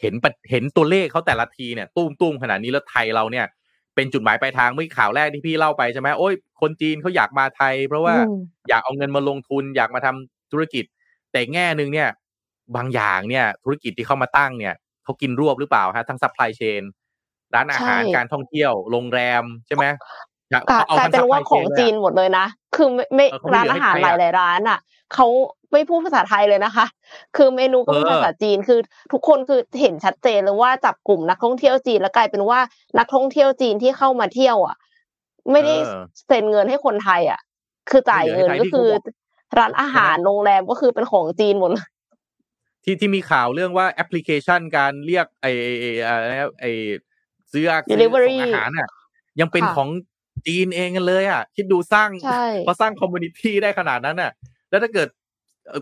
[0.00, 0.14] เห็น
[0.50, 3.46] เห็นตัวเลขเขาแต่ละทีเนี่ยตุ้มตุ้มขนาดนี้แล้วไทยเราเนี่ย
[3.94, 8.14] เป็นจุดหมายปลายทางเมื่อข่าวแรกที่พี่เล่าไปใช่ไหมโอ้ยคนจีนเขาอยากมาไทย เพราะว่า
[8.68, 10.84] อยากเอาเงินมาลงทุนอยากมาทำธุรกิจ
[11.32, 12.08] แต่แง่หนึ่งเนี่ย
[12.76, 14.74] บางอย่างเนี่ยธุรกิจที่เข้ามาตั้งเนี่ย
[15.04, 16.82] เขากินรวบหรือเปล่าฮะทั้ง supply chain
[17.54, 19.84] ร้านอาหารการท่องเที่ยวโรงแรมใช่ไหม
[20.52, 20.54] ก
[21.00, 24.78] ลายเป็นว่าของจีนหมดเลยนะ คือไม่ร้านอาหารหลายหลายร้านอะ
[25.14, 25.26] เขา
[25.72, 26.86] ไม่พูดภาษาไทยเลยนะคะ
[27.36, 28.78] คือเมนูก็เป็นภาษาจีนคือ
[29.12, 32.58] ทุกคนคือเห็นชัดเจนเลยว่าจับกลุ่มนักท่องเที่ยวจีนแล้วกลายเป็นว่า
[32.98, 34.76] นักท่องเที่ยวจีนที่เข้ามาเที่ยวอะ
[35.52, 35.74] ไม่ได้
[36.26, 37.40] spend เงินให้คนไทย อะ
[37.90, 38.88] คือจ่ายเงินก็คือ
[39.58, 41.70] ร้านอาหารโรงแรมก็คือเป็นของจีนหมด
[42.84, 46.10] ที่ที่มีข่าวเรื่องว่าแอปพลิเคชันการเรียกไอไอ
[46.60, 46.66] ไอ
[47.52, 48.88] ซื้อส่งอาหารอะ
[49.40, 49.88] ยังเป็นของ
[50.46, 52.08] จีนเองกันเลยอะคิดดูสร้าง
[52.66, 54.32] พอสร้าง community ได้ขนาดนั้นอะ
[54.70, 55.08] แล้วถ้าเกิด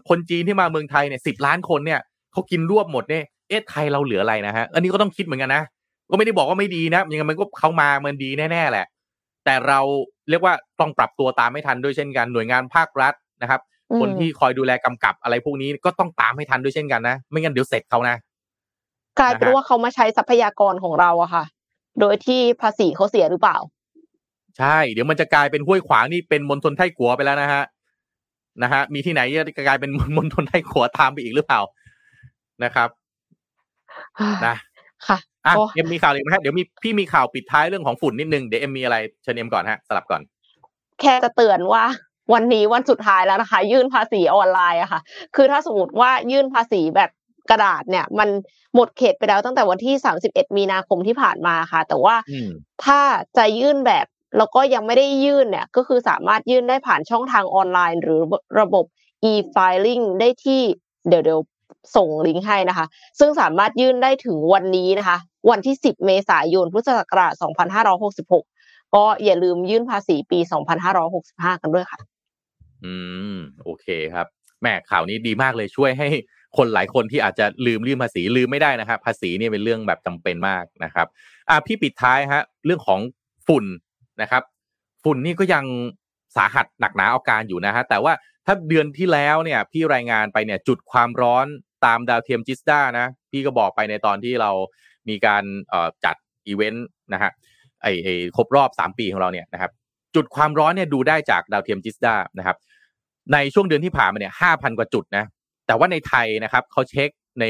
[0.08, 2.00] คนจีนที่มาเมืองไทยเนี่ยสิบล้านคนเนี่ย
[2.32, 5.62] เขากินรวบหมดเนี่ยเอ๊ะไทยเราเหลืออะไรนะฮะอันนี้ก็ต้องคิดเหมือนกันนะ
[6.10, 8.86] ก็ไม่ได้บอกว่าไม่ดีนะยังไงมันก็เขามามันดีแน่ๆแหละ
[9.44, 9.80] แต่เรา
[10.28, 13.60] เรียกว่าต้องปรับตัวตามไม่ทันด้วยเช่นกันหน่วยงานภาครัฐนะครับ
[14.00, 18.16] คนที่คอยดูแลกำกับอะไรพวกนี้ก็ต้องตามให้ทันด้วยเช่นกันนะ ไม่งั้นเดี๋ยวเสร็จเขานะ
[19.18, 21.44] กลายเป็นว่าเขามาใช้ทรัพยากรของเราอะค่ะ
[22.00, 23.56] โดยที่ภาษีเขาเสียหรือเปล่า
[24.58, 27.62] ใช่ เดี๋ยวมันจะกลายเป็นห้วยขวางนี่เป็นมณฑลไทกัวไปแล้วนะฮะ
[28.62, 29.20] นะฮะมีที่ไหน
[29.58, 31.60] จะกลายเป็นมณฑลไทกัวตามไปอีกหรือเปล่า
[32.64, 32.88] นะครับ
[34.46, 34.56] นะ
[35.08, 40.22] ค่ะอะเอ็มมีข่าวอีกไหมฮะเดี๋ยวมีพี่มีข่าวปิดท้ายเรื่องของฝุ่นนิดนึงเดี๋ยวเอ็มมีอะไรเชิญเอ็มก่อนฮะสลับก่อน
[41.00, 41.84] แค่จะเตือนว่า
[42.32, 45.00] วันนี้วันสุดท้ายแล้วนะคะ ยื่นภาษีออนไลน์อะค่ะ
[45.36, 47.10] คือถ้าสมมติว่ายื่นภาษีแบบ
[47.50, 48.28] กระดาษเนี่ย มัน
[48.74, 49.94] หมดเขตไปแล้วตั้งแต่วันที่
[50.26, 52.16] 31 มีนาคมที่ผ่านมาค่ะ แต่ว่า
[52.84, 53.00] ถ้า
[53.36, 54.06] จะยื่นแบบ
[54.36, 58.20] แล้วก็ยังไม่ได้ยื่นเนี่ยก็คือสามารถยื่นได้ผ่านช่องทางออนไลน์ หรือ
[58.60, 58.84] ระบบ
[59.30, 60.60] e-filing ได้ที่
[61.08, 61.40] เดี๋ยวเดี๋ยว
[61.96, 62.86] ส่งลิงก์ให้นะคะ
[63.18, 65.18] ซึ่งสามารถยื่นได้ถึงวันนี้นะคะ
[65.50, 67.32] วันที่ 10 เมษายน พุทธศักราช
[68.08, 70.38] 2566 ก็อย่าลืมยื่นภาษีปี
[71.00, 72.00] 2565 กันด้วยค่ะ
[72.84, 72.94] อื
[73.34, 74.26] ม โอเคครับ
[74.62, 76.08] แม่ข่าวนี้ดีมากเลยช่วยให้
[76.56, 81.06] คนหลายคนที่อาจจะลืมยื่นภาษีลืมไม่ได้นะครับ ภาษีเนี่ยเป็นเรื่องแบบจำเป็นมากนะครับ
[81.48, 83.00] อ่าพี่ปิดท้ายฮะ เรื่องของ
[83.48, 83.64] ฝุ่น
[84.22, 84.42] นะครับ
[85.04, 85.64] ฝุ่นนี่ก็ยัง
[86.36, 88.12] สาหัสหนักหนาเอาการอยู่นะฮะแต่ว่า
[88.46, 91.46] ถ้าเดือนที่แล้วเนี่ยพี่รายงานไปเนี่ยจุดความร้อน
[91.84, 94.50] ตามดาวเทียมจิสดานะพี่ก็บอกไปในตอนที่เรา
[95.08, 95.44] มีการ
[96.04, 96.16] จัด
[96.46, 97.30] อีเวนต์นะฮะ
[97.82, 99.70] ไอไอครบรอบสามปีของเราเนี่ยนะครับ
[100.14, 102.56] จุดความร้อนเนี่ยดูได้จากดาวเทียมจิสดานะครับ
[103.32, 105.24] ในช่วงเดือนที่ผ่านมาเนี่ยห้าพันกว่าจุดนะ
[105.66, 107.10] แต่ว่าในไทยนะครับเขาเช็ค
[107.40, 107.44] ใน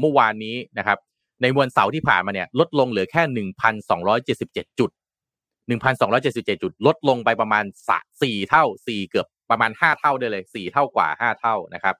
[0.00, 0.98] เมื่อวานนี้นะครับ
[1.42, 4.36] ในวันเสาร์ที่ผ่านมาเนี่ยลดลงเหลือแค่หนึ่งพันสองร้อยเจ็ด
[5.72, 7.64] สิบเจ็ดจุดหนึ่งพันสองร้อยเจ็ดสิบเจ็ดจุดลดลงไปประมาณ
[8.22, 11.96] สี่เท่าสี่เกือบประมาณห้าเท่าได้เลยสี่เท่ากว่าห้าเท่านะครับ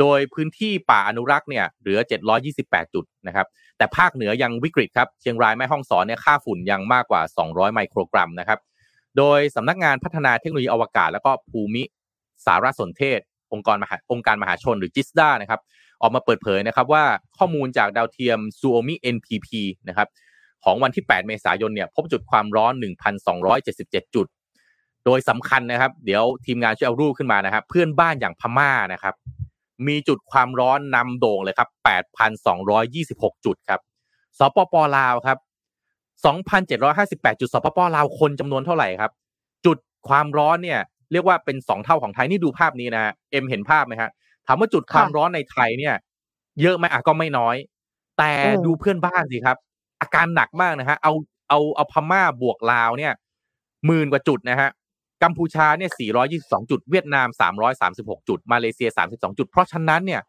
[0.00, 3.46] โดยพื้นที่ป่าอนุรักษ์เนี่ยเหลือเจ็ดร้อยี่สิบแปดจุดนะครับ
[3.78, 8.58] แต่ภาคเหนือยังวิกฤตครับ เชียงรายแม่ฮ่องสอนเนี่ยค่าฝุ่นยังมากกว่าสองร้อยไมโครกรัมนะครับ
[9.18, 11.82] โดยสำนักงานพัฒนาเทคโนโลยีอวกาศ แล้วก็ภูมิ
[12.46, 13.20] สารสนเทศ
[13.52, 15.60] องค์กรมหาองค์การมหาชนหรือจิสดานะครับ
[16.02, 17.04] ออกมาเปิดเผยนะครับว่า
[17.38, 19.48] ข้อมูลจากดาวเทียม Suomi NPP
[19.88, 20.08] นะครับ
[20.64, 22.72] ของวันที่ 8 เมษายนเนี่ยพบจุดความร้อน
[23.44, 24.26] 1,277 จุด
[25.04, 29.14] โดยสำคัญนะครับ เดี๋ยวทีมงานช่วยเอารูปขึ้นมานะครับเพื่อนบ้านอย่างพม่านะครับ
[29.86, 31.68] มีจุดความร้อนนำโด่งเลยครับ
[32.56, 33.80] 8,226 จุดครับ
[34.38, 35.38] สปปลาวครับ
[36.44, 39.12] 2,758 จุดสปปลาวคนจำนวนเท่าไหร่ครับ
[39.66, 40.80] จุดความร้อนเนี่ย
[41.12, 44.10] เรียกว่าเป็นสองเท่าของไทยนี่ดูภาพนี้นะเอ็มเห็นภาพไหมฮะ
[44.46, 45.94] ถามว่าจุดความร้อนในไทยเนี่ย
[46.60, 47.56] เยอะไหมอะก็ไม่น้อย
[48.18, 48.32] แต่
[48.66, 49.56] ดูเพื่อนบ้านสิครับ
[50.02, 51.12] อาการหนักมากนะฮะเอา
[51.48, 53.12] เอาเอาพม่าบวกลาวเนี่ย
[53.86, 54.70] หมื่นกว่าจุดนะฮะ
[55.22, 55.90] กัมพูชาเนี่ย
[56.30, 57.28] 422 จุด เวียดนาม
[57.78, 60.20] 336 จุด มาเลเซีย 32 จุด เพราะฉะนั้นเนี่ย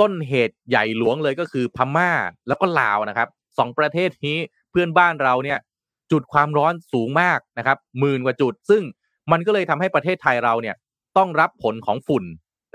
[0.00, 2.10] ต้นเหตุใหญ่หลวงเลยก็คือพม่า
[2.48, 4.38] แล้วก็ลาวนะครับสองประเทศนี้
[4.70, 5.58] เพื่อนบ้านเราเนี่ย
[6.12, 8.82] จุดความร้อนสูงมากนะครับหมื่นกว่าจุด ซึ่ง
[9.32, 10.76] มันก็เลยทำให้ประเทศไทยเราเนี่ย
[11.16, 12.24] ต้องรับผลของฝุ่น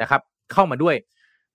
[0.02, 0.22] นะครับ
[0.54, 0.96] เข้ามาด้วย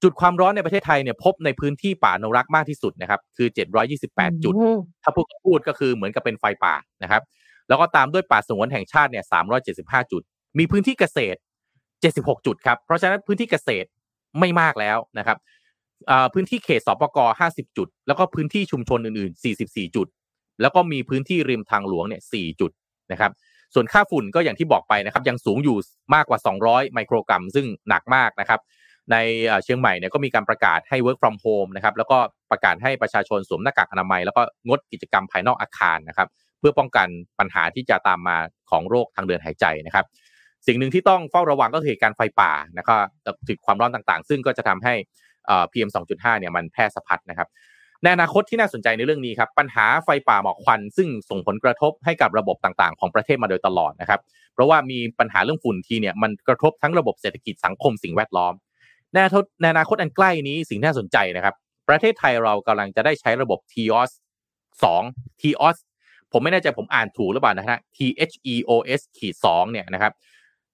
[0.02, 3.48] จุดความร้อนในประเทศไทยเนี่ยพบในพื้นที่ป่าอนุรักษ์มากที่สุดนะครับคือ
[3.96, 4.54] 728 จุด
[5.02, 7.22] ถ้าพูดพูดก็คือเหมือนกับเป็นไฟป่านะครับ
[7.68, 9.24] แล้วก็ตามด้วยป่าสงวนแห่งชาติเนี่ย
[9.68, 10.22] 375 จุด
[10.58, 11.38] มีพื้นที่เกษตร
[11.92, 13.88] 76 จุดครับเพราะฉะนั้นพื้นที่เกษตร
[14.40, 15.38] ไม่มากแล้วนะครับ
[16.34, 17.18] พื้นที่เขตสปก
[17.50, 20.06] 50 จุด แล้วก็พื้นที่ชุมชนอื่นๆ 44 จุด
[20.60, 22.70] แล้วก็มีพื้นที่ริมทางหลวงเนี่ย 4 จุด
[23.12, 23.32] นะครับ
[23.74, 25.76] ส่วนค่าฝุ่นก็อย่างที่บอกไปนะครับยังสูงอยู่
[26.14, 28.60] มากกว่า 200 ไมโครกรัม ซึ่งหนักมากนะครับ
[29.12, 29.16] ใน
[29.64, 32.18] เชียงใหม่เนี่ยก็มีการประกาศให้ work from home นะครับแล้วก็
[32.50, 36.28] ประกาศให้ประชาชนสวมหน้ากากอนามัย แล้วก็งดกิจกรรมภายนอกอาคารนะครับ
[36.58, 38.36] เพื่อป้องกันปัญหาที่จะตามมา
[38.70, 40.06] ของโรคทางเดินหายใจนะครับ
[40.66, 42.98] สิ่งหนึ่งที่ต้องเฝ้าระวังก็คือการไฟป่านะครับ
[43.46, 44.94] จุดความร้อนต่างๆ ซึ่งก็จะทำให้
[45.70, 47.48] PM สองจุดห้าเนี่ยมันแพร่สะพัดนะครับ
[48.02, 54.20] ในอนาคตที่น่าสนใจในเรื่องนี้ครับปัญหาไฟป่าหมอกควัน ซึ่งส่งผลกระทบให้กับระบบต่างๆ ของประเทศมาโดยตลอดนะครับ
[54.54, 58.54] เพราะว่ามีปัญหาเรื่องฝุ่นทีเนี่ยมันกระทบทั้งระบบเศรษฐกิจสังคมสิ่งแวดล้อม
[59.12, 59.16] ใน
[59.72, 61.54] อนาคตอันใกล้นี้สิ่งน่าสนใจนะครับ
[61.88, 64.10] ประเทศไทยเรากำลังจะได้ใช้ระบบ TOS
[64.82, 65.76] 2 TOS
[66.32, 70.12] ผมไม่แน่ใจผมอ่านถูกหรือเปล่านะฮะ THEOS ขีดสองเนี่ยนะครับ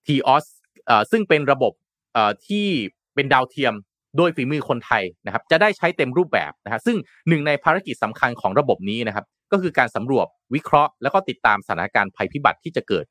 [0.06, 0.44] TOS
[0.90, 1.72] อ่อซึ่งเป็นระบบ
[2.16, 2.66] อ่อที่
[3.14, 3.74] เป็นดาวเทียม
[4.16, 6.96] โดยฝีมือคนไทยนะครับจะได้ใช้เต็มรูปแบบนะฮะซึ่ง
[7.28, 13.04] หนึ่งในภารกิจสำคัญของระบบนี้นะครับก็คือการสำรวจวิเคราะห์ แล้วก็ติดตามสถานการณ์ภัยพิบัติที่จะเกิด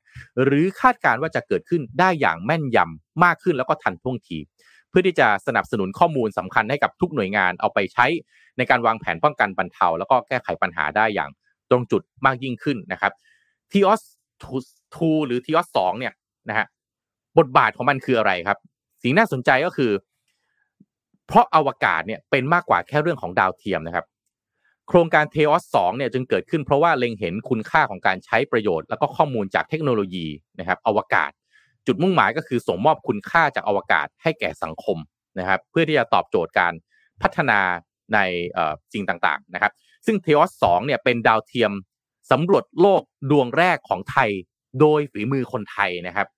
[0.44, 4.38] หรือคาดการณ์ว่าจะเกิดขึ้นได้อย่างแม่นยำมากขึ้นแล้วก็ทันท่วงที
[4.92, 8.06] เพื่อที่จะสนับสนุนข้อมูลสำคัญให้กับทุกหน่วยงานเอาไปใช้
[8.56, 11.30] ในการวางแผนป้องกันบรรเทา แล้วก็แก้ไขปัญหาได้อย่าง
[11.70, 13.12] ตรงจุดมากยิ่งขึ้นนะครับ
[13.70, 14.02] ทีออส
[14.94, 16.12] ทูหรือทีออสสองเนี่ย
[16.48, 16.66] นะฮะ
[17.38, 18.58] บทบาทของมันคืออะไรครับ
[19.02, 19.92] สิ่งน่าสนใจก็คือ
[21.26, 24.06] เพราะอวกาศเนี่ยเป็นมากกว่าแค่เรื่องของดาวเทียมนะครับ
[24.88, 30.26] โครงการเทออสสองเนี่ยจึงเกิดขึ้นเพราะว่าเล็งเห็นคุณค่าของการใช้ประโยชน์ แล้วก็ข้อมูลจากเทคโนโลยี
[30.58, 31.30] นะครับ อวกาศ
[31.86, 34.98] จุดมุ่งหมายก็คือส่งมอบคุณค่าจากอวกาศให้แก่สังคม
[35.38, 36.72] นะครับ เพื่อที่จะตอบโจทย์การ
[37.22, 37.60] พัฒนา
[38.14, 38.18] ใน
[38.92, 39.72] สิ่งต่างๆนะครับ
[40.06, 41.72] ซึ่งเทออสสองเนี่ยเป็นดาวเทียม
[42.30, 44.30] สำรวจโลกดวงแรกของไทย
[44.80, 46.28] โดยฝีมือคนไทยนะครับ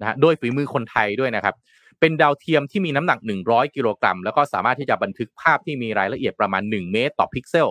[0.00, 1.54] นะฮะโดยฝีมือคนไทยด้วยนะครับ
[2.00, 7.68] เป็นดาวเทียมที่มีน้ำหนัก 100 กิโลกรัม แล้วก็สามารถที่จะบันทึกภาพที่มีรายละเอียดประมาณ 1 เมตรต่อพิกเซล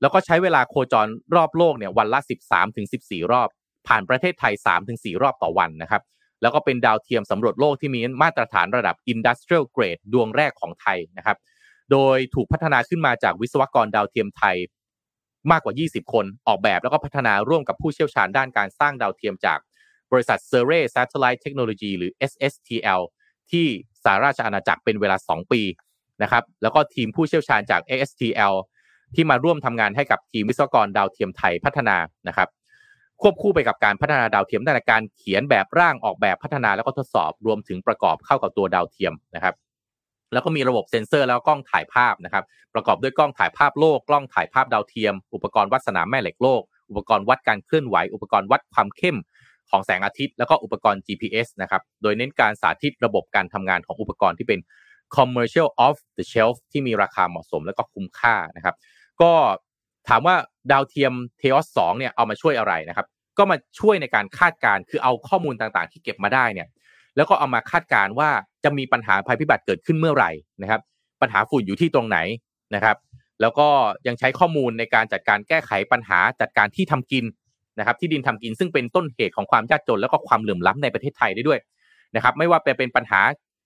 [0.00, 2.18] แล้วก็ใช้เวลาโคจรรอบโลกเนี่ยวันละ
[2.76, 3.48] 13-14 รอบ
[3.86, 4.54] ผ่านประเทศไทย
[4.88, 6.02] 3-4 รอบต่อวันนะครับ
[6.44, 11.36] แล้วก็เป็นดาวเทียมสำรวจโลกที่มีมาตรฐานระดับ Industrial Grade ดวงแรกของไทยนะครับ
[11.92, 14.56] โดยถูกพัฒนาขึ้นมาจากวิศวกรดาวเทียมไทย
[15.50, 19.58] มากกว่า 20 คน ออกแบบแล้วก็พัฒนาร่วมกับผู้เชี่ยวชาญด้านการสร้างดาวเทียมจาก
[20.12, 23.02] บริษัท s u r r e y Satellite Technology หรือ SSTL
[23.50, 23.66] ที่
[24.04, 25.62] สหราชอาณาจักรเป็นเวลา 2 ปี
[26.22, 28.54] นะครับ แล้วก็ทีมผู้เชี่ยวชาญจาก SSTL
[29.14, 31.96] ที่มาร่วมทำงานให้กับทีมวิศวกรดาวเทียมไทยพัฒนา
[32.28, 32.48] นะครับ
[33.26, 39.54] ควบคู่ไปกับการพัฒนาดาวเทียมด้านการเขียนแบบร่างออกแบบพัฒนาแล้วก็ทดสอบรวมถึงประกอบเข้ากับตัวดาวเทียมนะครับ
[40.32, 42.44] แล้วก็มีระบบเซ็นเซอร์แล้วกล้องถ่ายภาพนะครับ
[42.74, 49.16] ประกอบด้วยกล้องถ่ายภาพโลก กล้องถ่ายภาพดาวเทียม อุปกรณ์วัดสนามแม่เหล็กโลก อุปกรณ์วัดการเคลื่อนไหว อุปกรณ์วัดความเข้ม
[49.70, 54.60] ของแสงอาทิตย์ แล้วก็อุปกรณ์ GPS นะครับโดยเน้นการสาธิตระบบการทำงานของอุปกรณ์ที่เป็น
[55.16, 58.74] commercial off the shelf ที่มีราคาเหมาะสมแล้วก็คุ้มค่านะครับ
[59.22, 59.32] ก็
[60.08, 60.36] ถามว่า
[60.72, 63.06] ดาวเทียมเทออสสองเนี่ยเอามาช่วยอะไรนะครับ
[63.38, 66.68] ก็มาช่วยในการคาดการณ์คือเอาข้อมูลต่างๆ ที่เก็บมาได้เนี่ย
[67.16, 68.30] แล้วก็เอามาคาดการณ์ว่า
[68.64, 70.30] จะมีปัญหาภัยพิบัติเกิดขึ้นเมื่อไหร่
[70.62, 70.80] นะครับ
[71.20, 72.18] ปัญหาฝุ่นอยู่ที่ตรงไหน
[72.74, 72.96] นะครับ
[73.40, 73.68] แล้วก็
[74.06, 77.24] ยังใช้ข้อมูลในการจัดการแก้ไขปัญหาจัดการที่ทำกิน
[77.78, 81.58] นะครับ ที่ดินทำกินซึ่งเป็นต้นเหตุของความยากจน แล้วก็ความเหลื่อมล้าในประเทศไทยได้ด้วย
[82.14, 83.20] นะครับ ไม่ว่าจะเป็นปัญหา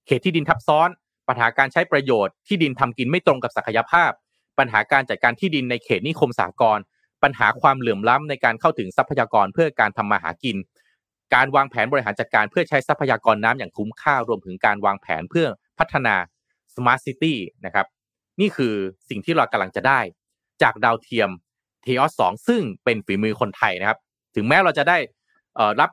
[0.06, 0.88] เขตที่ดินทับซ้อน
[1.28, 4.10] ปัญหาการใช้ประโยชน์ที่ดินทำกินไม่ตรงกับศักยภาพ
[4.58, 6.82] ปัญหาการจัดการที่ดินในเขตนิคมสากรณ์
[7.22, 10.56] ปัญหาความเหลื่อมล้ำในการเข้าถึงทรัพยากรเพื่อการทำมาหากิน
[11.34, 15.46] การวางแผนบริหารจัดการเพื่อใช้ทรัพยากรน้ำอย่างคุ้มค่ารวมถึงการวางแผนเพื่อ
[15.78, 16.14] พัฒนา
[16.74, 17.34] Smart City
[17.66, 17.86] นะครับ
[18.40, 18.74] นี่คือ
[19.08, 20.00] สิ่งที่เรากำลังจะได้
[20.62, 21.30] จากดาวเทียม
[21.82, 23.98] เทออสสซึ่งเป็นฝีมือคนไทยนะครับ
[24.34, 24.98] ถึงแม้เราจะได้
[25.80, 25.90] รับ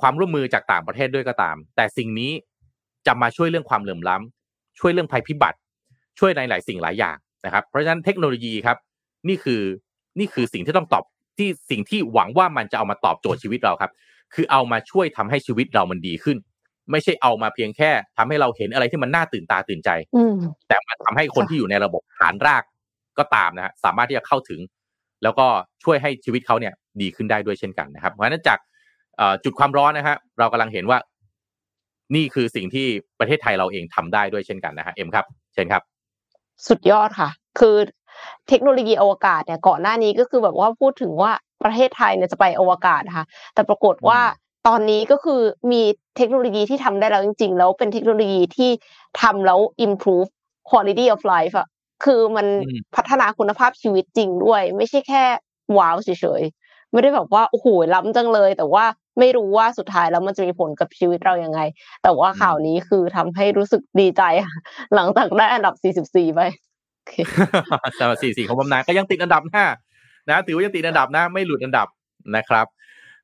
[0.00, 2.32] ความร่วมมือจากต่างประเทศด้วยก็ตาม แต่สิ่งนี้
[3.06, 5.58] จะมาช่วยเรื่องความเหลื่อมล้ำช่วยเรื่องภัยพิบัติ
[6.18, 8.76] ช่วยในหลายสิ่งหลายอย่างนะครับ เพราะฉะนั้นเทคโนโลยีครับ
[9.28, 9.62] นี่คือ
[10.18, 11.04] นี่คือสิ่งที่ต้องตอบ
[11.38, 13.90] ที่สิ่งที่หวังว่ามันจะเอามาตอบโจทย์ชีวิตเราครับ
[14.34, 16.36] คือเอามาช่วยทำให้ชีวิตเรามันดีขึ้น
[16.90, 19.90] ไม่ใช่เอามาเพียงแค่ทำให้เราเห็นอะไรที่มันน่าตื่นตาตื่นใจ
[20.68, 22.62] แต่มาทำให้คนที่อยู่ในระบบฐานราก
[23.18, 24.60] ก็ตามนะฮะสามารถที่จะเข้าถึง
[25.22, 25.46] แล้วก็
[25.84, 28.58] ช่วยให้ชีวิตเขาเนี่ย ดีขึ้นได้ด้วยเช่นกันนะครับ เพราะฉะนั้นจาก
[29.44, 30.98] จุดความร้อนนะฮะเรากำลังเห็นว่า
[32.14, 32.86] นี่คือสิ่งที่
[33.18, 35.82] ประเทศไทยเราเองทำได้ด้วยเช่นกันนะฮะเอ็มครับ เช่นครับ
[36.68, 37.76] สุดยอดค่ะ คือ
[38.48, 44.20] เทคโนโลยีอวกาศเนี่ยก่อนหน้านี้ก็คือแบบว่าพูดถึงว่าประเทศไทยเนี่ยจะไปอวกาศนะคะแต่ปรากฏว่า
[44.68, 45.40] ตอนนี้ก็คือ
[45.72, 45.82] มี
[46.16, 48.70] เทคโนโลยีที่ทำได้แล้วจริง ๆ แล้วเป็นเทคโนโลยีที่
[49.20, 50.28] ทำแล้ว improve
[50.70, 51.66] quality of life อะ
[52.04, 52.46] คือมัน
[52.96, 55.24] พัฒนาคุณภาพชีวิตจริงด้วย ไม่ใช่แค่
[55.78, 56.08] ว้าวเฉ
[56.40, 58.84] ยๆไม่ได้แบบว่าโอ้โหล้ำจังเลย แต่ว่า
[59.18, 61.60] ไม่รู้ว่าสุดท้ายแล้วมันจะมีผลกับชีวิตเรายังไง
[62.02, 64.22] แต่ว่าข่าวนี้คือทำให้รู้สึกดีใจ
[64.94, 65.74] หลังจากได้อันดับ
[66.06, 66.40] 44 ไป
[67.98, 69.64] สำหรับสี่สี่ของบำนาญก็ยังติดอันดับห้า
[70.28, 71.88] นะถือว่ายังติดอันดับนะไม่หลุดอันดับ
[72.36, 72.66] นะครับ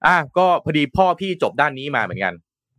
[0.06, 2.34] อะก็พอดีพ่อพี่จบด้านนี้มาเหมือนกัน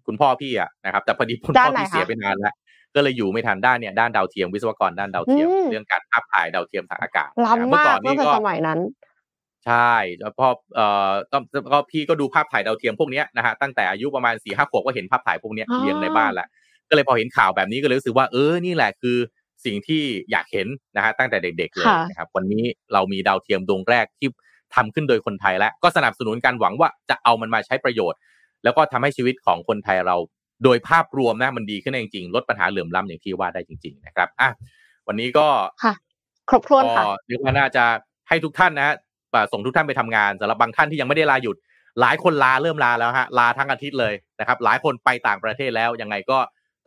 [0.08, 2.54] คุณพ่อพี่อะนะครับแต่พอดีคุณพ่อพี่เสียไปนานแล้ว
[2.95, 8.80] ก็เลยอยู่ไม่ทันด้านเนี่ยด้านดาวเทียมวิศวกรด้านดาวเทียมเรื่องการภาพถ่ายดาวเทียมทางอากาศเมื่อก่อนนี่ก็สมัยนั้น
[9.66, 11.12] ใช่แล้วพอเอ่อ
[11.72, 16.47] ก็พี่ก็ดูภาพถ่ายดาวเทียมพวกนี้นะฮะตั้งแต่อายุประมาณสี่ห้าขวบก็เห็นภาพถ่ายพวกนี้เรียงในบ้านแล้ว
[16.89, 19.18] ก็เลยพอเห็นข่าวแบบนี้ก็เลยรู้สึกว่าเออนี่แหละคือ
[19.66, 24.30] สิ่งที่อยากเห็นนะฮะตั้งแต่เด็กๆเลยนะครับวันนี้เรามีดาวเทียมดวงแรกที่
[24.76, 28.20] ทำขึ้นโดยคนไทยแล้วก็สนับสนุนการหวังว่าจะเอามันมาใช้ประโยชน์
[28.64, 30.18] แล้วก็ทำให้ชีวิตของคนไทยเรา
[30.64, 34.49] โดยภาพรวมนะมันดีขึ้นจริงๆลดปัญหาเหลื่อมล้าอย่างที่ว่าได้จริง ๆ นะครับอะ
[35.07, 35.47] วันนี้ก็
[35.84, 35.93] ค่ะ
[36.49, 37.84] ครบถ้วนค่ะเรียกว่าน่าจะ
[38.30, 38.95] ให้ทุกท่านนะฮะ
[39.51, 41.55] ส่งทุกท่านไปทำงานสำหรับบางท่านที่ยังไม่ได้ลาหยุด
[42.01, 46.39] หลายคนลาเริ่มลาแล้วฮะลาทั้งอาทิตย์เลยนะครับ หลายคนไปต่างประเทศแล้วยังไงก็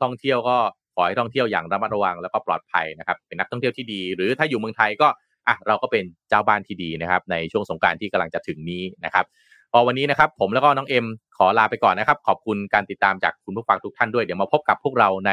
[0.02, 0.58] ท่องเที่ยวก็
[0.96, 5.08] ขอให้ท่องเที่ยวอย่างระมัดระวังแล้วก็ปลอดภัยนะครับ เป็นนักท่องเที่ยวที่ดี หรือถ้าอยู่เมืองไทยก็
[5.48, 9.24] อะเราก็เป็นเจ้าบ้านที่ดีนะครับ ในช่วงสงการที่กำลังจะถึงนี้นะครับ
[9.72, 11.06] พอวันนี้นะครับ ผมแล้วก็น้องเอ็ม
[11.36, 15.30] ขอลาไปก่อนนะครับ ขอบคุณการติดตามจากคุณผู้ฟังทุกท่านด้วยเดี๋ยวมาพบกับพวกเราใน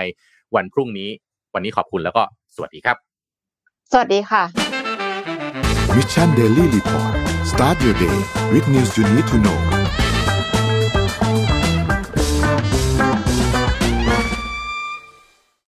[0.55, 1.09] วันพรุ่งนี้
[1.53, 2.23] วันนี้ขอบคุณแล้วก็
[2.55, 2.97] สวัสดีครับ
[3.91, 4.43] สวัสดีค่ะ
[5.95, 7.13] Mission Daily Report
[7.51, 8.17] start your day
[8.53, 9.59] with news you need to know